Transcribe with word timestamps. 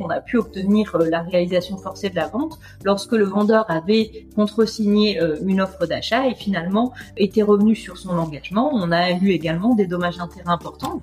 on 0.00 0.08
a 0.08 0.20
pu 0.20 0.38
obtenir 0.38 0.94
euh, 0.94 1.08
la 1.08 1.22
réalisation 1.22 1.76
forcée 1.76 2.10
de 2.10 2.16
la 2.16 2.28
vente 2.28 2.58
lorsque 2.84 3.12
le 3.12 3.24
vendeur 3.24 3.64
avait 3.70 4.26
contresigné 4.34 5.20
euh, 5.20 5.36
une 5.44 5.60
offre 5.60 5.86
d'achat 5.86 6.26
et 6.26 6.34
finalement 6.34 6.92
était 7.16 7.42
revenu 7.42 7.74
sur 7.74 7.98
son 7.98 8.18
engagement. 8.18 8.70
On 8.72 8.90
a 8.90 9.12
eu 9.12 9.30
également 9.30 9.74
des 9.74 9.86
dommages 9.86 10.16
d'intérêt 10.16 10.48
importants. 10.48 11.00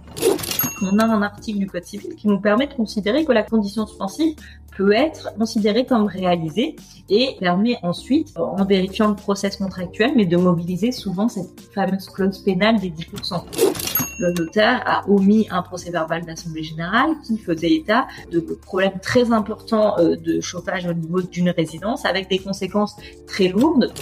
On 0.81 0.99
a 0.99 1.05
un 1.05 1.21
article 1.21 1.59
du 1.59 1.67
Code 1.67 1.85
civil 1.85 2.15
qui 2.15 2.27
nous 2.27 2.39
permet 2.39 2.67
de 2.67 2.73
considérer 2.73 3.25
que 3.25 3.31
la 3.31 3.43
condition 3.43 3.87
suspensive 3.87 4.35
peut 4.77 4.91
être 4.91 5.33
considérée 5.37 5.85
comme 5.85 6.05
réalisée 6.05 6.75
et 7.09 7.35
permet 7.39 7.77
ensuite, 7.81 8.33
en 8.37 8.63
vérifiant 8.63 9.09
le 9.09 9.15
process 9.15 9.57
contractuel, 9.57 10.11
mais 10.15 10.25
de 10.25 10.37
mobiliser 10.37 10.91
souvent 10.91 11.29
cette 11.29 11.59
fameuse 11.73 12.07
clause 12.09 12.37
pénale 12.39 12.79
des 12.79 12.91
10% 12.91 13.96
le 14.19 14.31
notaire 14.31 14.81
a 14.85 15.07
omis 15.09 15.47
un 15.51 15.61
procès 15.61 15.91
verbal 15.91 16.25
d'assemblée 16.25 16.63
générale 16.63 17.11
qui 17.23 17.37
faisait 17.37 17.71
état 17.73 18.07
de 18.31 18.39
problèmes 18.39 18.99
très 19.01 19.31
importants 19.31 19.97
euh, 19.99 20.15
de 20.15 20.41
chauffage 20.41 20.87
au 20.87 20.93
niveau 20.93 21.21
d'une 21.21 21.51
résidence 21.51 22.03
avec 22.05 22.27
des 22.29 22.39
conséquences 22.39 22.95
très 23.27 23.49
lourdes. 23.49 23.93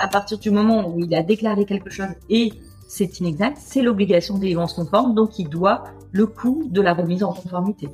À 0.00 0.06
partir 0.06 0.38
du 0.38 0.50
moment 0.50 0.88
où 0.88 1.00
il 1.00 1.12
a 1.14 1.22
déclaré 1.22 1.64
quelque 1.64 1.90
chose 1.90 2.06
et 2.28 2.52
c'est 2.86 3.18
inexact, 3.18 3.58
c'est 3.60 3.82
l'obligation 3.82 4.38
de 4.38 4.54
conforme, 4.74 5.14
donc 5.14 5.38
il 5.38 5.48
doit 5.48 5.84
le 6.12 6.26
coût 6.26 6.68
de 6.70 6.80
la 6.80 6.94
remise 6.94 7.24
en 7.24 7.32
conformité. 7.32 7.88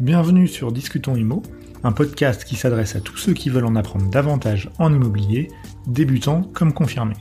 Bienvenue 0.00 0.48
sur 0.48 0.72
Discutons 0.72 1.16
Imo, 1.16 1.42
un 1.82 1.92
podcast 1.92 2.44
qui 2.44 2.56
s'adresse 2.56 2.96
à 2.96 3.00
tous 3.00 3.16
ceux 3.16 3.32
qui 3.32 3.48
veulent 3.50 3.64
en 3.64 3.76
apprendre 3.76 4.10
davantage 4.10 4.70
en 4.78 4.92
immobilier, 4.92 5.50
débutants 5.86 6.42
comme 6.54 6.72
confirmés. 6.72 7.16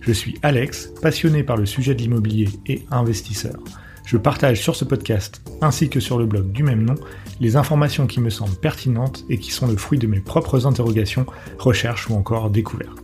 Je 0.00 0.12
suis 0.12 0.38
Alex, 0.42 0.92
passionné 1.02 1.42
par 1.42 1.56
le 1.56 1.66
sujet 1.66 1.94
de 1.94 2.00
l'immobilier 2.00 2.48
et 2.66 2.84
investisseur. 2.90 3.58
Je 4.04 4.16
partage 4.16 4.62
sur 4.62 4.76
ce 4.76 4.84
podcast, 4.84 5.42
ainsi 5.60 5.88
que 5.88 5.98
sur 5.98 6.16
le 6.16 6.26
blog 6.26 6.52
du 6.52 6.62
même 6.62 6.84
nom, 6.84 6.94
les 7.40 7.56
informations 7.56 8.06
qui 8.06 8.20
me 8.20 8.30
semblent 8.30 8.54
pertinentes 8.54 9.24
et 9.28 9.38
qui 9.38 9.50
sont 9.50 9.66
le 9.66 9.76
fruit 9.76 9.98
de 9.98 10.06
mes 10.06 10.20
propres 10.20 10.64
interrogations, 10.66 11.26
recherches 11.58 12.08
ou 12.08 12.14
encore 12.14 12.50
découvertes. 12.50 13.02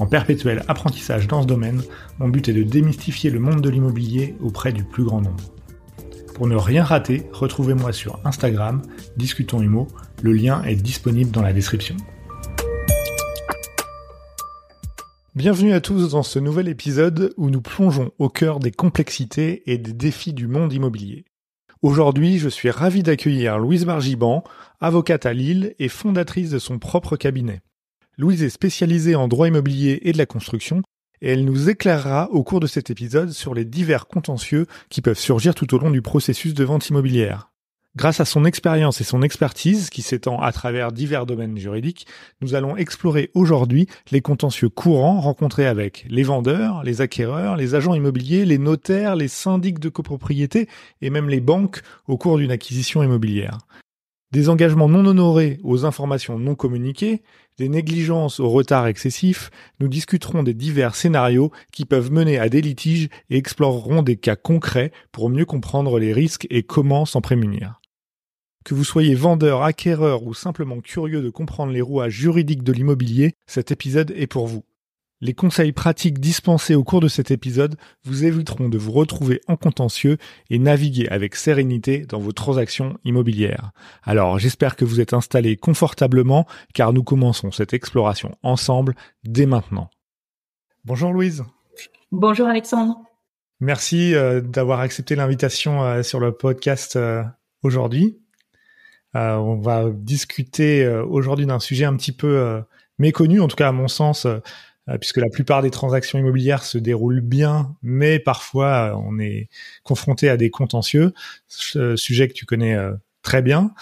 En 0.00 0.06
perpétuel 0.06 0.64
apprentissage 0.66 1.28
dans 1.28 1.42
ce 1.42 1.46
domaine, 1.46 1.82
mon 2.18 2.28
but 2.28 2.48
est 2.48 2.52
de 2.52 2.64
démystifier 2.64 3.30
le 3.30 3.40
monde 3.40 3.60
de 3.60 3.70
l'immobilier 3.70 4.34
auprès 4.40 4.72
du 4.72 4.82
plus 4.82 5.04
grand 5.04 5.20
nombre. 5.20 5.52
Pour 6.34 6.46
ne 6.46 6.56
rien 6.56 6.84
rater, 6.84 7.24
retrouvez-moi 7.32 7.92
sur 7.92 8.20
Instagram, 8.24 8.82
Discutons 9.16 9.60
Humo, 9.60 9.88
le 10.22 10.32
lien 10.32 10.62
est 10.62 10.76
disponible 10.76 11.30
dans 11.30 11.42
la 11.42 11.52
description. 11.52 11.96
Bienvenue 15.38 15.72
à 15.72 15.80
tous 15.80 16.10
dans 16.10 16.24
ce 16.24 16.40
nouvel 16.40 16.66
épisode 16.66 17.32
où 17.36 17.48
nous 17.48 17.60
plongeons 17.60 18.10
au 18.18 18.28
cœur 18.28 18.58
des 18.58 18.72
complexités 18.72 19.62
et 19.70 19.78
des 19.78 19.92
défis 19.92 20.32
du 20.32 20.48
monde 20.48 20.72
immobilier. 20.72 21.26
Aujourd'hui, 21.80 22.40
je 22.40 22.48
suis 22.48 22.72
ravi 22.72 23.04
d'accueillir 23.04 23.56
Louise 23.56 23.86
Margiban, 23.86 24.42
avocate 24.80 25.26
à 25.26 25.32
Lille 25.32 25.76
et 25.78 25.86
fondatrice 25.86 26.50
de 26.50 26.58
son 26.58 26.80
propre 26.80 27.14
cabinet. 27.16 27.60
Louise 28.16 28.42
est 28.42 28.48
spécialisée 28.48 29.14
en 29.14 29.28
droit 29.28 29.46
immobilier 29.46 30.00
et 30.02 30.10
de 30.10 30.18
la 30.18 30.26
construction 30.26 30.82
et 31.20 31.30
elle 31.30 31.44
nous 31.44 31.70
éclairera 31.70 32.28
au 32.32 32.42
cours 32.42 32.58
de 32.58 32.66
cet 32.66 32.90
épisode 32.90 33.30
sur 33.30 33.54
les 33.54 33.64
divers 33.64 34.08
contentieux 34.08 34.66
qui 34.88 35.02
peuvent 35.02 35.16
surgir 35.16 35.54
tout 35.54 35.72
au 35.72 35.78
long 35.78 35.92
du 35.92 36.02
processus 36.02 36.52
de 36.52 36.64
vente 36.64 36.88
immobilière. 36.88 37.47
Grâce 37.98 38.20
à 38.20 38.24
son 38.24 38.44
expérience 38.44 39.00
et 39.00 39.04
son 39.04 39.22
expertise, 39.22 39.90
qui 39.90 40.02
s'étend 40.02 40.40
à 40.40 40.52
travers 40.52 40.92
divers 40.92 41.26
domaines 41.26 41.58
juridiques, 41.58 42.06
nous 42.40 42.54
allons 42.54 42.76
explorer 42.76 43.32
aujourd'hui 43.34 43.88
les 44.12 44.20
contentieux 44.20 44.68
courants 44.68 45.20
rencontrés 45.20 45.66
avec 45.66 46.06
les 46.08 46.22
vendeurs, 46.22 46.84
les 46.84 47.00
acquéreurs, 47.00 47.56
les 47.56 47.74
agents 47.74 47.94
immobiliers, 47.94 48.44
les 48.44 48.58
notaires, 48.58 49.16
les 49.16 49.26
syndics 49.26 49.80
de 49.80 49.88
copropriété 49.88 50.68
et 51.02 51.10
même 51.10 51.28
les 51.28 51.40
banques 51.40 51.80
au 52.06 52.16
cours 52.16 52.38
d'une 52.38 52.52
acquisition 52.52 53.02
immobilière. 53.02 53.58
Des 54.30 54.48
engagements 54.48 54.88
non 54.88 55.04
honorés 55.04 55.58
aux 55.64 55.84
informations 55.84 56.38
non 56.38 56.54
communiquées, 56.54 57.22
des 57.58 57.68
négligences 57.68 58.38
au 58.38 58.48
retard 58.48 58.86
excessif, 58.86 59.50
nous 59.80 59.88
discuterons 59.88 60.44
des 60.44 60.54
divers 60.54 60.94
scénarios 60.94 61.50
qui 61.72 61.84
peuvent 61.84 62.12
mener 62.12 62.38
à 62.38 62.48
des 62.48 62.60
litiges 62.60 63.08
et 63.28 63.36
explorerons 63.36 64.02
des 64.02 64.16
cas 64.16 64.36
concrets 64.36 64.92
pour 65.10 65.30
mieux 65.30 65.46
comprendre 65.46 65.98
les 65.98 66.12
risques 66.12 66.46
et 66.48 66.62
comment 66.62 67.04
s'en 67.04 67.20
prémunir. 67.20 67.80
Que 68.68 68.74
vous 68.74 68.84
soyez 68.84 69.14
vendeur, 69.14 69.62
acquéreur 69.62 70.24
ou 70.24 70.34
simplement 70.34 70.80
curieux 70.80 71.22
de 71.22 71.30
comprendre 71.30 71.72
les 71.72 71.80
rouages 71.80 72.12
juridiques 72.12 72.62
de 72.62 72.74
l'immobilier, 72.74 73.32
cet 73.46 73.70
épisode 73.70 74.10
est 74.14 74.26
pour 74.26 74.46
vous. 74.46 74.62
Les 75.22 75.32
conseils 75.32 75.72
pratiques 75.72 76.18
dispensés 76.18 76.74
au 76.74 76.84
cours 76.84 77.00
de 77.00 77.08
cet 77.08 77.30
épisode 77.30 77.78
vous 78.04 78.26
éviteront 78.26 78.68
de 78.68 78.76
vous 78.76 78.92
retrouver 78.92 79.40
en 79.48 79.56
contentieux 79.56 80.18
et 80.50 80.58
naviguer 80.58 81.08
avec 81.08 81.34
sérénité 81.34 82.04
dans 82.04 82.18
vos 82.18 82.32
transactions 82.32 82.98
immobilières. 83.06 83.70
Alors 84.02 84.38
j'espère 84.38 84.76
que 84.76 84.84
vous 84.84 85.00
êtes 85.00 85.14
installés 85.14 85.56
confortablement 85.56 86.46
car 86.74 86.92
nous 86.92 87.02
commençons 87.02 87.50
cette 87.50 87.72
exploration 87.72 88.36
ensemble 88.42 88.94
dès 89.24 89.46
maintenant. 89.46 89.88
Bonjour 90.84 91.14
Louise. 91.14 91.42
Bonjour 92.12 92.46
Alexandre. 92.46 92.98
Merci 93.60 94.14
euh, 94.14 94.42
d'avoir 94.42 94.80
accepté 94.80 95.16
l'invitation 95.16 95.82
euh, 95.84 96.02
sur 96.02 96.20
le 96.20 96.32
podcast 96.32 96.96
euh, 96.96 97.24
aujourd'hui. 97.62 98.18
On 99.18 99.56
va 99.56 99.90
discuter 99.90 100.86
aujourd'hui 100.88 101.46
d'un 101.46 101.60
sujet 101.60 101.84
un 101.84 101.96
petit 101.96 102.12
peu 102.12 102.62
méconnu, 102.98 103.40
en 103.40 103.48
tout 103.48 103.56
cas 103.56 103.68
à 103.68 103.72
mon 103.72 103.88
sens 103.88 104.26
euh, 104.88 104.98
puisque 104.98 105.18
la 105.18 105.28
plupart 105.28 105.62
des 105.62 105.70
transactions 105.70 106.18
immobilières 106.18 106.64
se 106.64 106.78
déroulent 106.78 107.20
bien, 107.20 107.76
mais 107.82 108.18
parfois 108.18 108.90
euh, 108.90 109.02
on 109.04 109.18
est 109.18 109.48
confronté 109.82 110.28
à 110.30 110.36
des 110.36 110.50
contentieux, 110.50 111.12
sujet 111.46 112.28
que 112.28 112.32
tu 112.32 112.46
connais 112.46 112.74
euh, 112.74 112.94
très 113.22 113.42
bien, 113.42 113.72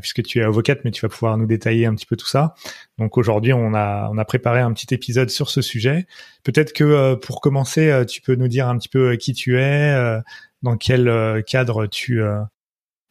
puisque 0.00 0.22
tu 0.22 0.38
es 0.38 0.42
avocate, 0.42 0.78
mais 0.84 0.90
tu 0.90 1.02
vas 1.02 1.10
pouvoir 1.10 1.36
nous 1.36 1.46
détailler 1.46 1.84
un 1.84 1.94
petit 1.94 2.06
peu 2.06 2.16
tout 2.16 2.28
ça. 2.28 2.54
Donc 2.96 3.18
aujourd'hui, 3.18 3.52
on 3.52 3.74
a 3.74 4.08
on 4.10 4.16
a 4.16 4.24
préparé 4.24 4.60
un 4.60 4.72
petit 4.72 4.94
épisode 4.94 5.28
sur 5.28 5.50
ce 5.50 5.60
sujet. 5.60 6.06
Peut-être 6.42 6.72
que 6.72 7.14
pour 7.16 7.42
commencer, 7.42 8.04
tu 8.08 8.22
peux 8.22 8.34
nous 8.34 8.48
dire 8.48 8.66
un 8.66 8.78
petit 8.78 8.88
peu 8.88 9.16
qui 9.16 9.34
tu 9.34 9.58
es, 9.58 10.20
dans 10.62 10.78
quel 10.78 11.44
cadre 11.46 11.86
tu 11.86 12.22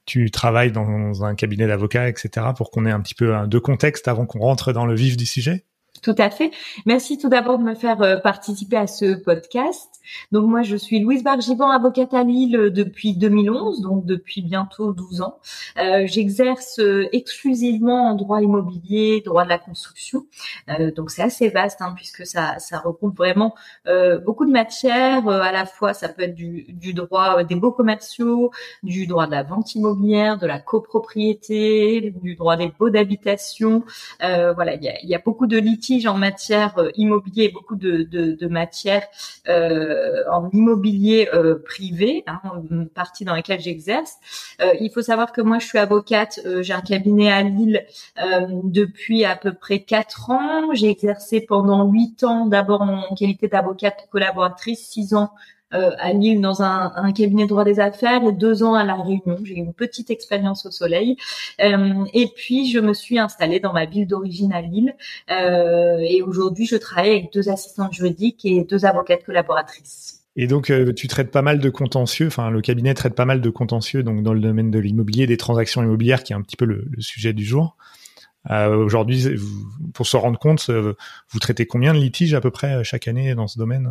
tu 0.08 0.32
travailles 0.32 0.72
dans 0.72 1.24
un 1.24 1.36
cabinet 1.36 1.68
d'avocats, 1.68 2.10
etc., 2.10 2.48
pour 2.56 2.72
qu'on 2.72 2.88
ait 2.88 2.92
un 2.92 3.02
petit 3.02 3.14
peu 3.14 3.46
de 3.46 3.60
contexte 3.60 4.08
avant 4.08 4.26
qu'on 4.26 4.40
rentre 4.40 4.74
dans 4.74 4.88
le 4.88 4.96
vif 4.96 5.18
du 5.18 5.28
sujet? 5.28 5.66
Tout 6.02 6.16
à 6.18 6.30
fait. 6.30 6.52
Merci 6.86 7.18
tout 7.18 7.30
d'abord 7.30 7.58
de 7.58 7.64
me 7.64 7.74
faire 7.74 8.02
euh, 8.02 8.18
participer 8.18 8.78
à 8.78 8.88
ce 8.88 9.16
podcast. 9.16 9.90
Donc 10.32 10.46
moi, 10.48 10.62
je 10.62 10.76
suis 10.76 11.00
Louise 11.00 11.24
Bargiban, 11.24 11.70
avocate 11.70 12.14
à 12.14 12.24
Lille 12.24 12.56
euh, 12.56 12.70
depuis 12.70 13.16
2011, 13.16 13.82
donc 13.82 14.06
depuis 14.06 14.42
bientôt 14.42 14.94
12 14.94 15.22
ans. 15.22 15.40
Euh, 15.78 16.06
J'exerce 16.06 16.80
exclusivement 17.12 18.12
en 18.12 18.16
droit 18.16 18.42
immobilier, 18.42 19.22
droit 19.26 19.44
de 19.44 19.50
la 19.50 19.58
construction. 19.58 20.26
Donc 20.96 21.12
c'est 21.12 21.24
assez 21.24 21.50
vaste 21.50 21.82
hein, 21.82 21.94
puisque 21.96 22.26
ça, 22.26 22.60
ça 22.60 22.80
regroupe 22.80 23.18
vraiment 23.18 23.56
beaucoup 24.26 24.46
de 24.46 24.52
matières. 24.52 25.28
à 25.28 25.52
la 25.52 25.66
fois, 25.66 25.94
ça 25.94 26.10
peut 26.10 26.24
être 26.24 26.36
du, 26.36 26.94
droit 26.94 27.44
des 27.44 27.56
beaux 27.56 27.72
commerciaux, 27.72 28.52
du 28.84 29.08
droit 29.08 29.26
de 29.26 29.32
la 29.32 29.44
vente 29.44 29.76
immobilière, 29.76 30.38
de 30.38 30.48
la 30.48 30.60
copropriété, 30.60 32.14
du 32.22 32.36
droit 32.36 32.58
des 32.58 32.72
baux 32.80 32.90
d'habitation. 32.90 33.84
voilà, 34.20 34.76
il 34.76 35.10
y 35.10 35.16
a, 35.16 35.20
beaucoup 35.20 35.48
de 35.48 35.58
litiges 35.58 35.87
en 36.08 36.18
matière 36.18 36.74
immobilier, 36.96 37.50
beaucoup 37.50 37.76
de, 37.76 38.04
de, 38.04 38.34
de 38.34 38.48
matières 38.48 39.08
euh, 39.48 40.24
en 40.32 40.50
immobilier 40.52 41.30
euh, 41.34 41.56
privé, 41.64 42.24
hein, 42.28 42.42
partie 42.94 43.26
dans 43.26 43.34
laquelle 43.34 43.60
j'exerce. 43.60 44.16
Euh, 44.62 44.74
il 44.80 44.92
faut 44.92 45.02
savoir 45.02 45.32
que 45.32 45.42
moi, 45.42 45.60
je 45.60 45.68
suis 45.68 45.78
avocate. 45.78 46.40
j'ai 46.62 46.74
un 46.74 46.82
cabinet 46.82 47.32
à 47.32 47.44
Lille 47.44 47.86
depuis 48.64 49.26
à 49.26 49.36
peu 49.36 49.54
près 49.54 49.80
quatre 49.80 50.30
ans. 50.30 50.74
J'ai 50.74 50.90
exercé 50.90 51.42
pendant 51.42 51.86
huit 51.86 52.24
ans, 52.24 52.46
d'abord 52.46 52.82
en 52.82 53.16
qualité 53.16 53.48
d'avocate 53.48 54.08
collaboratrice, 54.12 54.88
six 54.88 55.14
ans 55.14 55.32
euh, 55.74 55.92
à 56.00 56.14
Lille 56.14 56.40
dans 56.40 56.62
un, 56.62 57.12
cabinet 57.12 57.44
de 57.44 57.50
droit 57.50 57.66
des 57.66 57.82
affaires 57.82 58.24
et 58.24 58.32
deux 58.32 58.64
ans 58.64 58.74
à 58.74 58.86
La 58.86 58.96
Réunion. 58.96 59.38
J'ai 59.44 59.56
eu 59.56 59.58
une 59.58 59.74
petite 59.74 60.10
expérience 60.10 60.66
au 60.66 60.72
soleil. 60.72 61.18
Euh, 61.62 62.06
et 62.14 62.28
puis, 62.34 62.72
je 62.72 62.80
me 62.80 62.94
suis 62.94 63.20
installée 63.20 63.60
dans 63.60 63.74
ma 63.74 63.86
ville 63.86 64.08
d'origine 64.08 64.54
à 64.54 64.62
Lille. 64.62 64.96
Euh, 65.30 65.98
et 66.00 66.22
aujourd'hui, 66.22 66.66
je 66.66 66.78
travaille 66.78 67.12
avec 67.12 67.34
deux 67.34 67.50
assistantes 67.50 67.94
juridiques 67.94 68.46
et 68.46 68.64
deux 68.64 68.86
avocates 68.86 69.26
collaboratrices. 69.26 70.24
Et 70.38 70.48
donc, 70.48 70.72
tu 70.96 71.08
traites 71.08 71.32
pas 71.32 71.42
mal 71.42 71.60
de 71.60 71.70
contentieux, 71.70 72.28
enfin, 72.28 72.52
le 72.52 72.62
cabinet 72.62 72.94
traite 72.94 73.16
pas 73.16 73.26
mal 73.26 73.42
de 73.42 73.50
contentieux 73.50 74.04
donc 74.04 74.22
dans 74.22 74.34
le 74.34 74.40
domaine 74.40 74.70
de 74.70 74.78
l'immobilier, 74.78 75.26
des 75.26 75.36
transactions 75.36 75.82
immobilières, 75.82 76.24
qui 76.24 76.32
est 76.32 76.36
un 76.36 76.44
petit 76.44 76.56
peu 76.56 76.66
le, 76.66 76.86
sujet 77.00 77.34
du 77.34 77.44
jour. 77.44 77.76
Aujourd'hui, 78.48 79.26
pour 79.96 80.06
se 80.06 80.16
rendre 80.16 80.38
compte, 80.38 80.70
vous 80.70 81.40
traitez 81.40 81.66
combien 81.66 81.92
de 81.94 82.00
litiges 82.00 82.36
à 82.36 82.40
peu 82.40 82.52
près 82.52 82.84
chaque 82.84 83.08
année 83.08 83.34
dans 83.34 83.48
ce 83.48 83.58
domaine? 83.58 83.90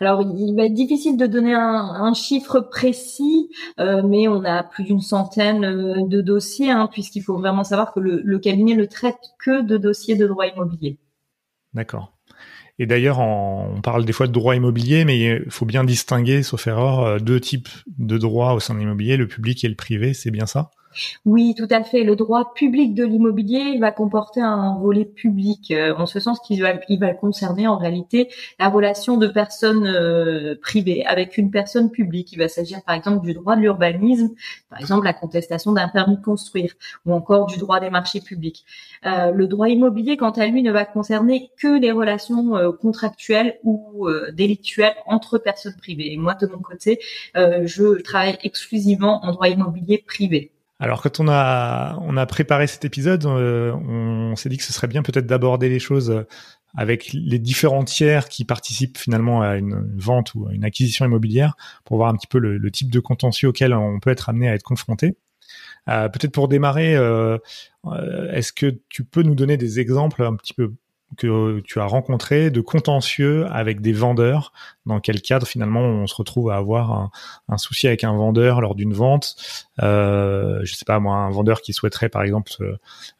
Alors, 0.00 0.22
il 0.22 0.54
va 0.54 0.64
être 0.64 0.74
difficile 0.74 1.16
de 1.16 1.26
donner 1.26 1.54
un, 1.54 2.14
chiffre 2.14 2.60
précis, 2.60 3.50
euh, 3.80 4.02
mais 4.04 4.28
on 4.28 4.44
a 4.44 4.62
plus 4.62 4.84
d'une 4.84 5.00
centaine 5.00 5.64
euh, 5.64 6.06
de 6.06 6.20
dossiers, 6.20 6.70
hein, 6.70 6.88
puisqu'il 6.90 7.22
faut 7.22 7.36
vraiment 7.36 7.64
savoir 7.64 7.92
que 7.92 7.98
le, 8.00 8.38
cabinet 8.38 8.76
ne 8.76 8.84
traite 8.84 9.18
que 9.40 9.62
de 9.62 9.76
dossiers 9.76 10.14
de 10.14 10.26
droit 10.26 10.46
immobilier. 10.46 10.98
D'accord. 11.74 12.16
Et 12.78 12.86
d'ailleurs, 12.86 13.18
on 13.18 13.80
parle 13.82 14.04
des 14.04 14.12
fois 14.12 14.28
de 14.28 14.32
droit 14.32 14.54
immobilier, 14.54 15.04
mais 15.04 15.18
il 15.18 15.50
faut 15.50 15.66
bien 15.66 15.82
distinguer, 15.82 16.44
sauf 16.44 16.68
erreur, 16.68 17.20
deux 17.20 17.40
types 17.40 17.68
de 17.98 18.18
droits 18.18 18.54
au 18.54 18.60
sein 18.60 18.74
de 18.74 18.78
l'immobilier, 18.78 19.16
le 19.16 19.26
public 19.26 19.64
et 19.64 19.68
le 19.68 19.74
privé, 19.74 20.14
c'est 20.14 20.30
bien 20.30 20.46
ça? 20.46 20.70
Oui, 21.24 21.54
tout 21.56 21.68
à 21.70 21.82
fait. 21.82 22.02
Le 22.04 22.16
droit 22.16 22.52
public 22.54 22.94
de 22.94 23.04
l'immobilier 23.04 23.78
va 23.78 23.92
comporter 23.92 24.40
un 24.40 24.78
volet 24.78 25.04
public, 25.04 25.70
euh, 25.70 25.94
en 25.96 26.06
ce 26.06 26.20
sens 26.20 26.40
qu'il 26.40 26.62
va, 26.62 26.74
il 26.88 26.98
va 26.98 27.14
concerner 27.14 27.66
en 27.66 27.76
réalité 27.76 28.28
la 28.58 28.68
relation 28.68 29.16
de 29.16 29.26
personnes 29.26 29.86
euh, 29.86 30.54
privées 30.60 31.04
avec 31.06 31.38
une 31.38 31.50
personne 31.50 31.90
publique. 31.90 32.32
Il 32.32 32.38
va 32.38 32.48
s'agir 32.48 32.82
par 32.82 32.94
exemple 32.94 33.24
du 33.24 33.34
droit 33.34 33.56
de 33.56 33.60
l'urbanisme, 33.60 34.30
par 34.70 34.80
exemple 34.80 35.04
la 35.04 35.12
contestation 35.12 35.72
d'un 35.72 35.88
permis 35.88 36.16
de 36.16 36.22
construire, 36.22 36.72
ou 37.06 37.12
encore 37.12 37.46
du 37.46 37.58
droit 37.58 37.80
des 37.80 37.90
marchés 37.90 38.20
publics. 38.20 38.64
Euh, 39.06 39.30
le 39.30 39.46
droit 39.46 39.68
immobilier, 39.68 40.16
quant 40.16 40.30
à 40.30 40.46
lui, 40.46 40.62
ne 40.62 40.72
va 40.72 40.84
concerner 40.84 41.50
que 41.58 41.78
les 41.78 41.92
relations 41.92 42.54
contractuelles 42.80 43.58
ou 43.62 44.08
délictuelles 44.32 44.94
entre 45.06 45.38
personnes 45.38 45.76
privées. 45.76 46.12
Et 46.12 46.16
moi, 46.16 46.34
de 46.34 46.46
mon 46.46 46.58
côté, 46.58 47.00
je 47.34 48.00
travaille 48.02 48.38
exclusivement 48.42 49.24
en 49.24 49.32
droit 49.32 49.48
immobilier 49.48 50.02
privé. 50.06 50.52
Alors 50.80 51.02
quand 51.02 51.18
on 51.18 51.28
a 51.28 51.98
on 52.02 52.16
a 52.16 52.26
préparé 52.26 52.66
cet 52.66 52.84
épisode, 52.84 53.26
euh, 53.26 53.72
on 53.72 54.36
s'est 54.36 54.48
dit 54.48 54.56
que 54.56 54.62
ce 54.62 54.72
serait 54.72 54.86
bien 54.86 55.02
peut-être 55.02 55.26
d'aborder 55.26 55.68
les 55.68 55.80
choses 55.80 56.10
euh, 56.10 56.22
avec 56.76 57.12
les 57.12 57.38
différents 57.38 57.84
tiers 57.84 58.28
qui 58.28 58.44
participent 58.44 58.98
finalement 58.98 59.42
à 59.42 59.56
une 59.56 59.96
vente 59.96 60.34
ou 60.34 60.46
à 60.46 60.54
une 60.54 60.64
acquisition 60.64 61.04
immobilière 61.04 61.56
pour 61.84 61.96
voir 61.96 62.10
un 62.10 62.14
petit 62.14 62.26
peu 62.26 62.38
le, 62.38 62.70
type 62.70 62.90
de 62.90 63.00
contentieux 63.00 63.48
auquel 63.48 63.74
on 63.74 63.98
peut 64.00 64.10
être 64.10 64.28
amené 64.28 64.48
à 64.48 64.54
être 64.54 64.62
confronté. 64.62 65.16
Euh, 65.88 66.08
peut-être 66.10 66.32
pour 66.32 66.46
démarrer, 66.46 66.92
est-ce 68.32 68.52
que 68.52 68.78
tu 68.90 69.02
peux 69.02 69.22
nous 69.22 69.34
donner 69.34 69.56
des 69.56 69.80
exemples 69.80 70.22
un 70.22 70.36
petit 70.36 70.52
peu 70.52 70.74
que 71.16 71.60
tu 71.60 71.80
as 71.80 71.86
rencontré 71.86 72.50
de 72.50 72.60
contentieux 72.60 73.46
avec 73.46 73.80
des 73.80 73.92
vendeurs. 73.92 74.52
Dans 74.86 75.00
quel 75.00 75.20
cadre 75.22 75.46
finalement 75.46 75.80
on 75.80 76.06
se 76.06 76.14
retrouve 76.14 76.50
à 76.50 76.56
avoir 76.56 77.10
un, 77.48 77.58
souci 77.58 77.86
avec 77.86 78.04
un 78.04 78.12
vendeur 78.12 78.60
lors 78.60 78.74
d'une 78.74 78.92
vente? 78.92 79.36
Euh, 79.82 80.60
Je 80.64 80.74
sais 80.74 80.84
pas 80.84 80.98
moi, 81.00 81.16
un 81.16 81.30
vendeur 81.30 81.62
qui 81.62 81.72
souhaiterait 81.72 82.08
par 82.08 82.22
exemple 82.22 82.52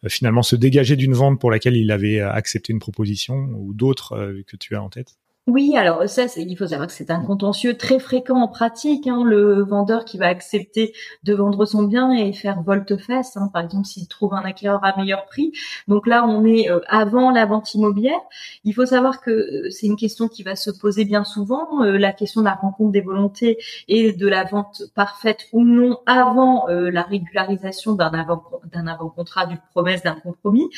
finalement 0.07 0.43
se 0.43 0.57
dégager 0.57 0.97
d'une 0.97 1.15
vente 1.15 1.41
pour 1.41 1.51
laquelle 1.51 1.77
il 1.77 1.91
avait 1.91 2.21
accepté 2.21 2.73
une 2.73 2.79
proposition 2.79 3.49
ou 3.55 3.73
d'autres 3.75 4.13
euh, 4.13 4.43
que 4.47 4.57
tu 4.57 4.77
as 4.77 4.83
en 4.83 4.89
tête? 4.89 5.19
Oui, 5.49 5.79
alors 5.79 6.07
ça, 6.11 6.27
il 6.37 6.57
faut 6.59 6.67
savoir 6.67 6.89
que 6.89 6.93
c'est 6.93 7.11
un 7.11 7.25
contentieux 7.25 7.75
très 7.79 7.99
fréquent 7.99 8.39
en 8.39 8.49
pratique. 8.49 9.07
Hein, 9.07 9.25
le 9.25 9.63
vendeur 9.63 10.05
qui 10.05 10.19
va 10.19 10.27
accepter 10.27 10.93
de 11.23 11.33
vendre 11.33 11.65
son 11.65 11.85
bien 11.85 12.13
et 12.13 12.35
faire 12.35 12.61
volte-face, 12.61 13.35
hein, 13.39 13.49
par 13.51 13.63
exemple 13.63 13.87
s'il 13.87 14.07
trouve 14.09 14.35
un 14.35 14.43
acquéreur 14.43 14.85
à 14.85 14.95
meilleur 14.99 15.25
prix. 15.25 15.53
Donc 15.87 16.07
là, 16.07 16.27
on 16.27 16.45
est 16.45 16.71
euh, 16.71 16.81
avant 16.87 17.31
la 17.31 17.47
vente 17.47 17.73
immobilière. 17.73 18.21
Il 18.65 18.75
faut 18.75 18.85
savoir 18.85 19.23
que 19.23 19.31
euh, 19.31 19.71
c'est 19.71 19.87
une 19.87 19.97
question 19.97 20.29
qui 20.29 20.43
va 20.43 20.55
se 20.55 20.71
poser 20.71 21.07
bien 21.07 21.25
souvent, 21.25 21.83
euh, 21.83 21.97
la 21.97 22.13
question 22.13 22.43
de 22.43 22.47
la 22.47 22.55
rencontre 22.55 22.93
des 22.93 23.01
volontés 23.01 23.57
et 23.89 24.13
de 24.13 24.29
la 24.29 24.45
vente 24.45 24.83
parfaite 24.95 25.47
ou 25.55 25.65
non 25.65 25.99
avant 26.05 26.67
la 26.69 27.03
régularisation 27.03 27.95
d'un 27.95 28.13
avant 28.13 28.45
avant-contrat, 28.75 29.47
d'une 29.47 29.61
promesse, 29.73 30.03
d'un 30.03 30.15
compromis. 30.15 30.69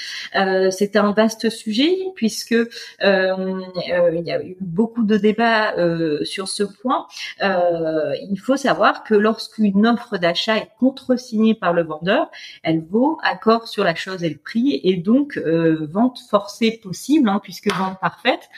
c'est 0.70 0.96
un 0.96 1.12
vaste 1.12 1.50
sujet 1.50 1.90
puisque 2.14 2.54
il 3.02 4.22
y 4.24 4.32
a 4.32 4.38
beaucoup 4.60 5.02
de 5.02 5.16
débats 5.16 5.74
euh, 5.76 6.24
sur 6.24 6.48
ce 6.48 6.62
point. 6.62 7.06
Euh, 7.42 8.14
il 8.30 8.38
faut 8.38 8.56
savoir 8.56 9.04
que 9.04 9.14
lorsqu'une 9.14 9.86
offre 9.86 10.18
d'achat 10.18 10.56
est 10.56 10.70
contresignée 10.78 11.54
par 11.54 11.72
le 11.72 11.82
vendeur, 11.82 12.30
elle 12.62 12.82
vaut 12.82 13.18
accord 13.22 13.68
sur 13.68 13.84
la 13.84 13.94
chose 13.94 14.22
et 14.24 14.30
le 14.30 14.38
prix 14.38 14.80
et 14.84 14.96
donc 14.96 15.36
euh, 15.36 15.86
vente 15.90 16.18
forcée 16.30 16.80
possible, 16.82 17.28
hein, 17.28 17.40
puisque 17.42 17.72
vente 17.72 17.98
parfaite. 18.00 18.48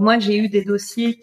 moi, 0.00 0.18
j'ai 0.18 0.38
eu 0.38 0.48
des 0.48 0.64
dossiers 0.64 1.20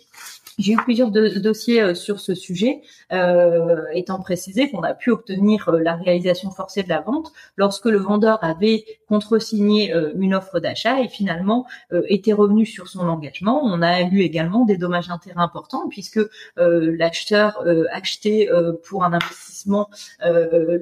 j'ai 0.58 0.74
eu 0.74 0.78
plusieurs 0.78 1.12
dossiers 1.12 1.82
euh, 1.82 1.94
sur 1.94 2.20
ce 2.20 2.36
sujet, 2.36 2.82
euh, 3.12 3.84
étant 3.94 4.20
précisé 4.20 4.70
qu'on 4.70 4.84
a 4.84 4.94
pu 4.94 5.12
obtenir 5.12 5.70
euh, 5.70 5.80
la 5.80 5.96
réalisation 5.96 6.52
forcée 6.52 6.84
de 6.84 6.90
la 6.90 7.02
vente 7.02 7.32
lorsque 7.58 7.86
le 7.86 7.98
vendeur 7.98 8.44
avait 8.44 8.86
contresigné 9.14 9.94
une 10.16 10.34
offre 10.34 10.60
d'achat 10.60 11.02
et 11.02 11.08
finalement 11.08 11.68
était 12.08 12.34
revenu 12.34 12.66
sur 12.66 12.88
son 12.88 13.08
engagement. 13.08 13.62
On 13.64 13.82
a 13.82 14.02
eu 14.02 14.22
également 14.22 14.66
des 14.66 14.78
dommages 14.78 15.10
intérêts 15.12 15.42
importants 15.42 15.88
puisque 15.88 16.20
l'acheteur 16.58 17.64
achetait 17.92 18.50
pour 18.88 19.04
un 19.04 19.14
investissement 19.14 19.90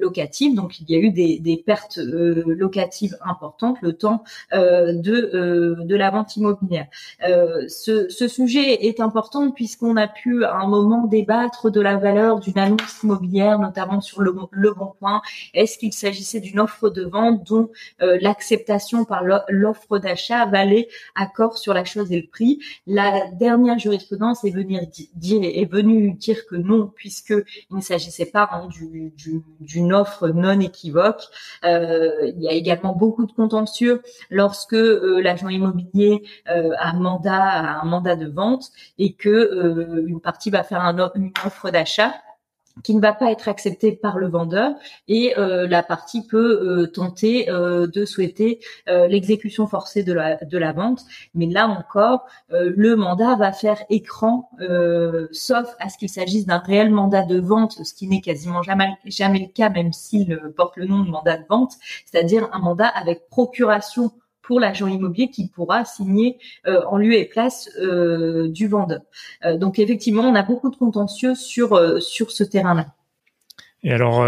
locatif, 0.00 0.54
donc 0.54 0.80
il 0.80 0.90
y 0.90 0.94
a 0.94 0.98
eu 0.98 1.10
des, 1.10 1.62
pertes 1.66 1.98
locatives 1.98 3.16
importantes 3.22 3.76
le 3.82 3.92
temps 3.92 4.24
de 4.52 5.82
de 5.92 5.96
la 5.96 6.10
vente 6.10 6.36
immobilière. 6.36 6.86
Ce, 7.68 8.28
sujet 8.28 8.86
est 8.86 9.00
important 9.00 9.50
puisqu'on 9.50 9.96
a 9.96 10.08
pu 10.08 10.44
à 10.44 10.54
un 10.54 10.66
moment 10.66 11.06
débattre 11.06 11.70
de 11.70 11.80
la 11.80 11.96
valeur 11.96 12.40
d'une 12.40 12.58
annonce 12.58 13.02
immobilière, 13.02 13.58
notamment 13.58 14.00
sur 14.00 14.22
le, 14.22 14.32
bon 14.32 14.94
point. 14.98 15.20
Est-ce 15.54 15.78
qu'il 15.78 15.92
s'agissait 15.92 16.40
d'une 16.40 16.60
offre 16.60 16.88
de 16.88 17.02
vente 17.02 17.44
dont 17.44 17.70
euh, 18.00 18.18
l'acceptation 18.22 19.04
par 19.04 19.22
l'offre 19.48 19.98
d'achat 19.98 20.46
valait 20.46 20.88
accord 21.14 21.58
sur 21.58 21.74
la 21.74 21.84
chose 21.84 22.12
et 22.12 22.20
le 22.20 22.28
prix 22.28 22.60
La 22.86 23.26
dernière 23.32 23.78
jurisprudence 23.78 24.44
est 24.44 24.50
venue 24.50 24.78
dire, 25.14 26.46
que 26.48 26.56
non, 26.56 26.90
puisque 26.94 27.34
il 27.70 27.76
ne 27.76 27.80
s'agissait 27.80 28.26
pas 28.26 28.48
hein, 28.52 28.68
d'une 29.60 29.92
offre 29.92 30.28
non 30.28 30.60
équivoque. 30.60 31.22
Euh, 31.64 32.32
il 32.36 32.42
y 32.42 32.48
a 32.48 32.52
également 32.52 32.94
beaucoup 32.94 33.26
de 33.26 33.32
contentieux 33.32 34.02
lorsque 34.30 34.74
euh, 34.74 35.20
l'agent 35.20 35.48
immobilier 35.48 36.22
a 36.46 36.92
mandat 36.92 37.42
a 37.42 37.82
un 37.82 37.84
mandat 37.84 38.16
de 38.16 38.28
vente 38.28 38.70
et 38.98 39.14
que 39.14 39.28
euh, 39.28 40.04
une 40.06 40.20
partie 40.20 40.50
va 40.50 40.62
faire 40.62 40.80
une 41.14 41.32
offre 41.44 41.70
d'achat 41.70 42.14
qui 42.82 42.94
ne 42.94 43.00
va 43.00 43.12
pas 43.12 43.30
être 43.30 43.48
acceptée 43.48 43.92
par 43.92 44.18
le 44.18 44.28
vendeur 44.28 44.72
et 45.08 45.38
euh, 45.38 45.66
la 45.66 45.82
partie 45.82 46.26
peut 46.26 46.60
euh, 46.62 46.86
tenter 46.86 47.46
de 47.46 48.04
souhaiter 48.04 48.60
l'exécution 48.86 49.66
forcée 49.66 50.02
de 50.02 50.12
la, 50.12 50.36
de 50.36 50.58
la 50.58 50.72
vente. 50.72 51.02
Mais 51.34 51.46
là 51.46 51.68
encore, 51.68 52.26
le 52.50 52.94
mandat 52.96 53.36
va 53.36 53.52
faire 53.52 53.82
écran, 53.90 54.50
sauf 55.32 55.74
à 55.78 55.88
ce 55.88 55.98
qu'il 55.98 56.08
s'agisse 56.08 56.46
d'un 56.46 56.58
réel 56.58 56.90
mandat 56.90 57.24
de 57.24 57.38
vente, 57.38 57.72
ce 57.84 57.94
qui 57.94 58.06
n'est 58.06 58.20
quasiment 58.20 58.62
jamais, 58.62 58.88
jamais 59.04 59.40
le 59.40 59.52
cas, 59.52 59.68
même 59.68 59.92
s'il 59.92 60.38
porte 60.56 60.76
le 60.76 60.86
nom 60.86 61.04
de 61.04 61.10
mandat 61.10 61.38
de 61.38 61.44
vente, 61.48 61.74
c'est-à-dire 62.06 62.48
un 62.52 62.58
mandat 62.58 62.88
avec 62.88 63.28
procuration 63.28 64.12
pour 64.42 64.60
l'agent 64.60 64.86
immobilier 64.86 65.30
qui 65.30 65.48
pourra 65.48 65.84
signer 65.84 66.38
euh, 66.66 66.82
en 66.88 66.98
lieu 66.98 67.14
et 67.14 67.24
place 67.24 67.70
euh, 67.80 68.48
du 68.48 68.68
vendeur. 68.68 69.00
Euh, 69.44 69.56
donc 69.56 69.78
effectivement, 69.78 70.22
on 70.22 70.34
a 70.34 70.42
beaucoup 70.42 70.70
de 70.70 70.76
contentieux 70.76 71.34
sur 71.34 71.78
ce 72.00 72.44
terrain-là. 72.44 72.94
Et 73.84 73.92
alors, 73.92 74.24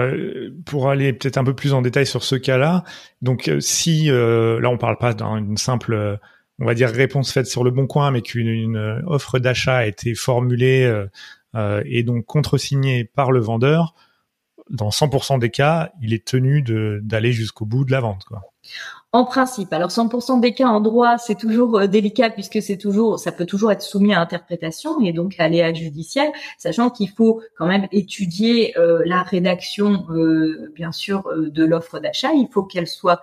pour 0.66 0.90
aller 0.90 1.12
peut-être 1.12 1.38
un 1.38 1.44
peu 1.44 1.54
plus 1.54 1.74
en 1.74 1.82
détail 1.82 2.06
sur 2.06 2.24
ce 2.24 2.34
cas-là, 2.34 2.82
donc 3.22 3.48
si 3.60 4.06
là 4.08 4.68
on 4.68 4.78
parle 4.78 4.98
pas 4.98 5.14
d'une 5.14 5.56
simple, 5.56 6.18
on 6.58 6.64
va 6.64 6.74
dire 6.74 6.88
réponse 6.88 7.30
faite 7.30 7.46
sur 7.46 7.62
le 7.62 7.70
bon 7.70 7.86
coin, 7.86 8.10
mais 8.10 8.20
qu'une 8.20 8.76
offre 9.06 9.38
d'achat 9.38 9.76
a 9.76 9.86
été 9.86 10.16
formulée 10.16 11.04
et 11.84 12.02
donc 12.02 12.26
contresignée 12.26 13.04
par 13.04 13.30
le 13.30 13.38
vendeur, 13.38 13.94
dans 14.70 14.88
100% 14.88 15.38
des 15.38 15.50
cas, 15.50 15.92
il 16.00 16.12
est 16.14 16.26
tenu 16.26 16.62
d'aller 17.02 17.32
jusqu'au 17.32 17.66
bout 17.66 17.84
de 17.84 17.92
la 17.92 18.00
vente. 18.00 18.26
En 19.14 19.24
principe, 19.24 19.72
alors 19.72 19.90
100% 19.90 20.40
des 20.40 20.54
cas 20.54 20.66
en 20.66 20.80
droit, 20.80 21.18
c'est 21.18 21.38
toujours 21.38 21.78
euh, 21.78 21.86
délicat 21.86 22.30
puisque 22.30 22.60
c'est 22.60 22.76
toujours, 22.76 23.20
ça 23.20 23.30
peut 23.30 23.46
toujours 23.46 23.70
être 23.70 23.80
soumis 23.80 24.12
à 24.12 24.20
interprétation 24.20 25.00
et 25.02 25.12
donc 25.12 25.36
à 25.38 25.44
l'aléa 25.44 25.72
judiciaire, 25.72 26.32
sachant 26.58 26.90
qu'il 26.90 27.08
faut 27.08 27.40
quand 27.56 27.66
même 27.66 27.86
étudier 27.92 28.76
euh, 28.76 29.04
la 29.06 29.22
rédaction, 29.22 30.04
euh, 30.10 30.72
bien 30.74 30.90
sûr, 30.90 31.30
de 31.32 31.64
l'offre 31.64 32.00
d'achat. 32.00 32.32
Il 32.34 32.48
faut 32.50 32.64
qu'elle 32.64 32.88
soit 32.88 33.22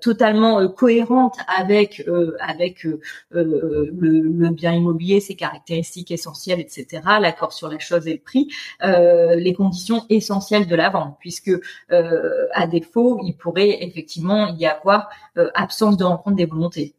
totalement 0.00 0.68
cohérente 0.68 1.34
avec 1.58 2.06
avec 2.38 2.84
le, 2.84 3.00
le, 3.30 4.50
bien 4.50 4.74
immobilier, 4.74 5.18
ses 5.18 5.34
caractéristiques 5.34 6.12
essentielles, 6.12 6.60
etc. 6.60 7.02
L'accord 7.20 7.52
sur 7.52 7.68
la 7.68 7.80
chose 7.80 8.06
et 8.06 8.12
le 8.12 8.20
prix, 8.20 8.48
les 8.80 9.54
conditions 9.54 10.04
essentielles 10.08 10.68
de 10.68 10.76
la 10.76 10.88
vente, 10.90 11.16
puisque 11.18 11.50
à 11.90 12.66
défaut, 12.68 13.18
il 13.24 13.36
pourrait 13.36 13.78
effectivement 13.82 14.54
y 14.56 14.66
avoir 14.66 15.08
euh, 15.15 15.15
absence 15.54 15.96
de 15.96 16.04
rencontre 16.04 16.36
des 16.36 16.46
volontés. 16.46 16.94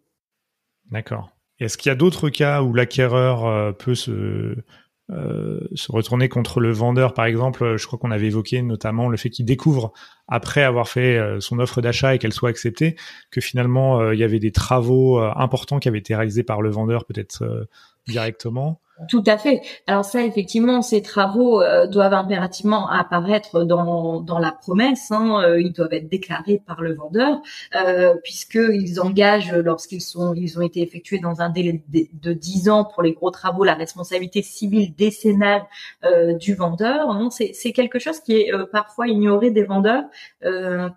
D'accord. 0.91 1.31
Est-ce 1.59 1.77
qu'il 1.77 1.89
y 1.89 1.91
a 1.91 1.95
d'autres 1.95 2.29
cas 2.29 2.61
où 2.61 2.73
l'acquéreur 2.73 3.45
euh, 3.45 3.71
peut 3.71 3.95
euh, 4.05 5.67
se 5.73 5.91
retourner 5.91 6.29
contre 6.29 6.59
le 6.59 6.71
vendeur, 6.71 7.13
par 7.13 7.25
exemple, 7.25 7.77
je 7.77 7.87
crois 7.87 7.97
qu'on 7.97 8.11
avait 8.11 8.27
évoqué 8.27 8.61
notamment 8.61 9.09
le 9.09 9.17
fait 9.17 9.29
qu'il 9.29 9.45
découvre, 9.45 9.93
après 10.27 10.63
avoir 10.63 10.89
fait 10.89 11.19
son 11.39 11.59
offre 11.59 11.81
d'achat 11.81 12.13
et 12.13 12.19
qu'elle 12.19 12.33
soit 12.33 12.49
acceptée, 12.49 12.97
que 13.31 13.39
finalement 13.39 14.11
il 14.11 14.19
y 14.19 14.23
avait 14.23 14.39
des 14.39 14.51
travaux 14.51 15.19
importants 15.19 15.79
qui 15.79 15.87
avaient 15.87 15.99
été 15.99 16.13
réalisés 16.13 16.43
par 16.43 16.61
le 16.61 16.69
vendeur 16.69 17.05
peut-être 17.05 17.69
directement. 18.05 18.81
Tout 19.07 19.23
à 19.27 19.37
fait. 19.37 19.61
Alors 19.85 20.03
ça, 20.05 20.23
effectivement, 20.23 20.81
ces 20.81 21.03
travaux 21.03 21.61
euh, 21.61 21.85
doivent 21.85 22.15
impérativement 22.15 22.89
apparaître 22.89 23.63
dans, 23.63 24.21
dans 24.21 24.39
la 24.39 24.51
promesse. 24.51 25.11
Hein, 25.11 25.43
euh, 25.43 25.61
ils 25.61 25.71
doivent 25.71 25.93
être 25.93 26.09
déclarés 26.09 26.63
par 26.65 26.81
le 26.81 26.95
vendeur, 26.95 27.39
euh, 27.75 28.15
puisqu'ils 28.23 28.99
engagent, 28.99 29.53
lorsqu'ils 29.53 30.01
sont, 30.01 30.33
ils 30.33 30.57
ont 30.57 30.63
été 30.63 30.81
effectués 30.81 31.19
dans 31.19 31.41
un 31.41 31.49
délai 31.49 31.83
de, 31.89 32.33
dix 32.33 32.63
10 32.63 32.69
ans 32.69 32.85
pour 32.85 33.03
les 33.03 33.13
gros 33.13 33.29
travaux, 33.29 33.63
la 33.63 33.75
responsabilité 33.75 34.41
civile 34.41 34.95
décennale 34.95 35.67
euh, 36.03 36.33
du 36.33 36.55
vendeur. 36.55 37.11
Hein. 37.11 37.29
C'est 37.29 37.71
quelque 37.73 37.99
chose 37.99 38.19
qui 38.19 38.33
est 38.33 38.51
parfois 38.71 39.07
ignoré 39.07 39.51
des 39.51 39.63
vendeurs 39.63 40.05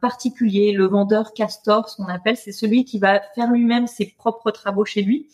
particuliers. 0.01 0.73
Le 0.73 0.87
vendeur 0.87 1.35
castor, 1.35 1.89
ce 1.89 1.97
qu'on 1.97 2.09
appelle, 2.09 2.37
c'est 2.37 2.53
celui 2.53 2.85
qui 2.85 2.99
va 2.99 3.21
faire 3.35 3.51
lui-même 3.53 3.87
ses 3.87 4.07
propres 4.17 4.51
travaux 4.51 4.87
chez 4.87 5.03
lui 5.03 5.29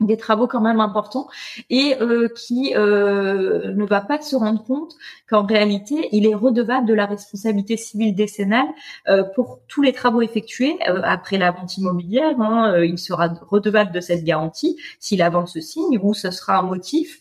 des 0.00 0.16
travaux 0.16 0.46
quand 0.46 0.60
même 0.60 0.80
importants 0.80 1.28
et 1.68 1.94
euh, 2.00 2.28
qui 2.28 2.74
euh, 2.74 3.72
ne 3.74 3.84
va 3.84 4.00
pas 4.00 4.20
se 4.20 4.34
rendre 4.34 4.64
compte 4.64 4.94
qu'en 5.28 5.44
réalité 5.44 6.08
il 6.12 6.26
est 6.26 6.34
redevable 6.34 6.86
de 6.86 6.94
la 6.94 7.06
responsabilité 7.06 7.76
civile 7.76 8.14
décennale 8.14 8.66
euh, 9.08 9.22
pour 9.34 9.60
tous 9.68 9.82
les 9.82 9.92
travaux 9.92 10.22
effectués 10.22 10.78
après 11.04 11.38
la 11.38 11.50
vente 11.50 11.76
immobilière. 11.76 12.40
Hein, 12.40 12.82
il 12.82 12.98
sera 12.98 13.28
redevable 13.48 13.92
de 13.92 14.00
cette 14.00 14.24
garantie 14.24 14.76
si 14.98 15.16
la 15.16 15.28
vente 15.28 15.48
se 15.48 15.60
signe 15.60 15.98
ou 16.02 16.14
ce 16.14 16.30
sera 16.30 16.58
un 16.58 16.62
motif 16.62 17.20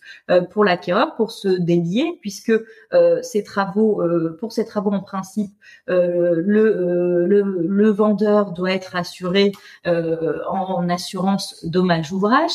pour 0.51 0.63
l'acquéreur 0.63 1.15
pour 1.15 1.31
se 1.31 1.47
délier 1.47 2.17
puisque 2.21 2.53
ces 3.21 3.43
travaux 3.43 4.01
pour 4.39 4.53
ces 4.53 4.65
travaux 4.65 4.91
en 4.91 5.01
principe 5.01 5.51
le, 5.87 7.41
vendeur 7.89 8.51
doit 8.51 8.71
être 8.71 8.95
assuré 8.95 9.51
en 9.85 10.87
assurance 10.89 11.65
dommage 11.65 12.11
ouvrage 12.11 12.51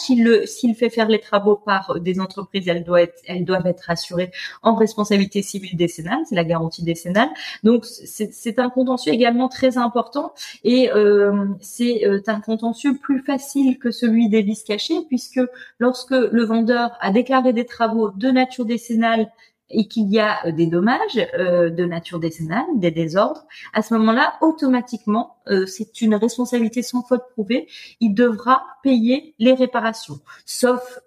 s'il 0.46 0.74
fait 0.74 0.90
faire 0.90 1.08
les 1.08 1.20
travaux 1.20 1.56
par 1.56 2.00
des 2.00 2.20
entreprises, 2.20 2.68
elles 2.68 2.84
doivent 2.84 3.02
être, 3.02 3.22
elles 3.26 3.44
doivent 3.44 3.66
être 3.66 3.90
assurées 3.90 4.30
en 4.62 4.74
responsabilité 4.74 5.42
civile 5.42 5.76
décennale, 5.76 6.20
c'est 6.28 6.34
la 6.34 6.44
garantie 6.44 6.82
décennale. 6.82 7.30
Donc 7.62 7.84
c'est 7.84 8.58
un 8.58 8.70
contentieux 8.70 9.12
également 9.12 9.48
très 9.48 9.78
important 9.78 10.32
et 10.62 10.90
euh, 10.92 11.46
c'est 11.60 12.06
euh, 12.06 12.20
un 12.26 12.40
contentieux 12.40 12.96
plus 12.96 13.22
facile 13.22 13.78
que 13.78 13.90
celui 13.90 14.28
des 14.28 14.42
vices 14.42 14.64
cachés 14.64 15.00
puisque 15.08 15.40
lorsque 15.78 16.10
le 16.10 16.44
vendeur 16.44 16.96
a 17.00 17.10
déclaré 17.10 17.52
des 17.52 17.66
travaux 17.66 18.10
de 18.10 18.28
nature 18.28 18.64
décennale 18.64 19.30
et 19.70 19.88
qu'il 19.88 20.08
y 20.08 20.20
a 20.20 20.46
euh, 20.46 20.52
des 20.52 20.66
dommages 20.66 21.26
euh, 21.38 21.70
de 21.70 21.84
nature 21.84 22.20
décennale, 22.20 22.64
des 22.76 22.90
désordres, 22.90 23.44
à 23.72 23.82
ce 23.82 23.94
moment-là, 23.94 24.34
automatiquement, 24.40 25.33
euh, 25.48 25.66
c'est 25.66 26.00
une 26.00 26.14
responsabilité 26.14 26.82
sans 26.82 27.02
faute 27.02 27.22
prouvée. 27.32 27.66
Il 28.00 28.14
devra 28.14 28.62
payer 28.82 29.34
les 29.38 29.54
réparations, 29.54 30.20
sauf 30.44 31.00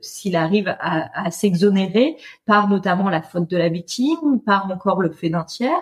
s'il 0.00 0.34
arrive 0.34 0.74
à, 0.80 1.30
s'exonérer 1.30 2.16
par 2.44 2.68
notamment 2.68 3.08
la 3.08 3.22
faute 3.22 3.48
de 3.48 3.56
la 3.56 3.68
victime, 3.68 4.40
par 4.44 4.70
encore 4.70 5.00
le 5.00 5.10
fait 5.12 5.28
d'un 5.28 5.44
tiers, 5.44 5.80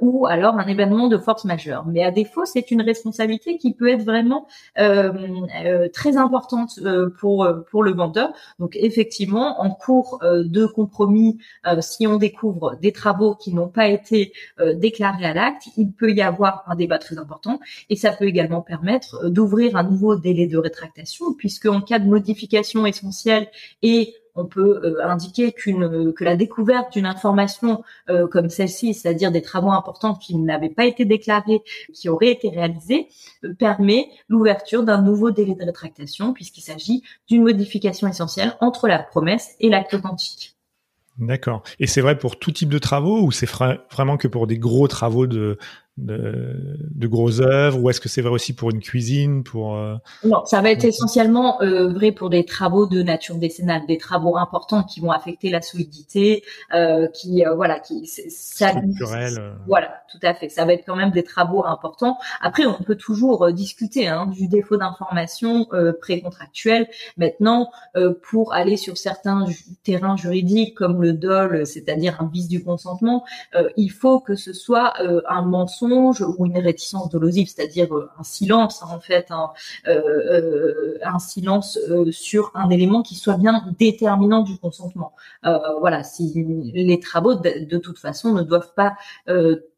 ou 0.00 0.26
alors 0.26 0.58
un 0.58 0.66
événement 0.66 1.06
de 1.06 1.16
force 1.16 1.44
majeure. 1.44 1.86
Mais 1.86 2.02
à 2.02 2.10
défaut, 2.10 2.44
c'est 2.44 2.72
une 2.72 2.82
responsabilité 2.82 3.56
qui 3.56 3.72
peut 3.72 3.88
être 3.88 4.02
vraiment 4.02 4.48
très 4.74 6.16
importante 6.16 6.80
pour 7.20 7.44
le 7.44 7.92
vendeur. 7.92 8.32
Donc 8.58 8.76
effectivement, 8.80 9.60
en 9.60 9.70
cours 9.70 10.18
de 10.22 10.66
compromis 10.66 11.38
euh, 11.66 11.80
si 11.80 12.06
on 12.06 12.16
découvre 12.16 12.76
des 12.76 12.92
travaux 12.92 13.34
qui 13.34 13.52
n'ont 13.52 13.68
pas 13.68 13.88
été 13.88 14.32
euh, 14.60 14.74
déclarés 14.74 15.24
à 15.24 15.34
l'acte, 15.34 15.68
il 15.76 15.92
peut 15.92 16.12
y 16.12 16.22
avoir 16.22 16.64
un 16.66 16.74
débat 16.74 16.98
important 17.16 17.60
et 17.88 17.96
ça 17.96 18.12
peut 18.12 18.26
également 18.26 18.60
permettre 18.60 19.24
euh, 19.24 19.30
d'ouvrir 19.30 19.76
un 19.76 19.84
nouveau 19.84 20.16
délai 20.16 20.46
de 20.46 20.58
rétractation 20.58 21.32
puisque 21.32 21.66
en 21.66 21.80
cas 21.80 21.98
de 21.98 22.06
modification 22.06 22.84
essentielle 22.84 23.48
et 23.82 24.14
on 24.34 24.44
peut 24.44 24.96
indiquer 25.02 25.50
qu'une 25.50 26.12
que 26.12 26.22
la 26.22 26.36
découverte 26.36 26.92
d'une 26.92 27.06
information 27.06 27.82
comme 28.30 28.50
celle-ci, 28.50 28.94
c'est-à-dire 28.94 29.32
des 29.32 29.42
travaux 29.42 29.72
importants 29.72 30.14
qui 30.14 30.36
n'avaient 30.36 30.68
pas 30.68 30.86
été 30.86 31.04
déclarés, 31.04 31.62
qui 31.92 32.08
auraient 32.08 32.30
été 32.30 32.48
réalisés, 32.48 33.08
permet 33.58 34.08
l'ouverture 34.28 34.84
d'un 34.84 35.02
nouveau 35.02 35.32
délai 35.32 35.56
de 35.56 35.64
rétractation 35.64 36.34
puisqu'il 36.34 36.60
s'agit 36.60 37.02
d'une 37.26 37.42
modification 37.42 38.06
essentielle 38.06 38.54
entre 38.60 38.86
la 38.86 39.00
promesse 39.00 39.56
et 39.58 39.70
l'acte 39.70 39.94
authentique. 39.94 40.56
D'accord. 41.18 41.64
Et 41.80 41.86
c'est 41.88 42.00
vrai 42.00 42.16
pour 42.16 42.38
tout 42.38 42.52
type 42.52 42.68
de 42.68 42.78
travaux 42.78 43.22
ou 43.22 43.32
c'est 43.32 43.48
vraiment 43.90 44.16
que 44.16 44.28
pour 44.28 44.46
des 44.46 44.58
gros 44.58 44.86
travaux 44.86 45.26
de, 45.26 45.58
de, 45.98 46.78
de 46.94 47.06
grosses 47.06 47.40
œuvres 47.40 47.80
ou 47.80 47.90
est-ce 47.90 48.00
que 48.00 48.08
c'est 48.08 48.22
vrai 48.22 48.30
aussi 48.30 48.54
pour 48.54 48.70
une 48.70 48.80
cuisine 48.80 49.42
pour 49.42 49.76
euh, 49.76 49.96
Non, 50.24 50.44
ça 50.44 50.60
va 50.60 50.70
être 50.70 50.84
essentiellement 50.84 51.60
euh, 51.60 51.92
vrai 51.92 52.12
pour 52.12 52.30
des 52.30 52.44
travaux 52.44 52.86
de 52.86 53.02
nature 53.02 53.36
décennale, 53.36 53.82
des 53.86 53.98
travaux 53.98 54.36
importants 54.36 54.84
qui 54.84 55.00
vont 55.00 55.10
affecter 55.10 55.50
la 55.50 55.60
solidité, 55.60 56.44
euh, 56.74 57.08
qui 57.08 57.42
voilà, 57.56 57.80
qui 57.80 58.06
ça. 58.06 58.72
Voilà, 59.66 60.02
tout 60.10 60.18
à 60.22 60.34
fait. 60.34 60.48
Ça 60.48 60.64
va 60.64 60.72
être 60.72 60.84
quand 60.86 60.96
même 60.96 61.10
des 61.10 61.24
travaux 61.24 61.64
importants. 61.64 62.18
Après, 62.40 62.64
on 62.66 62.74
peut 62.82 62.96
toujours 62.96 63.52
discuter 63.52 64.06
hein, 64.08 64.26
du 64.26 64.48
défaut 64.48 64.76
d'information 64.76 65.66
précontractuelle. 66.00 66.88
Maintenant, 67.16 67.70
pour 68.30 68.52
aller 68.52 68.76
sur 68.76 68.96
certains 68.96 69.46
terrains 69.82 70.16
juridiques 70.16 70.76
comme 70.76 71.02
le 71.02 71.12
DOL, 71.12 71.66
c'est-à-dire 71.66 72.20
un 72.20 72.30
vice 72.32 72.48
du 72.48 72.62
consentement, 72.62 73.24
il 73.76 73.90
faut 73.90 74.20
que 74.20 74.36
ce 74.36 74.52
soit 74.52 74.94
un 75.28 75.42
mensonge 75.42 75.87
ou 75.92 76.46
une 76.46 76.58
réticence 76.58 77.08
dolosive, 77.10 77.48
c'est-à-dire 77.48 77.94
euh, 77.94 78.10
un 78.18 78.22
silence 78.22 78.82
hein, 78.82 78.88
en 78.90 79.00
fait, 79.00 79.26
un, 79.30 79.50
euh, 79.86 79.92
euh, 79.92 80.98
un 81.02 81.18
silence 81.18 81.78
sur 82.10 82.50
un 82.54 82.70
élément 82.70 83.02
qui 83.02 83.14
soit 83.14 83.36
bien 83.36 83.64
déterminant 83.78 84.42
du 84.42 84.58
consentement. 84.58 85.12
voilà, 85.80 86.02
si 86.04 86.72
les 86.74 87.00
travaux 87.00 87.34
de, 87.34 87.78
toute 87.78 87.98
façon 87.98 88.32
ne 88.34 88.42
doivent 88.42 88.74
pas 88.74 88.96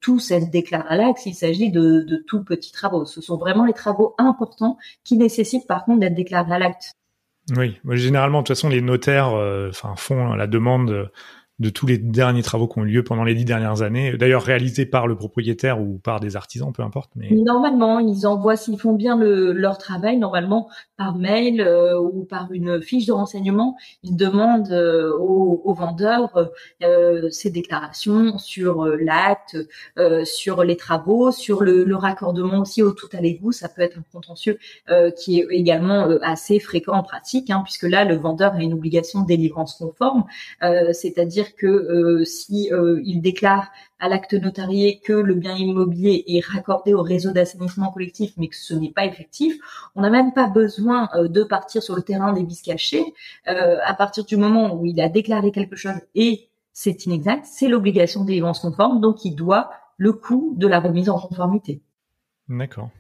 tous 0.00 0.31
être 0.31 0.50
déclarés 0.50 0.88
à 0.88 0.97
l'acte, 0.97 1.26
il 1.26 1.35
s'agit 1.35 1.71
de, 1.71 2.25
tout 2.26 2.43
petits 2.43 2.73
travaux. 2.73 3.05
Ce 3.05 3.21
sont 3.21 3.37
vraiment 3.37 3.64
les 3.64 3.73
travaux 3.73 4.14
importants 4.19 4.79
qui 5.05 5.17
nécessitent 5.17 5.67
par 5.67 5.85
contre 5.85 6.00
d'être 6.00 6.14
déclarés 6.14 6.52
à 6.52 6.59
l'acte. 6.59 6.93
Oui, 7.57 7.79
généralement 7.85 8.43
de 8.43 8.47
toute 8.47 8.57
façon 8.57 8.69
les 8.69 8.81
notaires, 8.81 9.33
font 9.97 10.35
la 10.35 10.47
demande 10.47 11.11
de 11.61 11.71
tous 11.71 11.87
les 11.87 11.99
derniers 11.99 12.43
travaux 12.43 12.67
qui 12.67 12.79
ont 12.79 12.85
eu 12.85 12.90
lieu 12.90 13.05
pendant 13.05 13.25
les 13.25 13.35
dix 13.35 13.45
dernières 13.45 13.83
années, 13.83 14.17
d'ailleurs 14.17 14.43
réalisés 14.43 14.87
par 14.87 15.07
le 15.07 15.14
propriétaire 15.14 15.81
ou 15.81 15.99
par 15.99 16.19
des 16.19 16.35
artisans, 16.35 16.73
peu 16.73 16.83
importe. 16.83 17.11
Mais 17.17 17.31
normalement, 17.31 17.99
ils 17.99 18.26
envoient 18.26 18.57
s'ils 18.57 18.79
font 18.79 18.95
bien 18.95 19.17
le, 19.17 19.52
leur 19.52 19.79
travail, 19.79 20.17
normalement 20.17 20.69
par 20.97 21.17
mail 21.17 21.61
euh, 21.61 21.99
ou 22.00 22.25
par 22.25 22.50
une 22.52 22.81
fiche 22.83 23.07
de 23.07 23.12
renseignement, 23.12 23.76
ils 24.02 24.17
demandent 24.17 24.73
euh, 24.73 25.12
aux, 25.19 25.75
vendeurs 25.75 26.50
euh, 26.83 27.31
ces 27.31 27.50
déclarations 27.50 28.38
sur 28.38 28.85
euh, 28.85 28.97
l'acte, 28.97 29.57
sur 30.25 30.64
les 30.64 30.76
travaux, 30.76 31.31
sur 31.31 31.62
le, 31.62 31.85
le, 31.85 31.97
raccordement 31.97 32.61
aussi 32.61 32.83
au 32.83 32.93
tout 32.93 33.09
à 33.12 33.21
l'égout. 33.21 33.52
Ça 33.52 33.69
peut 33.69 33.83
être 33.83 33.99
un 33.99 34.05
contentieux 34.12 34.59
qui 35.17 35.40
est 35.40 35.47
également 35.50 36.09
assez 36.23 36.59
fréquent 36.59 36.95
en 36.95 37.02
pratique, 37.02 37.50
hein, 37.50 37.62
puisque 37.64 37.85
là, 37.85 38.05
le 38.05 38.17
vendeur 38.17 38.55
a 38.55 38.62
une 38.62 38.73
obligation 38.73 39.23
de 39.23 39.26
délivrance 39.26 39.75
conforme, 39.75 40.25
c'est-à-dire 40.93 41.47
que 41.54 41.66
euh, 41.66 42.25
si 42.25 42.73
euh, 42.73 43.00
il 43.04 43.21
déclare 43.21 43.71
à 43.99 44.09
l'acte 44.09 44.35
notarié 44.35 45.00
que 45.00 45.12
le 45.12 45.35
bien 45.35 45.54
immobilier 45.57 46.25
est 46.26 46.45
raccordé 46.45 46.95
au 46.95 47.02
réseau 47.02 47.33
d'assainissement 47.33 47.90
collectif, 47.92 48.33
mais 48.37 48.49
que 48.49 48.57
ce 48.57 48.75
n'est 48.75 48.92
pas 48.92 49.04
effectif, 49.04 49.59
on 49.95 50.02
n'a 50.02 50.11
même 50.11 50.33
pas 50.33 50.49
besoin 50.49 51.09
euh, 51.14 51.28
de 51.28 51.42
partir 51.42 51.83
sur 51.83 51.97
le 51.97 52.02
terrain 52.02 52.33
des 52.33 52.45
vices 52.45 52.62
cachés. 52.62 53.04
à 53.47 53.95
partir 53.95 54.25
du 54.25 54.37
moment 54.37 54.75
où 54.75 54.87
il 54.87 55.00
a 55.00 55.09
déclaré 55.09 55.50
quelque 55.52 55.76
chose 55.76 56.00
et 56.14 56.49
c'est 56.73 57.04
inexact, 57.07 57.45
c'est 57.45 57.69
l'obligation 57.69 58.23
de 58.23 58.28
délivrance 58.28 58.61
conforme, 58.61 59.00
donc 59.00 59.25
il 59.25 59.35
doit 59.35 59.71
le 59.97 60.12
coût 60.12 60.54
de 60.57 60.66
la 60.66 60.80
remise 60.80 61.11
en 61.11 61.19
conformité. 61.19 61.83
D'accord. 62.49 62.90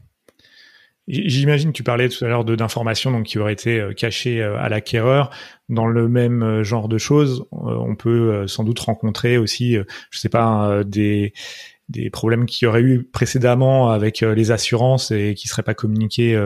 J'imagine 1.12 1.72
que 1.72 1.76
tu 1.76 1.82
parlais 1.82 2.08
tout 2.08 2.24
à 2.24 2.28
l'heure 2.28 2.44
d'informations 2.44 3.10
donc 3.10 3.24
qui 3.24 3.38
auraient 3.40 3.52
été 3.52 3.80
euh, 3.80 3.92
cachées 3.92 4.40
euh, 4.40 4.56
à 4.58 4.68
l'acquéreur. 4.68 5.30
Dans 5.68 5.86
le 5.86 6.08
même 6.08 6.42
euh, 6.42 6.62
genre 6.62 6.88
de 6.88 6.98
choses, 6.98 7.44
on 7.50 7.96
peut 7.96 8.46
sans 8.46 8.62
doute 8.62 8.78
rencontrer 8.78 9.36
aussi, 9.36 9.76
je 10.10 10.18
sais 10.18 10.28
pas, 10.28 10.82
des 10.84 11.32
des 11.88 12.08
problèmes 12.10 12.46
qui 12.46 12.66
auraient 12.66 12.82
eu 12.82 13.02
précédemment 13.02 13.90
avec 13.90 14.20
les 14.20 14.52
assurances 14.52 15.10
et 15.10 15.34
qui 15.34 15.48
seraient 15.48 15.64
pas 15.64 15.74
communiqués 15.74 16.40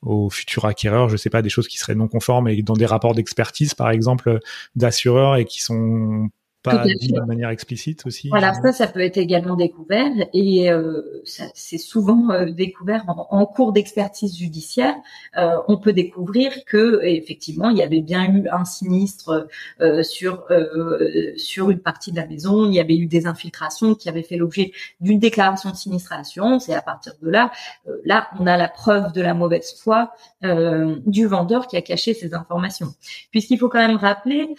aux 0.00 0.30
futurs 0.30 0.64
acquéreurs. 0.64 1.10
Je 1.10 1.18
sais 1.18 1.28
pas, 1.28 1.42
des 1.42 1.50
choses 1.50 1.68
qui 1.68 1.78
seraient 1.78 1.94
non 1.94 2.08
conformes 2.08 2.48
et 2.48 2.62
dans 2.62 2.74
des 2.74 2.86
rapports 2.86 3.14
d'expertise, 3.14 3.74
par 3.74 3.90
exemple, 3.90 4.40
d'assureurs 4.74 5.36
et 5.36 5.44
qui 5.44 5.60
sont 5.62 6.30
pas 6.70 6.84
dit 6.84 7.08
de 7.08 7.20
manière 7.20 7.50
explicite 7.50 8.04
aussi. 8.06 8.28
Voilà, 8.28 8.54
ça, 8.54 8.72
ça 8.72 8.86
peut 8.86 9.00
être 9.00 9.16
également 9.16 9.56
découvert 9.56 10.12
et 10.32 10.70
euh, 10.70 11.02
c'est 11.24 11.78
souvent 11.78 12.30
euh, 12.30 12.50
découvert 12.50 13.04
en, 13.06 13.46
cours 13.46 13.72
d'expertise 13.72 14.36
judiciaire. 14.36 14.94
Euh, 15.36 15.56
on 15.68 15.76
peut 15.76 15.92
découvrir 15.92 16.52
que 16.64 17.00
effectivement, 17.04 17.70
il 17.70 17.78
y 17.78 17.82
avait 17.82 18.00
bien 18.00 18.24
eu 18.32 18.48
un 18.50 18.64
sinistre 18.64 19.48
euh, 19.80 20.02
sur 20.02 20.44
sur 21.36 21.70
une 21.70 21.80
partie 21.80 22.12
de 22.12 22.16
la 22.16 22.26
maison, 22.26 22.66
il 22.66 22.74
y 22.74 22.80
avait 22.80 22.96
eu 22.96 23.06
des 23.06 23.26
infiltrations 23.26 23.94
qui 23.94 24.08
avaient 24.08 24.22
fait 24.22 24.36
l'objet 24.36 24.72
d'une 25.00 25.18
déclaration 25.18 25.70
de 25.70 25.76
sinistre 25.76 26.12
à 26.12 26.18
l'assurance 26.18 26.68
et 26.68 26.74
à 26.74 26.82
partir 26.82 27.12
de 27.22 27.30
là, 27.30 27.50
là, 28.04 28.28
on 28.38 28.46
a 28.46 28.56
la 28.56 28.68
preuve 28.68 29.12
de 29.12 29.20
la 29.20 29.34
mauvaise 29.34 29.74
foi 29.78 30.12
du 31.06 31.26
vendeur 31.26 31.66
qui 31.66 31.76
a 31.76 31.82
caché 31.82 32.14
ces 32.14 32.34
informations. 32.34 32.94
Puisqu'il 33.30 33.58
faut 33.58 33.68
quand 33.68 33.86
même 33.86 33.96
rappeler, 33.96 34.54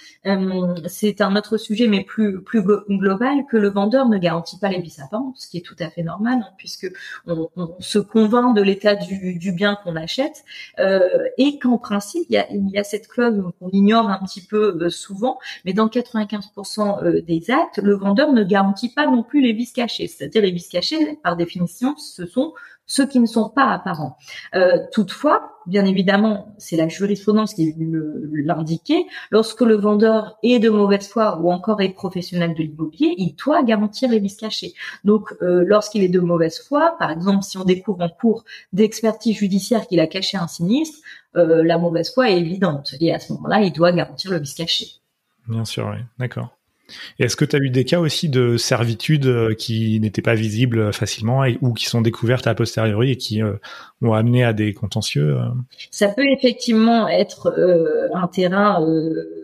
c'est 0.88 1.22
un 1.22 1.36
autre 1.36 1.58
sujet, 1.58 1.88
mais 1.88 1.97
plus 2.04 2.42
plus 2.42 2.62
global, 2.62 3.46
que 3.50 3.58
le 3.58 3.70
vendeur 3.70 4.08
ne 4.08 4.18
garantit 4.18 4.60
pas 4.60 4.70
les 4.70 4.80
bis 4.80 5.00
ce 5.36 5.48
qui 5.48 5.58
est 5.58 5.62
tout 5.62 5.76
à 5.80 5.90
fait 5.90 6.04
normal, 6.04 6.40
hein, 6.44 6.54
puisque 6.58 6.92
on, 7.26 7.50
se 7.80 8.00
convainc 8.00 8.56
de 8.56 8.62
l'état 8.62 8.96
du, 8.96 9.52
bien 9.52 9.78
qu'on 9.84 9.96
achète, 9.96 10.44
euh, 10.80 11.08
et 11.38 11.60
qu'en 11.60 11.78
principe, 11.78 12.26
il 12.30 12.34
y, 12.34 12.38
a, 12.38 12.48
il 12.52 12.70
y 12.70 12.78
a 12.78 12.84
cette 12.84 13.08
clause 13.08 13.44
qu'on 13.60 13.70
ignore 13.70 14.10
un 14.10 14.20
petit 14.20 14.42
peu 14.42 14.78
euh, 14.82 14.90
souvent, 14.90 15.40
mais 15.66 15.74
dans 15.74 15.88
95% 15.88 17.04
euh, 17.04 17.22
des 17.22 17.52
actes, 17.52 17.80
le 17.82 17.96
vendeur 17.96 18.34
ne 18.34 18.44
garantit 18.44 18.90
pas 18.90 19.08
non 19.08 19.24
plus 19.24 19.42
les 19.42 19.54
vis 19.54 19.72
cachés. 19.72 20.08
C'est-à-dire 20.08 20.42
les 20.42 20.52
vis 20.52 20.68
cachés, 20.70 21.20
par 21.24 21.36
définition, 21.36 21.96
ce 21.98 22.26
sont 22.26 22.54
ceux 22.88 23.06
qui 23.06 23.20
ne 23.20 23.26
sont 23.26 23.50
pas 23.50 23.70
apparents. 23.72 24.18
Euh, 24.56 24.80
toutefois, 24.92 25.58
bien 25.68 25.86
évidemment, 25.86 26.56
c'est 26.58 26.78
la 26.78 26.88
jurisprudence 26.88 27.54
qui 27.54 27.76
l'indiquer, 27.78 29.06
lorsque 29.30 29.62
le 29.62 29.76
vendeur 29.76 30.38
est 30.42 30.60
de 30.60 30.70
mauvaise 30.70 31.08
foi 31.08 31.38
ou 31.40 31.52
encore 31.52 31.82
est 31.82 31.90
professionnel 31.90 32.54
de 32.54 32.64
l'immobilier, 32.64 33.14
il 33.18 33.36
doit 33.36 33.62
garantir 33.64 34.10
les 34.10 34.20
vices 34.20 34.38
cachés. 34.38 34.74
Donc, 35.04 35.34
euh, 35.42 35.64
lorsqu'il 35.68 36.04
est 36.04 36.10
de 36.10 36.20
mauvaise 36.20 36.60
foi, 36.60 36.96
par 36.98 37.12
exemple, 37.12 37.44
si 37.44 37.58
on 37.58 37.66
découvre 37.66 38.02
en 38.02 38.10
cours 38.10 38.46
d'expertise 38.74 39.36
judiciaire 39.36 39.86
qu'il 39.88 40.00
a 40.00 40.08
caché 40.08 40.38
un 40.38 40.48
sinistre, 40.48 41.00
euh, 41.36 41.64
la 41.64 41.78
mauvaise 41.78 42.14
foi 42.14 42.32
est 42.32 42.40
évidente. 42.40 42.96
Et 43.02 43.14
à 43.14 43.20
ce 43.20 43.34
moment-là, 43.34 43.62
il 43.62 43.74
doit 43.74 43.92
garantir 43.92 44.32
le 44.32 44.40
vice 44.40 44.56
caché. 44.56 44.88
Bien 45.48 45.66
sûr, 45.66 45.90
oui. 45.94 46.02
D'accord. 46.18 46.57
Est-ce 47.20 47.36
que 47.36 47.46
tu 47.46 47.56
as 47.56 47.60
eu 47.60 47.70
des 47.70 47.84
cas 47.84 48.00
aussi 48.00 48.30
de 48.30 48.58
servitudes 48.58 49.26
euh, 49.26 49.54
qui 49.54 50.00
n'étaient 50.00 50.22
pas 50.22 50.36
visibles 50.36 50.94
facilement 50.94 51.44
ou 51.62 51.74
qui 51.74 51.86
sont 51.86 52.02
découvertes 52.02 52.48
a 52.48 52.56
posteriori 52.56 53.12
et 53.12 53.18
qui 53.18 53.42
euh, 53.42 53.54
ont 54.02 54.14
amené 54.14 54.44
à 54.44 54.54
des 54.54 54.74
contentieux 54.74 55.38
euh? 55.38 55.46
Ça 55.92 56.08
peut 56.10 56.26
effectivement 56.32 57.08
être 57.08 57.54
un 58.14 58.28
terrain 58.28 58.82
euh, 58.84 59.37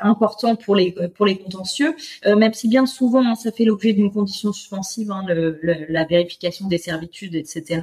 important 0.00 0.56
pour 0.56 0.76
les 0.76 0.94
pour 1.14 1.26
les 1.26 1.38
contentieux, 1.38 1.94
euh, 2.26 2.36
même 2.36 2.52
si 2.52 2.68
bien 2.68 2.86
souvent 2.86 3.24
hein, 3.24 3.34
ça 3.34 3.52
fait 3.52 3.64
l'objet 3.64 3.92
d'une 3.92 4.12
condition 4.12 4.52
suspensive, 4.52 5.10
hein, 5.10 5.24
le, 5.28 5.58
la 5.88 6.04
vérification 6.04 6.68
des 6.68 6.78
servitudes, 6.78 7.34
etc. 7.34 7.82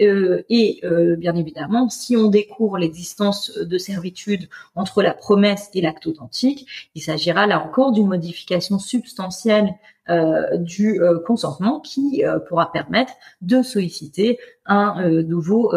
Euh, 0.00 0.42
et 0.48 0.80
bien 1.18 1.34
évidemment, 1.36 1.88
si 1.88 2.16
on 2.16 2.28
découvre 2.28 2.78
l'existence 2.78 3.56
de 3.56 3.78
servitudes 3.78 4.48
entre 4.74 5.02
la 5.02 5.14
promesse 5.14 5.70
et 5.74 5.80
l'acte 5.80 6.06
authentique, 6.06 6.66
il 6.94 7.02
s'agira 7.02 7.46
là 7.46 7.62
encore 7.64 7.92
d'une 7.92 8.06
modification 8.06 8.78
substantielle 8.78 9.74
euh, 10.08 10.56
du 10.58 11.00
consentement 11.26 11.80
qui 11.80 12.22
pourra 12.48 12.70
permettre 12.70 13.12
de 13.40 13.62
solliciter 13.62 14.38
un 14.64 15.08
nouveau 15.22 15.72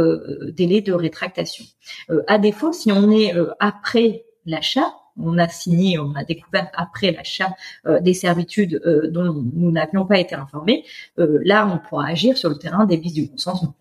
délai 0.51 0.81
de 0.81 0.93
rétractation. 0.93 1.65
à 2.27 2.37
défaut, 2.37 2.71
si 2.71 2.91
on 2.91 3.11
est 3.11 3.33
après 3.59 4.25
l'achat, 4.45 4.98
on 5.21 5.37
a 5.37 5.47
signé, 5.47 5.99
on 5.99 6.13
a 6.15 6.23
découvert 6.23 6.69
après 6.73 7.11
l'achat 7.11 7.55
euh, 7.85 7.99
des 7.99 8.13
servitudes 8.13 8.81
euh, 8.85 9.09
dont 9.09 9.45
nous 9.53 9.71
n'avions 9.71 10.05
pas 10.05 10.19
été 10.19 10.35
informés, 10.35 10.85
euh, 11.19 11.39
là, 11.43 11.67
on 11.67 11.77
pourra 11.87 12.07
agir 12.07 12.37
sur 12.37 12.49
le 12.49 12.57
terrain 12.57 12.85
des 12.85 12.97
vices 12.97 13.13
du 13.13 13.29
consentement. 13.29 13.75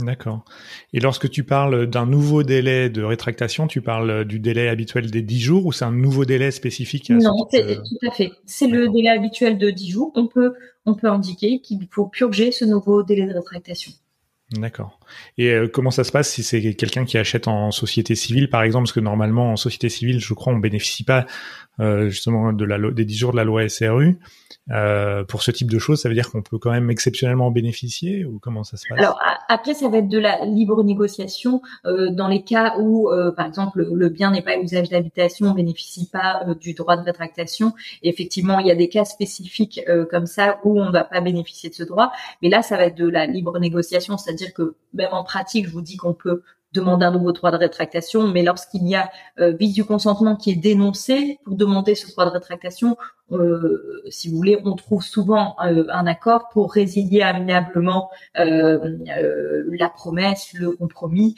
D'accord. 0.00 0.44
Et 0.92 0.98
lorsque 0.98 1.30
tu 1.30 1.44
parles 1.44 1.86
d'un 1.86 2.04
nouveau 2.04 2.42
délai 2.42 2.90
de 2.90 3.04
rétractation, 3.04 3.68
tu 3.68 3.80
parles 3.80 4.24
du 4.24 4.40
délai 4.40 4.68
habituel 4.68 5.08
des 5.08 5.22
10 5.22 5.38
jours 5.38 5.66
ou 5.66 5.72
c'est 5.72 5.84
un 5.84 5.92
nouveau 5.92 6.24
délai 6.24 6.50
spécifique 6.50 7.12
à 7.12 7.14
Non, 7.14 7.46
tout 7.48 8.06
à 8.06 8.10
fait. 8.10 8.32
C'est 8.44 8.66
le 8.66 8.88
délai 8.88 9.10
habituel 9.10 9.56
de 9.56 9.70
10 9.70 9.90
jours. 9.90 10.10
On 10.16 10.26
peut, 10.26 10.54
on 10.84 10.94
peut 10.94 11.06
indiquer 11.06 11.60
qu'il 11.60 11.86
faut 11.92 12.06
purger 12.06 12.50
ce 12.50 12.64
nouveau 12.64 13.04
délai 13.04 13.26
de 13.26 13.34
rétractation. 13.34 13.92
D'accord. 14.58 14.98
Et 15.38 15.50
euh, 15.50 15.68
comment 15.68 15.90
ça 15.90 16.04
se 16.04 16.12
passe 16.12 16.30
si 16.30 16.42
c'est 16.42 16.74
quelqu'un 16.74 17.04
qui 17.04 17.18
achète 17.18 17.48
en 17.48 17.70
société 17.70 18.14
civile, 18.14 18.48
par 18.48 18.62
exemple, 18.62 18.84
parce 18.84 18.92
que 18.92 19.00
normalement 19.00 19.52
en 19.52 19.56
société 19.56 19.88
civile, 19.88 20.20
je 20.20 20.34
crois, 20.34 20.52
on 20.52 20.58
bénéficie 20.58 21.04
pas 21.04 21.26
euh, 21.80 22.08
justement 22.08 22.52
des 22.52 23.04
10 23.04 23.16
jours 23.16 23.32
de 23.32 23.36
la 23.36 23.44
loi 23.44 23.68
SRU. 23.68 24.18
Euh, 24.70 25.24
pour 25.24 25.42
ce 25.42 25.50
type 25.50 25.70
de 25.70 25.78
choses, 25.78 26.00
ça 26.00 26.08
veut 26.08 26.14
dire 26.14 26.30
qu'on 26.30 26.42
peut 26.42 26.58
quand 26.58 26.70
même 26.70 26.90
exceptionnellement 26.90 27.48
en 27.48 27.50
bénéficier 27.50 28.24
ou 28.24 28.38
comment 28.38 28.64
ça 28.64 28.76
se 28.76 28.84
passe? 28.88 28.98
Alors 28.98 29.20
après, 29.48 29.74
ça 29.74 29.88
va 29.88 29.98
être 29.98 30.08
de 30.08 30.18
la 30.18 30.44
libre 30.44 30.82
négociation 30.82 31.60
euh, 31.84 32.10
dans 32.10 32.28
les 32.28 32.42
cas 32.42 32.76
où, 32.78 33.10
euh, 33.10 33.30
par 33.30 33.46
exemple, 33.46 33.82
le, 33.82 34.08
bien 34.08 34.30
n'est 34.30 34.42
pas 34.42 34.56
usage 34.56 34.88
d'habitation, 34.88 35.48
on 35.48 35.54
bénéficie 35.54 36.08
pas 36.08 36.42
euh, 36.48 36.54
du 36.54 36.72
droit 36.72 36.96
de 36.96 37.02
rétractation. 37.02 37.72
effectivement, 38.02 38.58
il 38.58 38.66
y 38.66 38.70
a 38.70 38.74
des 38.74 38.88
cas 38.88 39.04
spécifiques 39.04 39.80
comme 40.10 40.26
ça 40.26 40.60
où 40.64 40.80
on 40.80 40.86
ne 40.86 40.92
va 40.92 41.04
pas 41.04 41.20
bénéficier 41.20 41.68
de 41.68 41.74
ce 41.74 41.82
droit, 41.82 42.12
mais 42.42 42.48
là, 42.48 42.62
ça 42.62 42.76
va 42.76 42.86
être 42.86 42.96
de 42.96 43.08
la 43.08 43.26
libre 43.26 43.58
négociation, 43.58 44.16
c'est-à-dire 44.16 44.52
que 44.54 44.74
même 44.92 45.12
en 45.12 45.24
pratique, 45.24 45.66
je 45.66 45.72
vous 45.72 45.82
dis 45.82 45.96
qu'on 45.96 46.14
peut 46.14 46.42
demander 46.74 47.06
un 47.06 47.12
nouveau 47.12 47.32
droit 47.32 47.50
de 47.50 47.56
rétractation, 47.56 48.28
mais 48.28 48.42
lorsqu'il 48.42 48.86
y 48.86 48.94
a 48.94 49.10
euh, 49.38 49.52
du 49.52 49.84
consentement 49.84 50.36
qui 50.36 50.50
est 50.50 50.56
dénoncé 50.56 51.38
pour 51.44 51.56
demander 51.56 51.94
ce 51.94 52.10
droit 52.10 52.26
de 52.26 52.30
rétractation, 52.30 52.96
euh, 53.32 54.02
si 54.10 54.28
vous 54.28 54.36
voulez, 54.36 54.60
on 54.64 54.74
trouve 54.74 55.02
souvent 55.02 55.56
euh, 55.64 55.84
un 55.90 56.06
accord 56.06 56.48
pour 56.50 56.72
résilier 56.72 57.22
amiablement 57.22 58.10
euh, 58.38 58.98
la 59.72 59.88
promesse, 59.88 60.52
le 60.54 60.72
compromis, 60.72 61.36